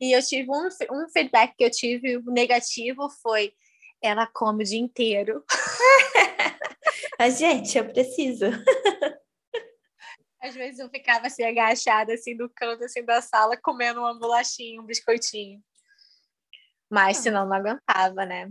e 0.00 0.16
eu 0.16 0.22
tive 0.22 0.50
um, 0.50 0.68
um 0.92 1.08
feedback 1.10 1.54
que 1.56 1.64
eu 1.64 1.70
tive 1.70 2.22
negativo 2.26 3.08
foi 3.22 3.52
ela 4.00 4.26
come 4.26 4.64
o 4.64 4.66
dia 4.66 4.78
inteiro. 4.78 5.44
Mas, 7.18 7.38
gente, 7.38 7.76
eu 7.76 7.84
preciso. 7.92 8.46
Às 10.40 10.54
vezes 10.54 10.78
eu 10.78 10.88
ficava 10.88 11.26
assim 11.26 11.42
agachada 11.42 12.14
assim 12.14 12.32
no 12.34 12.48
canto 12.48 12.84
assim 12.84 13.04
da 13.04 13.20
sala 13.20 13.56
comendo 13.56 13.98
uma 13.98 14.16
bolachinha, 14.16 14.80
um 14.80 14.86
biscoitinho. 14.86 15.60
Mas 16.90 17.18
ah. 17.18 17.22
senão 17.22 17.46
não 17.46 17.56
aguentava, 17.56 18.24
né? 18.24 18.50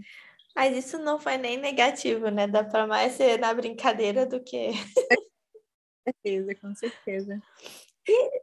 Mas 0.55 0.75
isso 0.75 0.97
não 0.97 1.19
foi 1.19 1.37
nem 1.37 1.57
negativo, 1.57 2.29
né? 2.29 2.47
Dá 2.47 2.63
para 2.63 2.87
mais 2.87 3.13
ser 3.13 3.39
na 3.39 3.53
brincadeira 3.53 4.25
do 4.25 4.43
que 4.43 4.71
certeza, 6.07 6.55
com 6.55 6.73
certeza. 6.75 7.41
E 8.07 8.41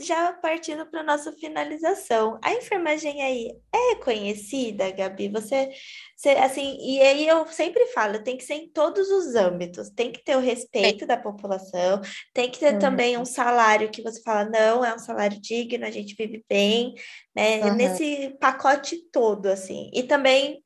já 0.00 0.32
partindo 0.32 0.86
para 0.86 1.02
nossa 1.02 1.32
finalização, 1.32 2.38
a 2.42 2.52
enfermagem 2.52 3.22
aí 3.22 3.50
é 3.72 3.94
conhecida, 3.96 4.90
Gabi? 4.90 5.28
Você, 5.28 5.70
você, 6.16 6.30
assim, 6.30 6.76
e 6.80 7.00
aí 7.00 7.26
eu 7.26 7.46
sempre 7.48 7.86
falo, 7.86 8.22
tem 8.22 8.36
que 8.36 8.44
ser 8.44 8.54
em 8.54 8.68
todos 8.68 9.10
os 9.10 9.34
âmbitos, 9.34 9.90
tem 9.90 10.10
que 10.10 10.24
ter 10.24 10.36
o 10.36 10.40
respeito 10.40 11.04
é. 11.04 11.06
da 11.06 11.16
população, 11.16 12.00
tem 12.32 12.50
que 12.50 12.58
ter 12.58 12.74
uhum. 12.74 12.78
também 12.78 13.18
um 13.18 13.24
salário 13.24 13.90
que 13.90 14.02
você 14.02 14.22
fala, 14.22 14.48
não, 14.48 14.84
é 14.84 14.94
um 14.94 14.98
salário 14.98 15.40
digno, 15.40 15.84
a 15.84 15.90
gente 15.90 16.14
vive 16.14 16.44
bem, 16.48 16.94
né? 17.34 17.64
Uhum. 17.64 17.74
Nesse 17.74 18.36
pacote 18.40 18.96
todo, 19.12 19.46
assim. 19.46 19.90
E 19.92 20.02
também 20.02 20.62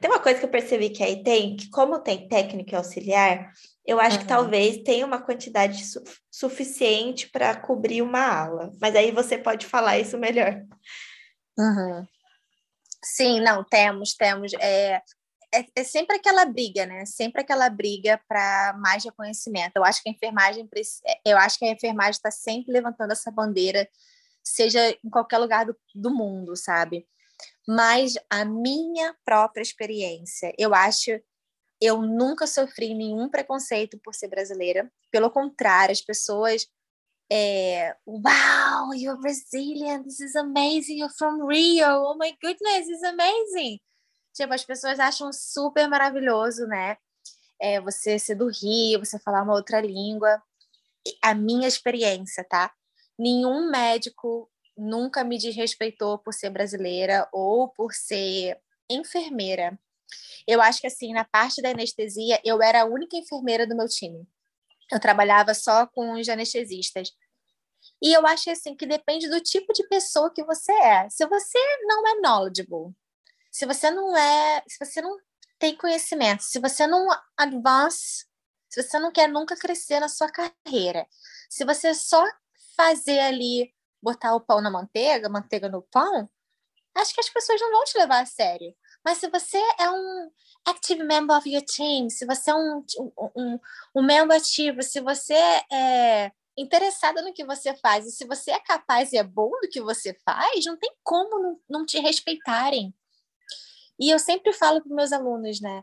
tem 0.00 0.10
uma 0.10 0.18
coisa 0.18 0.38
que 0.38 0.44
eu 0.44 0.50
percebi 0.50 0.90
que 0.90 1.02
aí 1.02 1.22
tem, 1.22 1.56
que 1.56 1.70
como 1.70 2.00
tem 2.00 2.28
técnico 2.28 2.72
e 2.72 2.76
auxiliar, 2.76 3.52
eu 3.86 4.00
acho 4.00 4.16
uhum. 4.16 4.22
que 4.22 4.28
talvez 4.28 4.82
tenha 4.82 5.06
uma 5.06 5.20
quantidade 5.20 5.84
su 5.84 6.02
suficiente 6.30 7.28
para 7.28 7.54
cobrir 7.54 8.02
uma 8.02 8.24
aula. 8.24 8.72
Mas 8.80 8.96
aí 8.96 9.10
você 9.10 9.36
pode 9.38 9.66
falar 9.66 9.98
isso 9.98 10.18
melhor. 10.18 10.62
Uhum. 11.58 12.06
Sim, 13.04 13.40
não, 13.40 13.62
temos, 13.64 14.14
temos. 14.14 14.52
É, 14.54 15.02
é, 15.54 15.66
é, 15.76 15.84
sempre 15.84 16.16
aquela 16.16 16.44
briga, 16.44 16.86
né? 16.86 17.04
Sempre 17.04 17.42
aquela 17.42 17.68
briga 17.68 18.20
para 18.26 18.74
mais 18.78 19.04
reconhecimento. 19.04 19.76
Eu 19.76 19.84
acho 19.84 20.02
que 20.02 20.08
a 20.08 20.12
enfermagem, 20.12 20.68
é, 21.06 21.20
eu 21.24 21.36
acho 21.36 21.58
que 21.58 21.64
a 21.64 21.70
enfermagem 21.70 22.12
está 22.12 22.30
sempre 22.30 22.72
levantando 22.72 23.12
essa 23.12 23.30
bandeira, 23.30 23.88
seja 24.42 24.96
em 25.04 25.10
qualquer 25.10 25.38
lugar 25.38 25.66
do, 25.66 25.76
do 25.94 26.10
mundo, 26.10 26.56
sabe? 26.56 27.06
Mas 27.66 28.14
a 28.30 28.44
minha 28.44 29.14
própria 29.24 29.62
experiência, 29.62 30.52
eu 30.58 30.74
acho, 30.74 31.10
eu 31.80 32.02
nunca 32.02 32.46
sofri 32.46 32.94
nenhum 32.94 33.28
preconceito 33.28 33.98
por 34.02 34.14
ser 34.14 34.28
brasileira. 34.28 34.90
Pelo 35.10 35.30
contrário, 35.30 35.92
as 35.92 36.00
pessoas 36.00 36.66
é, 37.30 37.96
wow, 38.06 38.92
you're 38.94 39.18
Brazilian, 39.18 40.02
this 40.02 40.20
is 40.20 40.36
amazing, 40.36 40.98
you're 40.98 41.14
from 41.16 41.46
Rio, 41.48 42.04
oh 42.04 42.14
my 42.18 42.36
goodness, 42.42 42.86
this 42.86 42.98
is 42.98 43.04
amazing. 43.04 43.80
Tipo, 44.34 44.52
as 44.52 44.64
pessoas 44.64 44.98
acham 45.00 45.32
super 45.32 45.88
maravilhoso, 45.88 46.66
né? 46.66 46.96
É, 47.60 47.80
você 47.80 48.18
ser 48.18 48.34
do 48.34 48.48
Rio, 48.48 48.98
você 48.98 49.18
falar 49.18 49.42
uma 49.42 49.54
outra 49.54 49.80
língua. 49.80 50.42
A 51.22 51.34
minha 51.34 51.68
experiência, 51.68 52.44
tá? 52.44 52.72
Nenhum 53.18 53.70
médico 53.70 54.50
nunca 54.82 55.22
me 55.24 55.38
desrespeitou 55.38 56.18
por 56.18 56.34
ser 56.34 56.50
brasileira 56.50 57.28
ou 57.32 57.68
por 57.68 57.92
ser 57.94 58.60
enfermeira. 58.90 59.78
Eu 60.46 60.60
acho 60.60 60.80
que 60.80 60.86
assim, 60.86 61.12
na 61.12 61.24
parte 61.24 61.62
da 61.62 61.70
anestesia, 61.70 62.40
eu 62.44 62.62
era 62.62 62.82
a 62.82 62.84
única 62.84 63.16
enfermeira 63.16 63.66
do 63.66 63.76
meu 63.76 63.88
time. 63.88 64.26
Eu 64.90 65.00
trabalhava 65.00 65.54
só 65.54 65.86
com 65.86 66.12
os 66.12 66.28
anestesistas. 66.28 67.12
E 68.02 68.12
eu 68.12 68.26
acho 68.26 68.50
assim 68.50 68.76
que 68.76 68.84
depende 68.84 69.28
do 69.28 69.40
tipo 69.40 69.72
de 69.72 69.86
pessoa 69.88 70.32
que 70.32 70.44
você 70.44 70.72
é. 70.72 71.08
Se 71.08 71.24
você 71.26 71.58
não 71.82 72.06
é 72.08 72.20
knowledgeable, 72.20 72.94
se 73.50 73.64
você 73.64 73.90
não 73.90 74.16
é, 74.16 74.62
se 74.66 74.84
você 74.84 75.00
não 75.00 75.18
tem 75.58 75.76
conhecimento, 75.76 76.42
se 76.42 76.58
você 76.58 76.86
não 76.86 77.06
advance, 77.36 78.26
se 78.68 78.82
você 78.82 78.98
não 78.98 79.12
quer 79.12 79.28
nunca 79.28 79.56
crescer 79.56 80.00
na 80.00 80.08
sua 80.08 80.28
carreira, 80.28 81.06
se 81.48 81.64
você 81.64 81.94
só 81.94 82.24
fazer 82.76 83.20
ali, 83.20 83.72
botar 84.02 84.34
o 84.34 84.40
pão 84.40 84.60
na 84.60 84.70
manteiga, 84.70 85.28
manteiga 85.28 85.68
no 85.68 85.82
pão, 85.82 86.28
acho 86.94 87.14
que 87.14 87.20
as 87.20 87.28
pessoas 87.28 87.60
não 87.60 87.70
vão 87.70 87.84
te 87.84 87.98
levar 87.98 88.22
a 88.22 88.26
sério. 88.26 88.74
Mas 89.04 89.18
se 89.18 89.28
você 89.28 89.58
é 89.78 89.90
um 89.90 90.30
active 90.66 91.02
member 91.02 91.36
of 91.36 91.48
your 91.48 91.64
team, 91.64 92.08
se 92.08 92.24
você 92.26 92.50
é 92.50 92.54
um, 92.54 92.84
um, 93.36 93.58
um 93.96 94.02
membro 94.02 94.36
ativo, 94.36 94.82
se 94.82 95.00
você 95.00 95.34
é 95.34 96.30
interessada 96.56 97.22
no 97.22 97.32
que 97.32 97.44
você 97.44 97.74
faz 97.76 98.06
e 98.06 98.12
se 98.12 98.26
você 98.26 98.50
é 98.50 98.60
capaz 98.60 99.12
e 99.12 99.16
é 99.16 99.22
bom 99.22 99.50
do 99.62 99.68
que 99.68 99.80
você 99.80 100.14
faz, 100.24 100.64
não 100.66 100.76
tem 100.76 100.92
como 101.02 101.38
não, 101.38 101.60
não 101.68 101.86
te 101.86 101.98
respeitarem. 101.98 102.94
E 103.98 104.10
eu 104.10 104.18
sempre 104.18 104.52
falo 104.52 104.82
para 104.82 104.94
meus 104.94 105.12
alunos, 105.12 105.60
né? 105.60 105.82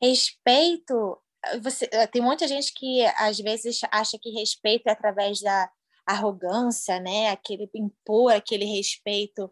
Respeito. 0.00 1.18
Você, 1.62 1.88
tem 2.08 2.22
muita 2.22 2.46
gente 2.46 2.72
que 2.72 3.04
às 3.16 3.38
vezes 3.38 3.80
acha 3.90 4.18
que 4.20 4.30
respeito 4.30 4.86
é 4.86 4.92
através 4.92 5.40
da 5.40 5.70
arrogância, 6.12 7.00
né? 7.00 7.30
Aquele 7.30 7.68
impor 7.74 8.32
aquele 8.32 8.64
respeito. 8.64 9.50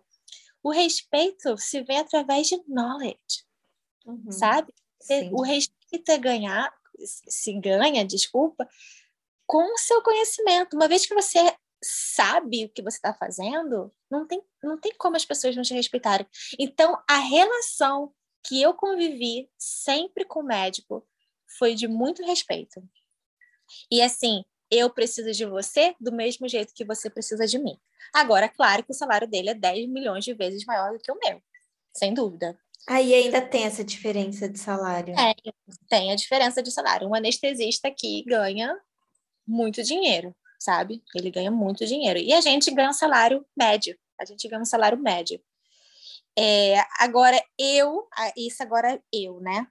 O 0.62 0.70
respeito 0.70 1.56
se 1.56 1.82
vê 1.82 1.96
através 1.96 2.46
de 2.46 2.62
knowledge, 2.68 3.44
uhum. 4.06 4.30
sabe? 4.30 4.74
Sim. 5.00 5.30
O 5.32 5.42
respeito 5.42 6.10
é 6.10 6.18
ganhar, 6.18 6.74
se 7.04 7.52
ganha, 7.58 8.04
desculpa, 8.04 8.68
com 9.46 9.74
o 9.74 9.78
seu 9.78 10.02
conhecimento. 10.02 10.74
Uma 10.74 10.86
vez 10.86 11.06
que 11.06 11.14
você 11.14 11.38
sabe 11.82 12.66
o 12.66 12.68
que 12.68 12.82
você 12.82 12.98
está 12.98 13.14
fazendo, 13.14 13.92
não 14.10 14.26
tem, 14.26 14.42
não 14.62 14.78
tem 14.78 14.92
como 14.98 15.16
as 15.16 15.24
pessoas 15.24 15.56
não 15.56 15.62
te 15.62 15.72
respeitarem. 15.72 16.26
Então, 16.58 17.02
a 17.08 17.16
relação 17.16 18.12
que 18.46 18.60
eu 18.60 18.74
convivi 18.74 19.50
sempre 19.58 20.24
com 20.24 20.40
o 20.40 20.44
médico 20.44 21.06
foi 21.58 21.74
de 21.74 21.88
muito 21.88 22.24
respeito. 22.24 22.82
E 23.90 24.02
assim, 24.02 24.44
eu 24.70 24.90
preciso 24.90 25.32
de 25.32 25.44
você 25.44 25.94
do 26.00 26.12
mesmo 26.12 26.48
jeito 26.48 26.74
que 26.74 26.84
você 26.84 27.10
precisa 27.10 27.46
de 27.46 27.58
mim. 27.58 27.76
Agora, 28.14 28.48
claro 28.48 28.84
que 28.84 28.92
o 28.92 28.94
salário 28.94 29.28
dele 29.28 29.50
é 29.50 29.54
10 29.54 29.88
milhões 29.88 30.24
de 30.24 30.34
vezes 30.34 30.64
maior 30.64 30.92
do 30.92 30.98
que 30.98 31.10
o 31.10 31.18
meu, 31.18 31.42
sem 31.94 32.14
dúvida. 32.14 32.58
Aí 32.88 33.14
ainda 33.14 33.40
tem 33.40 33.64
essa 33.64 33.84
diferença 33.84 34.48
de 34.48 34.58
salário. 34.58 35.14
É, 35.18 35.34
tem 35.88 36.12
a 36.12 36.16
diferença 36.16 36.62
de 36.62 36.70
salário. 36.70 37.08
Um 37.08 37.14
anestesista 37.14 37.88
aqui 37.88 38.24
ganha 38.26 38.74
muito 39.46 39.82
dinheiro, 39.82 40.34
sabe? 40.58 41.02
Ele 41.14 41.30
ganha 41.30 41.50
muito 41.50 41.84
dinheiro. 41.84 42.18
E 42.18 42.32
a 42.32 42.40
gente 42.40 42.70
ganha 42.70 42.90
um 42.90 42.94
salário 42.94 43.44
médio. 43.56 43.98
A 44.18 44.24
gente 44.24 44.48
ganha 44.48 44.62
um 44.62 44.66
salário 44.66 44.98
médio. 44.98 45.40
É, 46.38 46.76
agora, 46.98 47.42
eu, 47.58 48.08
isso 48.36 48.62
agora 48.62 49.00
eu, 49.12 49.40
né? 49.40 49.66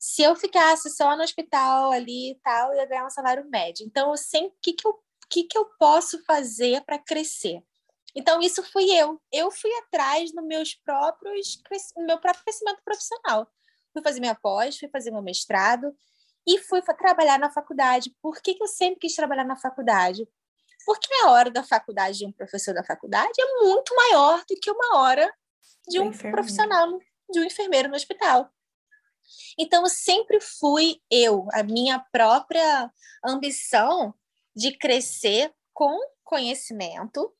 Se 0.00 0.22
eu 0.22 0.34
ficasse 0.34 0.88
só 0.88 1.14
no 1.14 1.22
hospital 1.22 1.92
ali 1.92 2.30
e 2.30 2.34
tal, 2.36 2.72
eu 2.72 2.78
ia 2.78 2.86
ganhar 2.86 3.06
um 3.06 3.10
salário 3.10 3.46
médio. 3.50 3.86
Então, 3.86 4.12
assim, 4.14 4.46
o 4.46 4.52
que, 4.62 4.72
que, 4.72 4.88
eu, 4.88 4.98
que, 5.28 5.44
que 5.44 5.58
eu 5.58 5.66
posso 5.78 6.24
fazer 6.24 6.82
para 6.86 6.98
crescer? 6.98 7.62
Então, 8.16 8.40
isso 8.40 8.62
fui 8.62 8.90
eu. 8.90 9.20
Eu 9.30 9.50
fui 9.50 9.70
atrás 9.74 10.32
no 10.32 10.42
meus 10.42 10.74
próprios, 10.74 11.62
no 11.98 12.06
meu 12.06 12.18
próprio 12.18 12.42
crescimento 12.44 12.80
profissional. 12.82 13.46
Fui 13.92 14.02
fazer 14.02 14.20
minha 14.20 14.34
pós, 14.34 14.78
fui 14.78 14.88
fazer 14.88 15.10
meu 15.10 15.20
mestrado, 15.20 15.94
e 16.46 16.58
fui 16.58 16.80
trabalhar 16.80 17.38
na 17.38 17.50
faculdade. 17.50 18.16
Por 18.22 18.40
que, 18.40 18.54
que 18.54 18.62
eu 18.62 18.68
sempre 18.68 19.00
quis 19.00 19.14
trabalhar 19.14 19.44
na 19.44 19.56
faculdade? 19.56 20.26
Porque 20.86 21.12
a 21.24 21.30
hora 21.30 21.50
da 21.50 21.62
faculdade 21.62 22.18
de 22.18 22.26
um 22.26 22.32
professor 22.32 22.72
da 22.72 22.82
faculdade 22.82 23.32
é 23.38 23.64
muito 23.64 23.94
maior 23.94 24.42
do 24.48 24.56
que 24.56 24.70
uma 24.70 24.98
hora 24.98 25.30
de 25.86 26.00
um 26.00 26.10
profissional, 26.10 26.98
de 27.30 27.40
um 27.40 27.44
enfermeiro 27.44 27.90
no 27.90 27.96
hospital. 27.96 28.50
Então, 29.58 29.82
eu 29.82 29.88
sempre 29.88 30.40
fui 30.40 31.00
eu, 31.10 31.46
a 31.52 31.62
minha 31.62 31.98
própria 32.12 32.90
ambição 33.24 34.14
de 34.54 34.76
crescer 34.76 35.52
com 35.72 35.98
conhecimento 36.24 37.32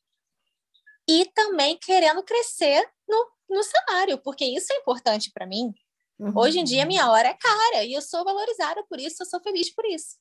e 1.08 1.26
também 1.34 1.76
querendo 1.76 2.22
crescer 2.22 2.88
no, 3.08 3.30
no 3.48 3.62
salário, 3.62 4.18
porque 4.18 4.44
isso 4.44 4.72
é 4.72 4.76
importante 4.76 5.30
para 5.32 5.46
mim. 5.46 5.72
Uhum. 6.18 6.32
Hoje 6.36 6.60
em 6.60 6.64
dia, 6.64 6.86
minha 6.86 7.10
hora 7.10 7.28
é 7.28 7.34
cara 7.34 7.84
e 7.84 7.94
eu 7.94 8.02
sou 8.02 8.24
valorizada 8.24 8.84
por 8.88 9.00
isso, 9.00 9.22
eu 9.22 9.26
sou 9.26 9.40
feliz 9.40 9.74
por 9.74 9.84
isso. 9.86 10.16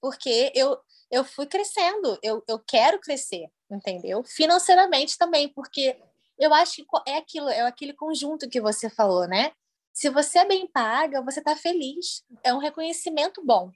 Porque 0.00 0.52
eu, 0.54 0.78
eu 1.10 1.24
fui 1.24 1.46
crescendo, 1.46 2.18
eu, 2.22 2.42
eu 2.46 2.58
quero 2.58 3.00
crescer, 3.00 3.48
entendeu? 3.70 4.22
Financeiramente 4.24 5.18
também, 5.18 5.48
porque 5.48 5.98
eu 6.38 6.52
acho 6.54 6.76
que 6.76 6.84
é 7.06 7.16
aquilo, 7.16 7.48
é 7.48 7.62
aquele 7.62 7.92
conjunto 7.92 8.48
que 8.48 8.60
você 8.60 8.88
falou, 8.88 9.26
né? 9.26 9.52
Se 9.96 10.10
você 10.10 10.40
é 10.40 10.44
bem 10.44 10.66
paga, 10.66 11.22
você 11.22 11.38
está 11.38 11.56
feliz. 11.56 12.22
É 12.44 12.52
um 12.52 12.58
reconhecimento 12.58 13.42
bom. 13.44 13.70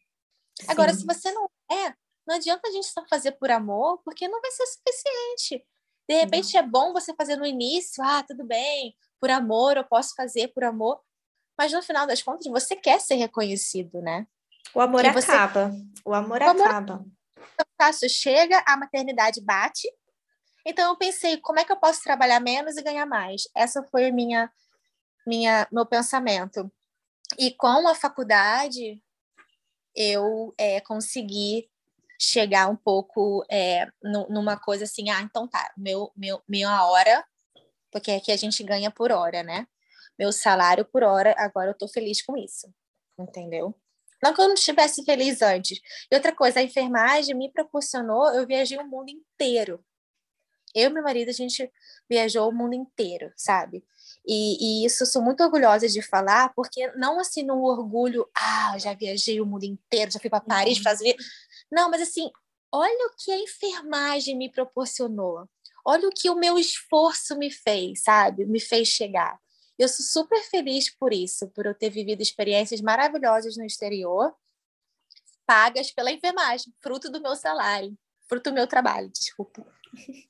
Sim. 0.60 0.66
Agora, 0.68 0.92
se 0.92 1.06
você 1.06 1.32
não 1.32 1.48
é, 1.70 1.94
não 2.26 2.36
adianta 2.36 2.68
a 2.68 2.70
gente 2.70 2.86
só 2.86 3.02
fazer 3.08 3.32
por 3.32 3.50
amor, 3.50 4.00
porque 4.04 4.28
não 4.28 4.40
vai 4.40 4.50
ser 4.50 4.66
suficiente. 4.66 5.64
De 6.08 6.20
repente 6.20 6.52
não. 6.54 6.60
é 6.60 6.66
bom 6.66 6.92
você 6.92 7.14
fazer 7.14 7.36
no 7.36 7.46
início, 7.46 8.04
ah, 8.04 8.22
tudo 8.22 8.44
bem, 8.44 8.94
por 9.18 9.30
amor, 9.30 9.76
eu 9.76 9.84
posso 9.84 10.14
fazer 10.14 10.48
por 10.48 10.64
amor 10.64 11.00
mas 11.60 11.72
no 11.72 11.82
final 11.82 12.06
das 12.06 12.22
contas 12.22 12.46
você 12.46 12.74
quer 12.74 12.98
ser 12.98 13.16
reconhecido, 13.16 14.00
né? 14.00 14.26
O 14.74 14.80
amor 14.80 15.02
você... 15.12 15.30
acaba. 15.30 15.70
O 16.06 16.14
amor, 16.14 16.40
o 16.40 16.48
amor 16.48 16.66
acaba. 16.66 17.04
O 17.36 17.64
passo 17.76 18.08
chega, 18.08 18.64
a 18.66 18.78
maternidade 18.78 19.42
bate. 19.42 19.86
Então 20.64 20.90
eu 20.90 20.96
pensei, 20.96 21.36
como 21.36 21.60
é 21.60 21.64
que 21.64 21.70
eu 21.70 21.76
posso 21.76 22.02
trabalhar 22.02 22.40
menos 22.40 22.78
e 22.78 22.82
ganhar 22.82 23.04
mais? 23.04 23.42
Essa 23.54 23.82
foi 23.90 24.08
a 24.08 24.12
minha, 24.12 24.50
minha, 25.26 25.68
meu 25.72 25.86
pensamento. 25.86 26.70
E 27.38 27.52
com 27.52 27.88
a 27.88 27.94
faculdade 27.94 29.02
eu 29.94 30.54
é, 30.58 30.80
consegui 30.80 31.68
chegar 32.18 32.68
um 32.68 32.76
pouco 32.76 33.44
é, 33.50 33.88
numa 34.02 34.56
coisa 34.58 34.84
assim, 34.84 35.10
ah, 35.10 35.22
então 35.22 35.48
tá, 35.48 35.72
meu, 35.76 36.12
meu, 36.16 36.42
minha 36.48 36.84
hora, 36.84 37.24
porque 37.90 38.10
aqui 38.10 38.30
a 38.30 38.36
gente 38.36 38.62
ganha 38.62 38.90
por 38.90 39.10
hora, 39.10 39.42
né? 39.42 39.66
meu 40.20 40.32
salário 40.32 40.84
por 40.84 41.02
hora, 41.02 41.34
agora 41.38 41.70
eu 41.70 41.72
estou 41.72 41.88
feliz 41.88 42.20
com 42.20 42.36
isso, 42.36 42.70
entendeu? 43.18 43.74
Não 44.22 44.34
que 44.34 44.40
eu 44.42 44.48
não 44.48 44.54
estivesse 44.54 45.02
feliz 45.02 45.40
antes. 45.40 45.80
E 46.10 46.14
outra 46.14 46.30
coisa, 46.30 46.60
a 46.60 46.62
enfermagem 46.62 47.34
me 47.34 47.50
proporcionou, 47.50 48.28
eu 48.34 48.46
viajei 48.46 48.76
o 48.76 48.86
mundo 48.86 49.08
inteiro. 49.08 49.82
Eu 50.74 50.90
e 50.90 50.92
meu 50.92 51.02
marido, 51.02 51.30
a 51.30 51.32
gente 51.32 51.72
viajou 52.06 52.50
o 52.50 52.52
mundo 52.52 52.74
inteiro, 52.74 53.32
sabe? 53.34 53.82
E, 54.32 54.82
e 54.84 54.86
isso 54.86 55.02
eu 55.02 55.06
sou 55.08 55.20
muito 55.20 55.42
orgulhosa 55.42 55.88
de 55.88 56.00
falar, 56.00 56.54
porque 56.54 56.86
não 56.92 57.18
assim 57.18 57.42
no 57.42 57.64
orgulho, 57.64 58.30
ah, 58.32 58.78
já 58.78 58.94
viajei 58.94 59.40
o 59.40 59.46
mundo 59.46 59.64
inteiro, 59.64 60.12
já 60.12 60.20
fui 60.20 60.30
para 60.30 60.40
Paris 60.40 60.78
uhum. 60.78 60.84
fazer. 60.84 61.16
Não, 61.68 61.90
mas 61.90 62.00
assim, 62.00 62.30
olha 62.70 63.08
o 63.08 63.16
que 63.18 63.32
a 63.32 63.38
enfermagem 63.40 64.36
me 64.36 64.48
proporcionou. 64.48 65.48
Olha 65.84 66.06
o 66.06 66.12
que 66.12 66.30
o 66.30 66.36
meu 66.36 66.56
esforço 66.56 67.36
me 67.36 67.50
fez, 67.50 68.04
sabe? 68.04 68.46
Me 68.46 68.60
fez 68.60 68.86
chegar. 68.86 69.36
Eu 69.76 69.88
sou 69.88 70.06
super 70.06 70.40
feliz 70.44 70.88
por 70.88 71.12
isso, 71.12 71.48
por 71.48 71.66
eu 71.66 71.74
ter 71.74 71.90
vivido 71.90 72.20
experiências 72.22 72.80
maravilhosas 72.80 73.56
no 73.56 73.64
exterior, 73.64 74.32
pagas 75.44 75.90
pela 75.90 76.12
enfermagem, 76.12 76.72
fruto 76.80 77.10
do 77.10 77.20
meu 77.20 77.34
salário, 77.34 77.98
fruto 78.28 78.50
do 78.50 78.54
meu 78.54 78.68
trabalho, 78.68 79.08
desculpa. 79.08 79.66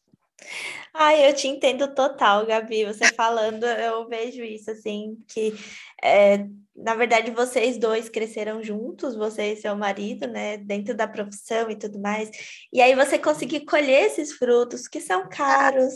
Ai, 0.93 1.29
eu 1.29 1.35
te 1.35 1.47
entendo 1.47 1.95
total, 1.95 2.45
Gabi. 2.45 2.85
Você 2.85 3.07
falando, 3.15 3.65
eu 3.65 4.09
vejo 4.09 4.43
isso 4.43 4.71
assim, 4.71 5.17
que 5.29 5.55
é, 6.03 6.47
na 6.75 6.95
verdade 6.95 7.31
vocês 7.31 7.79
dois 7.79 8.09
cresceram 8.09 8.63
juntos, 8.63 9.15
você 9.15 9.53
e 9.53 9.57
seu 9.57 9.77
marido, 9.77 10.27
né, 10.27 10.57
dentro 10.57 10.95
da 10.95 11.07
profissão 11.07 11.71
e 11.71 11.77
tudo 11.77 12.01
mais. 12.01 12.31
E 12.73 12.81
aí 12.81 12.95
você 12.95 13.19
conseguir 13.19 13.65
colher 13.65 14.07
esses 14.07 14.33
frutos 14.33 14.89
que 14.89 15.01
são 15.01 15.29
caros, 15.29 15.95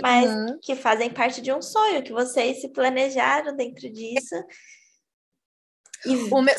mas 0.00 0.30
uhum. 0.30 0.58
que 0.60 0.74
fazem 0.74 1.10
parte 1.10 1.40
de 1.40 1.52
um 1.52 1.60
sonho, 1.60 2.02
que 2.02 2.12
vocês 2.12 2.60
se 2.60 2.68
planejaram 2.70 3.54
dentro 3.54 3.90
disso. 3.92 4.34
E... 6.06 6.16
O 6.32 6.40
meu, 6.40 6.54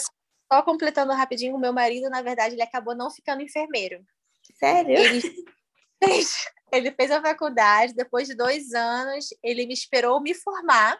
só 0.52 0.62
completando 0.64 1.14
rapidinho, 1.14 1.56
o 1.56 1.60
meu 1.60 1.74
marido, 1.74 2.10
na 2.10 2.22
verdade, 2.22 2.56
ele 2.56 2.62
acabou 2.62 2.96
não 2.96 3.10
ficando 3.10 3.42
enfermeiro. 3.42 4.06
Sério? 4.60 4.98
Ele 4.98 5.22
ele 6.76 6.92
fez 6.92 7.12
a 7.12 7.22
faculdade, 7.22 7.94
depois 7.94 8.28
de 8.28 8.36
dois 8.36 8.74
anos, 8.74 9.28
ele 9.44 9.66
me 9.66 9.74
esperou 9.74 10.22
me 10.22 10.34
formar, 10.34 11.00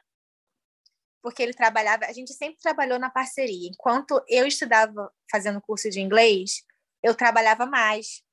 porque 1.22 1.42
ele 1.42 1.54
trabalhava, 1.54 2.06
a 2.06 2.14
gente 2.14 2.34
sempre 2.34 2.60
trabalhou 2.62 3.00
na 3.00 3.10
parceria. 3.10 3.70
Enquanto 3.70 4.24
eu 4.28 4.46
estudava 4.46 5.12
fazendo 5.32 5.62
curso 5.62 5.90
de 5.90 6.00
inglês, 6.00 6.64
eu 7.02 7.16
trabalhava 7.16 7.66
mais 7.66 8.24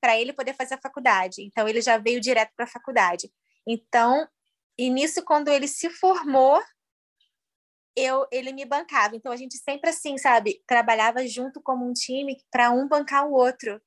para 0.00 0.18
ele 0.18 0.32
poder 0.32 0.54
fazer 0.54 0.74
a 0.74 0.80
faculdade. 0.80 1.42
Então, 1.42 1.68
ele 1.68 1.80
já 1.80 1.98
veio 1.98 2.20
direto 2.20 2.52
para 2.56 2.64
a 2.64 2.68
faculdade. 2.68 3.30
Então, 3.66 4.26
e 4.78 4.88
nisso, 4.90 5.24
quando 5.24 5.48
ele 5.48 5.66
se 5.66 5.90
formou, 5.90 6.62
eu, 7.96 8.26
ele 8.30 8.52
me 8.52 8.64
bancava. 8.64 9.16
Então, 9.16 9.32
a 9.32 9.36
gente 9.36 9.56
sempre 9.58 9.90
assim, 9.90 10.16
sabe, 10.16 10.62
trabalhava 10.66 11.26
junto 11.26 11.60
como 11.60 11.88
um 11.88 11.92
time 11.92 12.40
para 12.50 12.70
um 12.70 12.86
bancar 12.86 13.26
o 13.26 13.32
outro. 13.32 13.82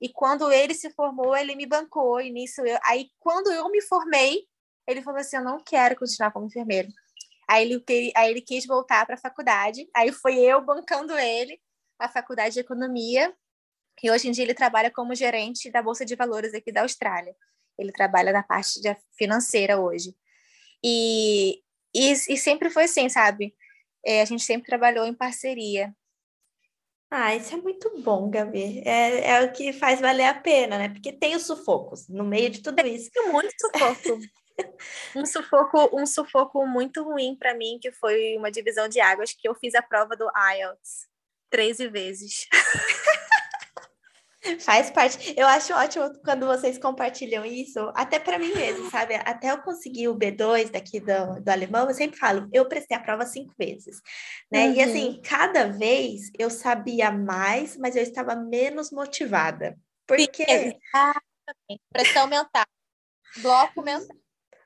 E 0.00 0.08
quando 0.08 0.52
ele 0.52 0.74
se 0.74 0.90
formou, 0.90 1.36
ele 1.36 1.54
me 1.54 1.66
bancou. 1.66 2.20
E 2.20 2.30
nisso, 2.30 2.60
eu, 2.66 2.78
aí, 2.84 3.10
quando 3.18 3.50
eu 3.50 3.70
me 3.70 3.80
formei, 3.82 4.46
ele 4.86 5.02
falou 5.02 5.20
assim: 5.20 5.36
Eu 5.36 5.44
não 5.44 5.58
quero 5.58 5.96
continuar 5.96 6.30
como 6.32 6.46
enfermeiro. 6.46 6.88
Aí 7.48 7.62
ele, 7.62 8.12
aí 8.16 8.30
ele 8.30 8.40
quis 8.40 8.66
voltar 8.66 9.06
para 9.06 9.14
a 9.14 9.18
faculdade. 9.18 9.88
Aí 9.94 10.12
foi 10.12 10.38
eu 10.38 10.60
bancando 10.64 11.16
ele, 11.16 11.60
a 11.98 12.08
faculdade 12.08 12.54
de 12.54 12.60
economia. 12.60 13.34
E 14.02 14.10
hoje 14.10 14.28
em 14.28 14.32
dia 14.32 14.44
ele 14.44 14.54
trabalha 14.54 14.90
como 14.90 15.14
gerente 15.14 15.70
da 15.70 15.80
Bolsa 15.82 16.04
de 16.04 16.14
Valores 16.14 16.52
aqui 16.54 16.72
da 16.72 16.82
Austrália. 16.82 17.34
Ele 17.78 17.92
trabalha 17.92 18.32
na 18.32 18.42
parte 18.42 18.80
financeira 19.16 19.80
hoje. 19.80 20.14
E, 20.84 21.62
e, 21.94 22.12
e 22.12 22.36
sempre 22.36 22.68
foi 22.68 22.84
assim, 22.84 23.08
sabe? 23.08 23.54
É, 24.04 24.22
a 24.22 24.24
gente 24.24 24.42
sempre 24.44 24.66
trabalhou 24.66 25.06
em 25.06 25.14
parceria. 25.14 25.94
Ah, 27.10 27.34
isso 27.34 27.54
é 27.54 27.58
muito 27.58 28.02
bom, 28.02 28.28
Gabi. 28.28 28.82
É, 28.84 29.30
é 29.30 29.44
o 29.44 29.52
que 29.52 29.72
faz 29.72 30.00
valer 30.00 30.24
a 30.24 30.34
pena, 30.34 30.76
né? 30.76 30.88
Porque 30.88 31.12
tem 31.12 31.36
os 31.36 31.46
sufocos 31.46 32.08
no 32.08 32.24
meio 32.24 32.50
de 32.50 32.62
tudo 32.62 32.80
isso. 32.86 33.10
Tem 33.12 33.30
muito 33.30 33.52
sufoco. 33.60 34.18
um 35.14 35.24
sufoco, 35.24 35.90
um 35.92 36.06
sufoco 36.06 36.66
muito 36.66 37.04
ruim 37.04 37.36
para 37.36 37.54
mim, 37.54 37.78
que 37.80 37.92
foi 37.92 38.36
uma 38.36 38.50
divisão 38.50 38.88
de 38.88 39.00
águas, 39.00 39.32
que 39.32 39.48
eu 39.48 39.54
fiz 39.54 39.74
a 39.74 39.82
prova 39.82 40.16
do 40.16 40.28
IELTS 40.54 41.06
13 41.50 41.88
vezes. 41.88 42.48
Faz 44.60 44.90
parte. 44.90 45.34
Eu 45.36 45.46
acho 45.46 45.72
ótimo 45.74 46.10
quando 46.24 46.46
vocês 46.46 46.78
compartilham 46.78 47.44
isso, 47.44 47.78
até 47.94 48.18
para 48.18 48.38
mim 48.38 48.52
mesmo, 48.54 48.88
sabe? 48.90 49.14
Até 49.14 49.50
eu 49.50 49.58
conseguir 49.58 50.08
o 50.08 50.16
B2 50.16 50.70
daqui 50.70 51.00
do, 51.00 51.40
do 51.40 51.48
alemão, 51.48 51.88
eu 51.88 51.94
sempre 51.94 52.18
falo, 52.18 52.48
eu 52.52 52.68
prestei 52.68 52.96
a 52.96 53.00
prova 53.00 53.26
cinco 53.26 53.54
vezes, 53.58 54.00
né? 54.50 54.66
Uhum. 54.66 54.74
E 54.74 54.82
assim, 54.82 55.20
cada 55.22 55.66
vez 55.66 56.30
eu 56.38 56.50
sabia 56.50 57.10
mais, 57.10 57.76
mas 57.76 57.96
eu 57.96 58.02
estava 58.02 58.34
menos 58.34 58.90
motivada. 58.90 59.76
Porque. 60.06 60.42
Exatamente. 60.42 61.82
Pressão 61.92 62.26
mental. 62.26 62.66
Bloco 63.38 63.82
mental. 63.82 64.16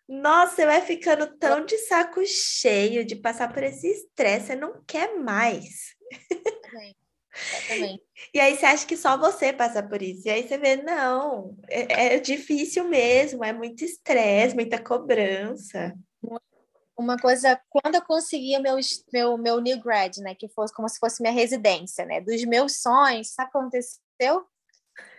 Nossa, 0.09 0.57
você 0.57 0.67
vai 0.67 0.81
ficando 0.83 1.39
tão 1.39 1.65
de 1.65 1.79
saco 1.79 2.21
cheio 2.27 3.05
de 3.05 3.15
passar 3.15 3.53
por 3.53 3.63
esse 3.63 3.87
estresse, 3.87 4.49
você 4.49 4.57
não 4.57 4.83
quer 4.85 5.17
mais. 5.17 5.95
Exatamente. 6.31 7.00
Exatamente. 7.35 8.03
E 8.35 8.41
aí 8.41 8.57
você 8.57 8.67
acha 8.67 8.87
que 8.87 8.97
só 8.97 9.17
você 9.17 9.53
passa 9.53 9.83
por 9.83 10.03
isso. 10.03 10.27
E 10.27 10.31
aí 10.31 10.47
você 10.47 10.59
vê, 10.59 10.77
não, 10.77 11.57
é, 11.69 12.15
é 12.15 12.21
difícil 12.21 12.85
mesmo, 12.85 13.45
é 13.45 13.53
muito 13.53 13.85
estresse, 13.85 14.55
muita 14.55 14.83
cobrança. 14.83 15.95
Uma 16.97 17.17
coisa, 17.17 17.59
quando 17.71 17.95
eu 17.95 18.03
consegui 18.03 18.59
meu, 18.59 18.77
meu, 19.13 19.39
meu 19.39 19.61
new 19.61 19.81
grad, 19.81 20.19
né, 20.19 20.35
que 20.35 20.49
fosse 20.49 20.75
como 20.75 20.89
se 20.89 20.99
fosse 20.99 21.23
minha 21.23 21.33
residência, 21.33 22.05
né, 22.05 22.21
dos 22.21 22.45
meus 22.45 22.83
sonhos, 22.83 23.33
sabe 23.33 23.49
o 23.49 23.53
que 23.53 23.59
aconteceu? 23.59 24.47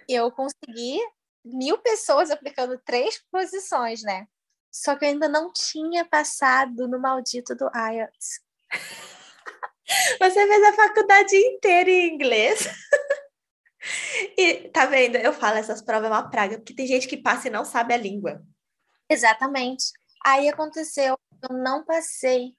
Eu 0.07 0.31
consegui 0.31 0.99
mil 1.43 1.77
pessoas 1.79 2.29
aplicando 2.29 2.79
três 2.85 3.19
posições, 3.31 4.03
né? 4.03 4.27
Só 4.71 4.95
que 4.95 5.05
eu 5.05 5.09
ainda 5.09 5.27
não 5.27 5.51
tinha 5.51 6.05
passado 6.05 6.87
no 6.87 6.99
maldito 6.99 7.55
do 7.55 7.69
IELTS. 7.75 8.39
Você 10.19 10.47
fez 10.47 10.63
a 10.63 10.73
faculdade 10.73 11.35
inteira 11.35 11.89
em 11.89 12.13
inglês. 12.13 12.67
E 14.37 14.69
tá 14.69 14.85
vendo? 14.85 15.15
Eu 15.17 15.33
falo, 15.33 15.57
essas 15.57 15.81
provas 15.81 16.05
é 16.05 16.13
uma 16.13 16.29
praga, 16.29 16.57
porque 16.57 16.75
tem 16.75 16.85
gente 16.85 17.07
que 17.07 17.17
passa 17.17 17.47
e 17.47 17.51
não 17.51 17.65
sabe 17.65 17.93
a 17.93 17.97
língua. 17.97 18.43
Exatamente. 19.09 19.85
Aí 20.23 20.47
aconteceu, 20.47 21.17
eu 21.41 21.57
não 21.57 21.83
passei. 21.83 22.55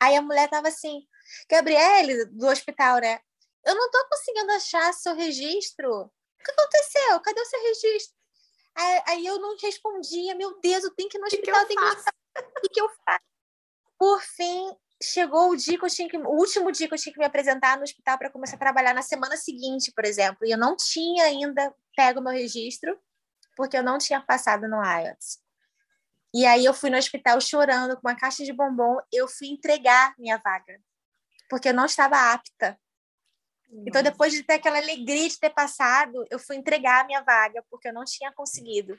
Aí 0.00 0.16
a 0.16 0.22
mulher 0.22 0.48
tava 0.48 0.68
assim, 0.68 1.06
Gabriele, 1.50 2.24
do 2.26 2.46
hospital, 2.46 2.98
né? 3.00 3.20
Eu 3.64 3.74
não 3.74 3.90
tô 3.90 4.08
conseguindo 4.08 4.50
achar 4.52 4.92
seu 4.94 5.14
registro. 5.14 5.88
O 5.88 6.10
que 6.44 6.50
aconteceu? 6.50 7.20
Cadê 7.20 7.40
o 7.40 7.46
seu 7.46 7.62
registro? 7.62 8.16
Aí, 8.74 9.02
aí 9.06 9.26
eu 9.26 9.38
não 9.38 9.56
respondia, 9.56 10.34
meu 10.34 10.58
Deus, 10.60 10.82
eu 10.84 10.94
tenho 10.94 11.08
que 11.08 11.18
ir 11.18 11.20
no 11.20 11.26
hospital, 11.26 11.60
eu 11.60 11.66
tenho 11.66 11.80
que 11.80 11.86
ir. 11.86 12.12
O 12.38 12.60
que, 12.62 12.68
que 12.70 12.80
eu 12.80 12.88
faço? 13.04 13.24
Por 13.98 14.22
fim, 14.22 14.74
chegou 15.02 15.50
o 15.50 15.56
dia 15.56 15.78
que 15.78 15.84
eu 15.84 15.88
tinha 15.88 16.08
que, 16.08 16.16
o 16.16 16.30
último 16.30 16.70
dia 16.70 16.88
que 16.88 16.94
eu 16.94 16.98
tinha 16.98 17.12
que 17.12 17.18
me 17.18 17.24
apresentar 17.24 17.76
no 17.76 17.82
hospital 17.82 18.18
para 18.18 18.30
começar 18.30 18.56
a 18.56 18.58
trabalhar 18.58 18.94
na 18.94 19.02
semana 19.02 19.36
seguinte, 19.36 19.92
por 19.92 20.04
exemplo, 20.04 20.46
e 20.46 20.50
eu 20.50 20.58
não 20.58 20.76
tinha 20.76 21.24
ainda 21.24 21.74
pego 21.96 22.20
meu 22.20 22.32
registro 22.32 22.98
porque 23.56 23.76
eu 23.76 23.82
não 23.82 23.98
tinha 23.98 24.20
passado 24.20 24.68
no 24.68 24.82
IELTS. 24.82 25.40
E 26.34 26.46
aí 26.46 26.64
eu 26.64 26.72
fui 26.72 26.88
no 26.88 26.96
hospital 26.96 27.40
chorando 27.40 27.94
com 27.96 28.08
uma 28.08 28.16
caixa 28.16 28.44
de 28.44 28.52
bombom, 28.52 28.96
eu 29.12 29.28
fui 29.28 29.48
entregar 29.48 30.14
minha 30.18 30.38
vaga, 30.38 30.80
porque 31.50 31.68
eu 31.68 31.74
não 31.74 31.84
estava 31.84 32.32
apta. 32.32 32.78
Nossa. 33.70 33.84
Então 33.86 34.02
depois 34.02 34.32
de 34.32 34.42
ter 34.42 34.54
aquela 34.54 34.78
alegria 34.78 35.28
de 35.28 35.38
ter 35.38 35.50
passado, 35.50 36.24
eu 36.30 36.38
fui 36.38 36.56
entregar 36.56 37.02
a 37.02 37.06
minha 37.06 37.20
vaga 37.22 37.62
porque 37.70 37.88
eu 37.88 37.92
não 37.92 38.04
tinha 38.04 38.32
conseguido. 38.32 38.98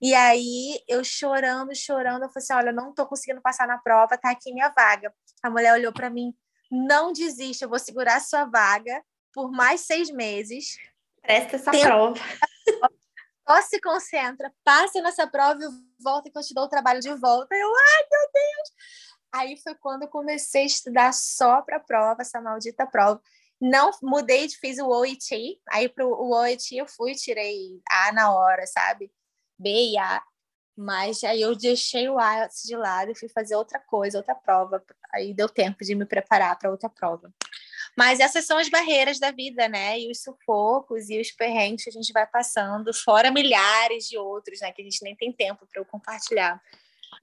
E 0.00 0.14
aí, 0.14 0.82
eu 0.88 1.04
chorando, 1.04 1.74
chorando, 1.74 2.22
eu 2.22 2.28
falei 2.30 2.42
assim: 2.42 2.54
olha, 2.54 2.70
eu 2.70 2.74
não 2.74 2.90
estou 2.90 3.06
conseguindo 3.06 3.42
passar 3.42 3.66
na 3.66 3.78
prova, 3.78 4.16
tá 4.16 4.30
aqui 4.30 4.52
minha 4.52 4.70
vaga. 4.70 5.12
A 5.42 5.50
mulher 5.50 5.74
olhou 5.74 5.92
para 5.92 6.08
mim: 6.08 6.34
não 6.70 7.12
desista, 7.12 7.64
eu 7.64 7.68
vou 7.68 7.78
segurar 7.78 8.16
a 8.16 8.20
sua 8.20 8.44
vaga 8.44 9.04
por 9.32 9.50
mais 9.50 9.82
seis 9.82 10.10
meses. 10.10 10.78
Presta 11.20 11.56
essa 11.56 11.70
Tenta... 11.70 11.86
prova. 11.86 12.14
Só 13.46 13.62
se 13.62 13.80
concentra, 13.80 14.52
passe 14.62 15.00
nessa 15.02 15.26
prova 15.26 15.60
e 15.60 15.68
volta 16.02 16.30
que 16.30 16.38
eu 16.38 16.42
te 16.42 16.54
dou 16.54 16.64
o 16.64 16.68
trabalho 16.68 17.00
de 17.00 17.12
volta. 17.14 17.54
Eu, 17.54 17.68
ai, 17.68 18.04
meu 18.10 18.30
Deus! 18.32 18.72
Aí 19.32 19.56
foi 19.56 19.74
quando 19.74 20.02
eu 20.02 20.08
comecei 20.08 20.62
a 20.62 20.66
estudar 20.66 21.12
só 21.12 21.60
para 21.62 21.76
a 21.76 21.80
prova, 21.80 22.22
essa 22.22 22.40
maldita 22.40 22.86
prova. 22.86 23.20
Não 23.60 23.90
mudei, 24.02 24.48
fiz 24.48 24.78
o 24.78 24.86
OIT. 24.86 25.60
Aí 25.68 25.88
para 25.88 26.06
o 26.06 26.30
OIT 26.32 26.76
eu 26.76 26.86
fui, 26.86 27.14
tirei 27.14 27.80
A 27.90 28.12
na 28.12 28.32
hora, 28.32 28.66
sabe? 28.66 29.10
B 29.60 29.92
e 29.92 29.98
A, 29.98 30.22
mas 30.76 31.22
aí 31.24 31.42
eu 31.42 31.54
deixei 31.54 32.08
o 32.08 32.18
IELTS 32.18 32.62
de 32.64 32.76
lado 32.76 33.10
e 33.10 33.14
fui 33.14 33.28
fazer 33.28 33.54
outra 33.54 33.78
coisa, 33.78 34.18
outra 34.18 34.34
prova. 34.34 34.82
Aí 35.12 35.34
deu 35.34 35.48
tempo 35.48 35.84
de 35.84 35.94
me 35.94 36.06
preparar 36.06 36.58
para 36.58 36.70
outra 36.70 36.88
prova. 36.88 37.32
Mas 37.96 38.20
essas 38.20 38.46
são 38.46 38.56
as 38.56 38.68
barreiras 38.70 39.18
da 39.18 39.30
vida, 39.30 39.68
né? 39.68 40.00
E 40.00 40.10
os 40.10 40.22
sufocos 40.22 41.10
e 41.10 41.20
os 41.20 41.30
perrengues 41.32 41.84
que 41.84 41.90
a 41.90 41.92
gente 41.92 42.12
vai 42.12 42.26
passando, 42.26 42.94
fora 42.94 43.30
milhares 43.30 44.08
de 44.08 44.16
outros, 44.16 44.60
né? 44.60 44.72
Que 44.72 44.80
a 44.80 44.84
gente 44.84 45.02
nem 45.02 45.14
tem 45.14 45.32
tempo 45.32 45.66
para 45.66 45.82
eu 45.82 45.84
compartilhar. 45.84 46.62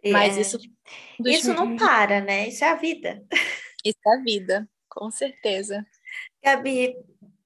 É. 0.04 0.12
Mas 0.12 0.38
isso. 0.38 0.60
Isso 1.26 1.54
não 1.54 1.76
para, 1.76 2.22
né? 2.22 2.50
Isso 2.50 2.64
é 2.64 2.70
a 2.70 2.76
vida. 2.76 3.26
Isso 3.84 4.00
é 4.06 4.14
a 4.14 4.22
vida, 4.22 4.70
com 4.90 5.10
certeza. 5.10 5.86
Gabi, 6.44 6.96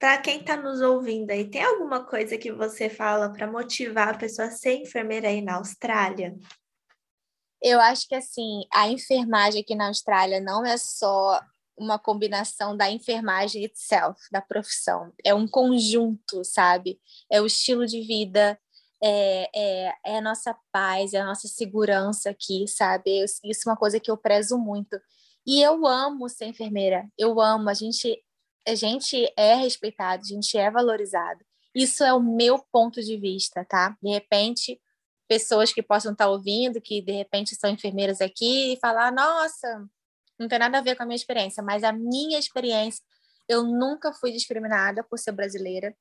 para 0.02 0.18
quem 0.18 0.39
está 0.39 0.58
nos 0.58 0.82
ouvindo 0.82 1.30
aí, 1.30 1.47
tem 1.47 1.64
alguma 1.64 2.04
coisa 2.04 2.36
que 2.36 2.52
você 2.52 2.89
fala 2.89 3.32
para 3.32 3.45
motivar 3.45 4.10
a 4.10 4.18
pessoa 4.18 4.47
a 4.47 4.52
ser 4.52 4.78
enfermeira 4.78 5.28
aí 5.28 5.43
na 5.43 5.58
Austrália? 5.58 6.36
Eu 7.62 7.80
acho 7.80 8.08
que 8.08 8.16
assim, 8.16 8.64
a 8.74 8.89
enfermagem 8.89 9.62
aqui 9.62 9.76
na 9.76 9.89
Austrália 9.89 10.41
não 10.41 10.66
é 10.66 10.76
só 10.76 11.39
uma 11.78 11.99
combinação 11.99 12.76
da 12.76 12.89
enfermagem 12.89 13.64
itself, 13.64 14.20
da 14.32 14.41
profissão. 14.41 15.14
É 15.24 15.36
um 15.36 15.47
conjunto, 15.47 16.43
sabe? 16.43 16.99
É 17.32 17.39
o 17.39 17.45
estilo 17.45 17.86
de 17.86 18.02
vida, 18.02 18.60
é, 19.04 19.49
é, 19.56 19.93
é 20.04 20.18
a 20.18 20.22
nossa 20.22 20.58
paz, 20.72 21.14
é 21.14 21.20
a 21.20 21.26
nossa 21.28 21.47
segurança 21.47 22.32
aqui, 22.32 22.68
sabe? 22.68 23.24
Isso 23.24 23.70
é 23.70 23.70
uma 23.70 23.78
coisa 23.78 23.99
que 23.99 24.10
eu 24.10 24.18
prezo 24.18 24.58
muito. 24.58 24.99
E 25.45 25.62
eu 25.62 25.86
amo 25.86 26.28
ser 26.28 26.45
enfermeira, 26.45 27.08
eu 27.20 27.39
amo. 27.39 27.70
A 27.70 27.76
gente 27.76 28.20
a 28.68 28.76
gente 28.76 29.32
é 29.38 29.55
respeitado, 29.55 30.24
a 30.24 30.28
gente 30.28 30.57
é 30.57 30.70
valorizado. 30.70 31.43
Isso 31.74 32.03
é 32.03 32.14
o 32.14 32.20
meu 32.20 32.59
ponto 32.72 33.01
de 33.01 33.18
vista, 33.18 33.66
tá? 33.66 33.97
De 34.01 34.09
repente, 34.12 34.80
pessoas 35.28 35.72
que 35.72 35.82
possam 35.82 36.12
estar 36.12 36.28
ouvindo, 36.28 36.82
que 36.82 37.01
de 37.01 37.14
repente 37.14 37.55
são 37.55 37.70
enfermeiras 37.70 38.20
aqui, 38.20 38.74
e 38.74 38.80
falar: 38.80 39.12
nossa, 39.12 39.88
não 40.38 40.47
tem 40.47 40.59
nada 40.59 40.78
a 40.78 40.82
ver 40.82 40.95
com 40.95 41.03
a 41.03 41.05
minha 41.05 41.16
experiência, 41.16 41.64
mas 41.64 41.84
a 41.84 41.93
minha 41.93 42.38
experiência, 42.38 43.01
eu 43.47 43.64
nunca 43.64 44.14
fui 44.14 44.32
discriminada 44.32 45.03
por 45.03 45.18
ser 45.18 45.32
brasileira, 45.32 45.95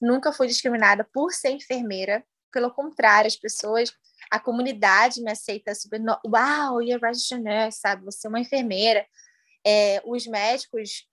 nunca 0.00 0.32
fui 0.32 0.46
discriminada 0.46 1.04
por 1.12 1.32
ser 1.32 1.50
enfermeira. 1.50 2.24
Pelo 2.50 2.70
contrário, 2.70 3.26
as 3.26 3.36
pessoas, 3.36 3.92
a 4.30 4.38
comunidade 4.38 5.20
me 5.20 5.30
aceita 5.30 5.74
super. 5.74 6.00
Uau, 6.24 6.80
you're 6.80 7.04
registered 7.04 7.44
nurse, 7.44 7.80
sabe? 7.80 8.04
Você 8.04 8.26
é 8.26 8.30
uma 8.30 8.40
enfermeira. 8.40 9.04
É, 9.66 10.00
os 10.06 10.26
médicos 10.26 11.04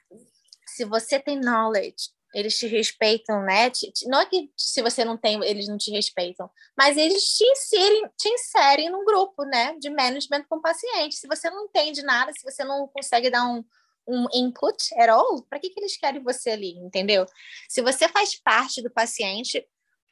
se 0.76 0.86
você 0.86 1.20
tem 1.20 1.40
knowledge, 1.40 2.10
eles 2.34 2.58
te 2.58 2.66
respeitam, 2.68 3.44
né? 3.44 3.72
Não 4.06 4.22
é 4.22 4.26
que 4.26 4.50
se 4.56 4.82
você 4.82 5.04
não 5.04 5.18
tem, 5.18 5.44
eles 5.44 5.68
não 5.68 5.78
te 5.78 5.92
respeitam, 5.92 6.50
mas 6.78 6.98
eles 6.98 7.24
te 7.36 7.44
inserem, 7.44 8.04
te 8.18 8.30
inserem 8.30 8.90
num 8.90 9.04
grupo, 9.04 9.44
né? 9.44 9.76
De 9.80 9.90
management 9.90 10.46
com 10.50 10.62
paciente. 10.62 11.16
Se 11.16 11.28
você 11.28 11.50
não 11.50 11.66
entende 11.66 12.02
nada, 12.04 12.32
se 12.32 12.44
você 12.44 12.64
não 12.64 12.88
consegue 12.88 13.30
dar 13.30 13.46
um, 13.46 13.64
um 14.08 14.28
input 14.34 14.94
at 14.98 15.10
all, 15.10 15.44
para 15.44 15.60
que, 15.60 15.70
que 15.70 15.80
eles 15.80 15.98
querem 15.98 16.24
você 16.24 16.52
ali, 16.52 16.78
entendeu? 16.78 17.26
Se 17.68 17.82
você 17.82 18.08
faz 18.08 18.40
parte 18.40 18.82
do 18.82 18.90
paciente, 18.90 19.68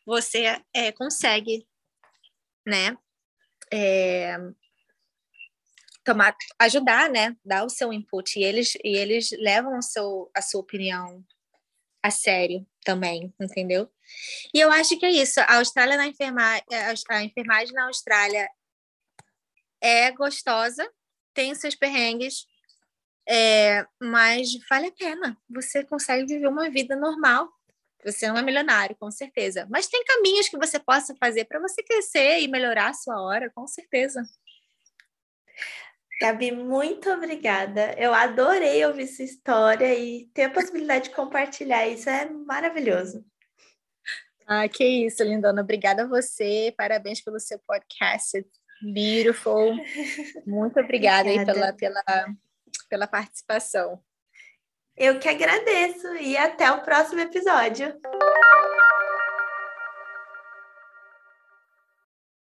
você 0.06 0.62
é, 0.74 0.92
consegue, 0.92 1.66
né? 2.66 2.98
É, 3.72 4.36
tomar, 6.10 6.36
ajudar, 6.58 7.10
né? 7.10 7.36
Dar 7.46 7.64
o 7.64 7.70
seu 7.70 7.94
input 7.94 8.40
e 8.40 8.44
eles 8.44 8.74
e 8.84 8.98
eles 8.98 9.30
levam 9.32 9.78
o 9.78 9.82
seu, 9.82 10.32
a 10.36 10.42
sua 10.42 10.62
opinião 10.62 11.24
a 12.02 12.10
sério 12.10 12.66
também, 12.84 13.34
entendeu? 13.40 13.92
E 14.54 14.60
eu 14.60 14.72
acho 14.72 14.98
que 14.98 15.06
é 15.06 15.12
isso. 15.12 15.40
A 15.42 15.58
Austrália 15.58 15.98
na 15.98 16.08
enfermagem, 16.08 16.64
a 17.10 17.24
enfermagem 17.24 17.74
na 17.74 17.88
Austrália 17.88 18.50
é 19.82 20.12
gostosa, 20.12 20.90
tem 21.34 21.54
seus 21.54 21.76
perrengues, 21.76 22.48
é, 23.28 23.86
mas 24.02 24.58
vale 24.70 24.88
a 24.88 24.92
pena. 24.92 25.38
Você 25.50 25.84
consegue 25.84 26.26
viver 26.26 26.48
uma 26.48 26.70
vida 26.70 26.96
normal. 26.96 27.50
Você 28.04 28.28
não 28.30 28.38
é 28.38 28.42
milionário, 28.42 28.96
com 28.98 29.12
certeza. 29.12 29.68
Mas 29.70 29.88
tem 29.88 30.04
caminhos 30.06 30.48
que 30.48 30.58
você 30.58 30.80
possa 30.80 31.14
fazer 31.18 31.46
para 31.46 31.60
você 31.60 31.84
crescer 31.84 32.40
e 32.40 32.48
melhorar 32.48 32.90
a 32.90 32.94
sua 32.94 33.22
hora, 33.22 33.52
com 33.54 33.68
certeza. 33.68 34.24
Gabi, 36.20 36.52
muito 36.52 37.10
obrigada. 37.10 37.94
Eu 37.98 38.14
adorei 38.14 38.86
ouvir 38.86 39.08
sua 39.08 39.24
história 39.24 39.94
e 39.94 40.26
ter 40.34 40.44
a 40.44 40.50
possibilidade 40.50 41.06
de 41.06 41.16
compartilhar 41.16 41.88
isso 41.88 42.10
é 42.10 42.30
maravilhoso. 42.30 43.24
Ah, 44.46 44.68
que 44.68 44.84
isso, 44.84 45.24
lindona. 45.24 45.62
Obrigada 45.62 46.04
a 46.04 46.08
você. 46.08 46.74
Parabéns 46.76 47.22
pelo 47.22 47.40
seu 47.40 47.58
podcast. 47.60 48.46
Beautiful. 48.82 49.76
Muito 50.46 50.80
obrigada, 50.80 51.30
obrigada. 51.32 51.52
aí 51.52 51.74
pela, 51.74 51.74
pela, 51.74 52.36
pela 52.90 53.08
participação. 53.08 54.04
Eu 54.98 55.20
que 55.20 55.30
agradeço 55.30 56.08
e 56.18 56.36
até 56.36 56.70
o 56.70 56.82
próximo 56.82 57.22
episódio. 57.22 57.98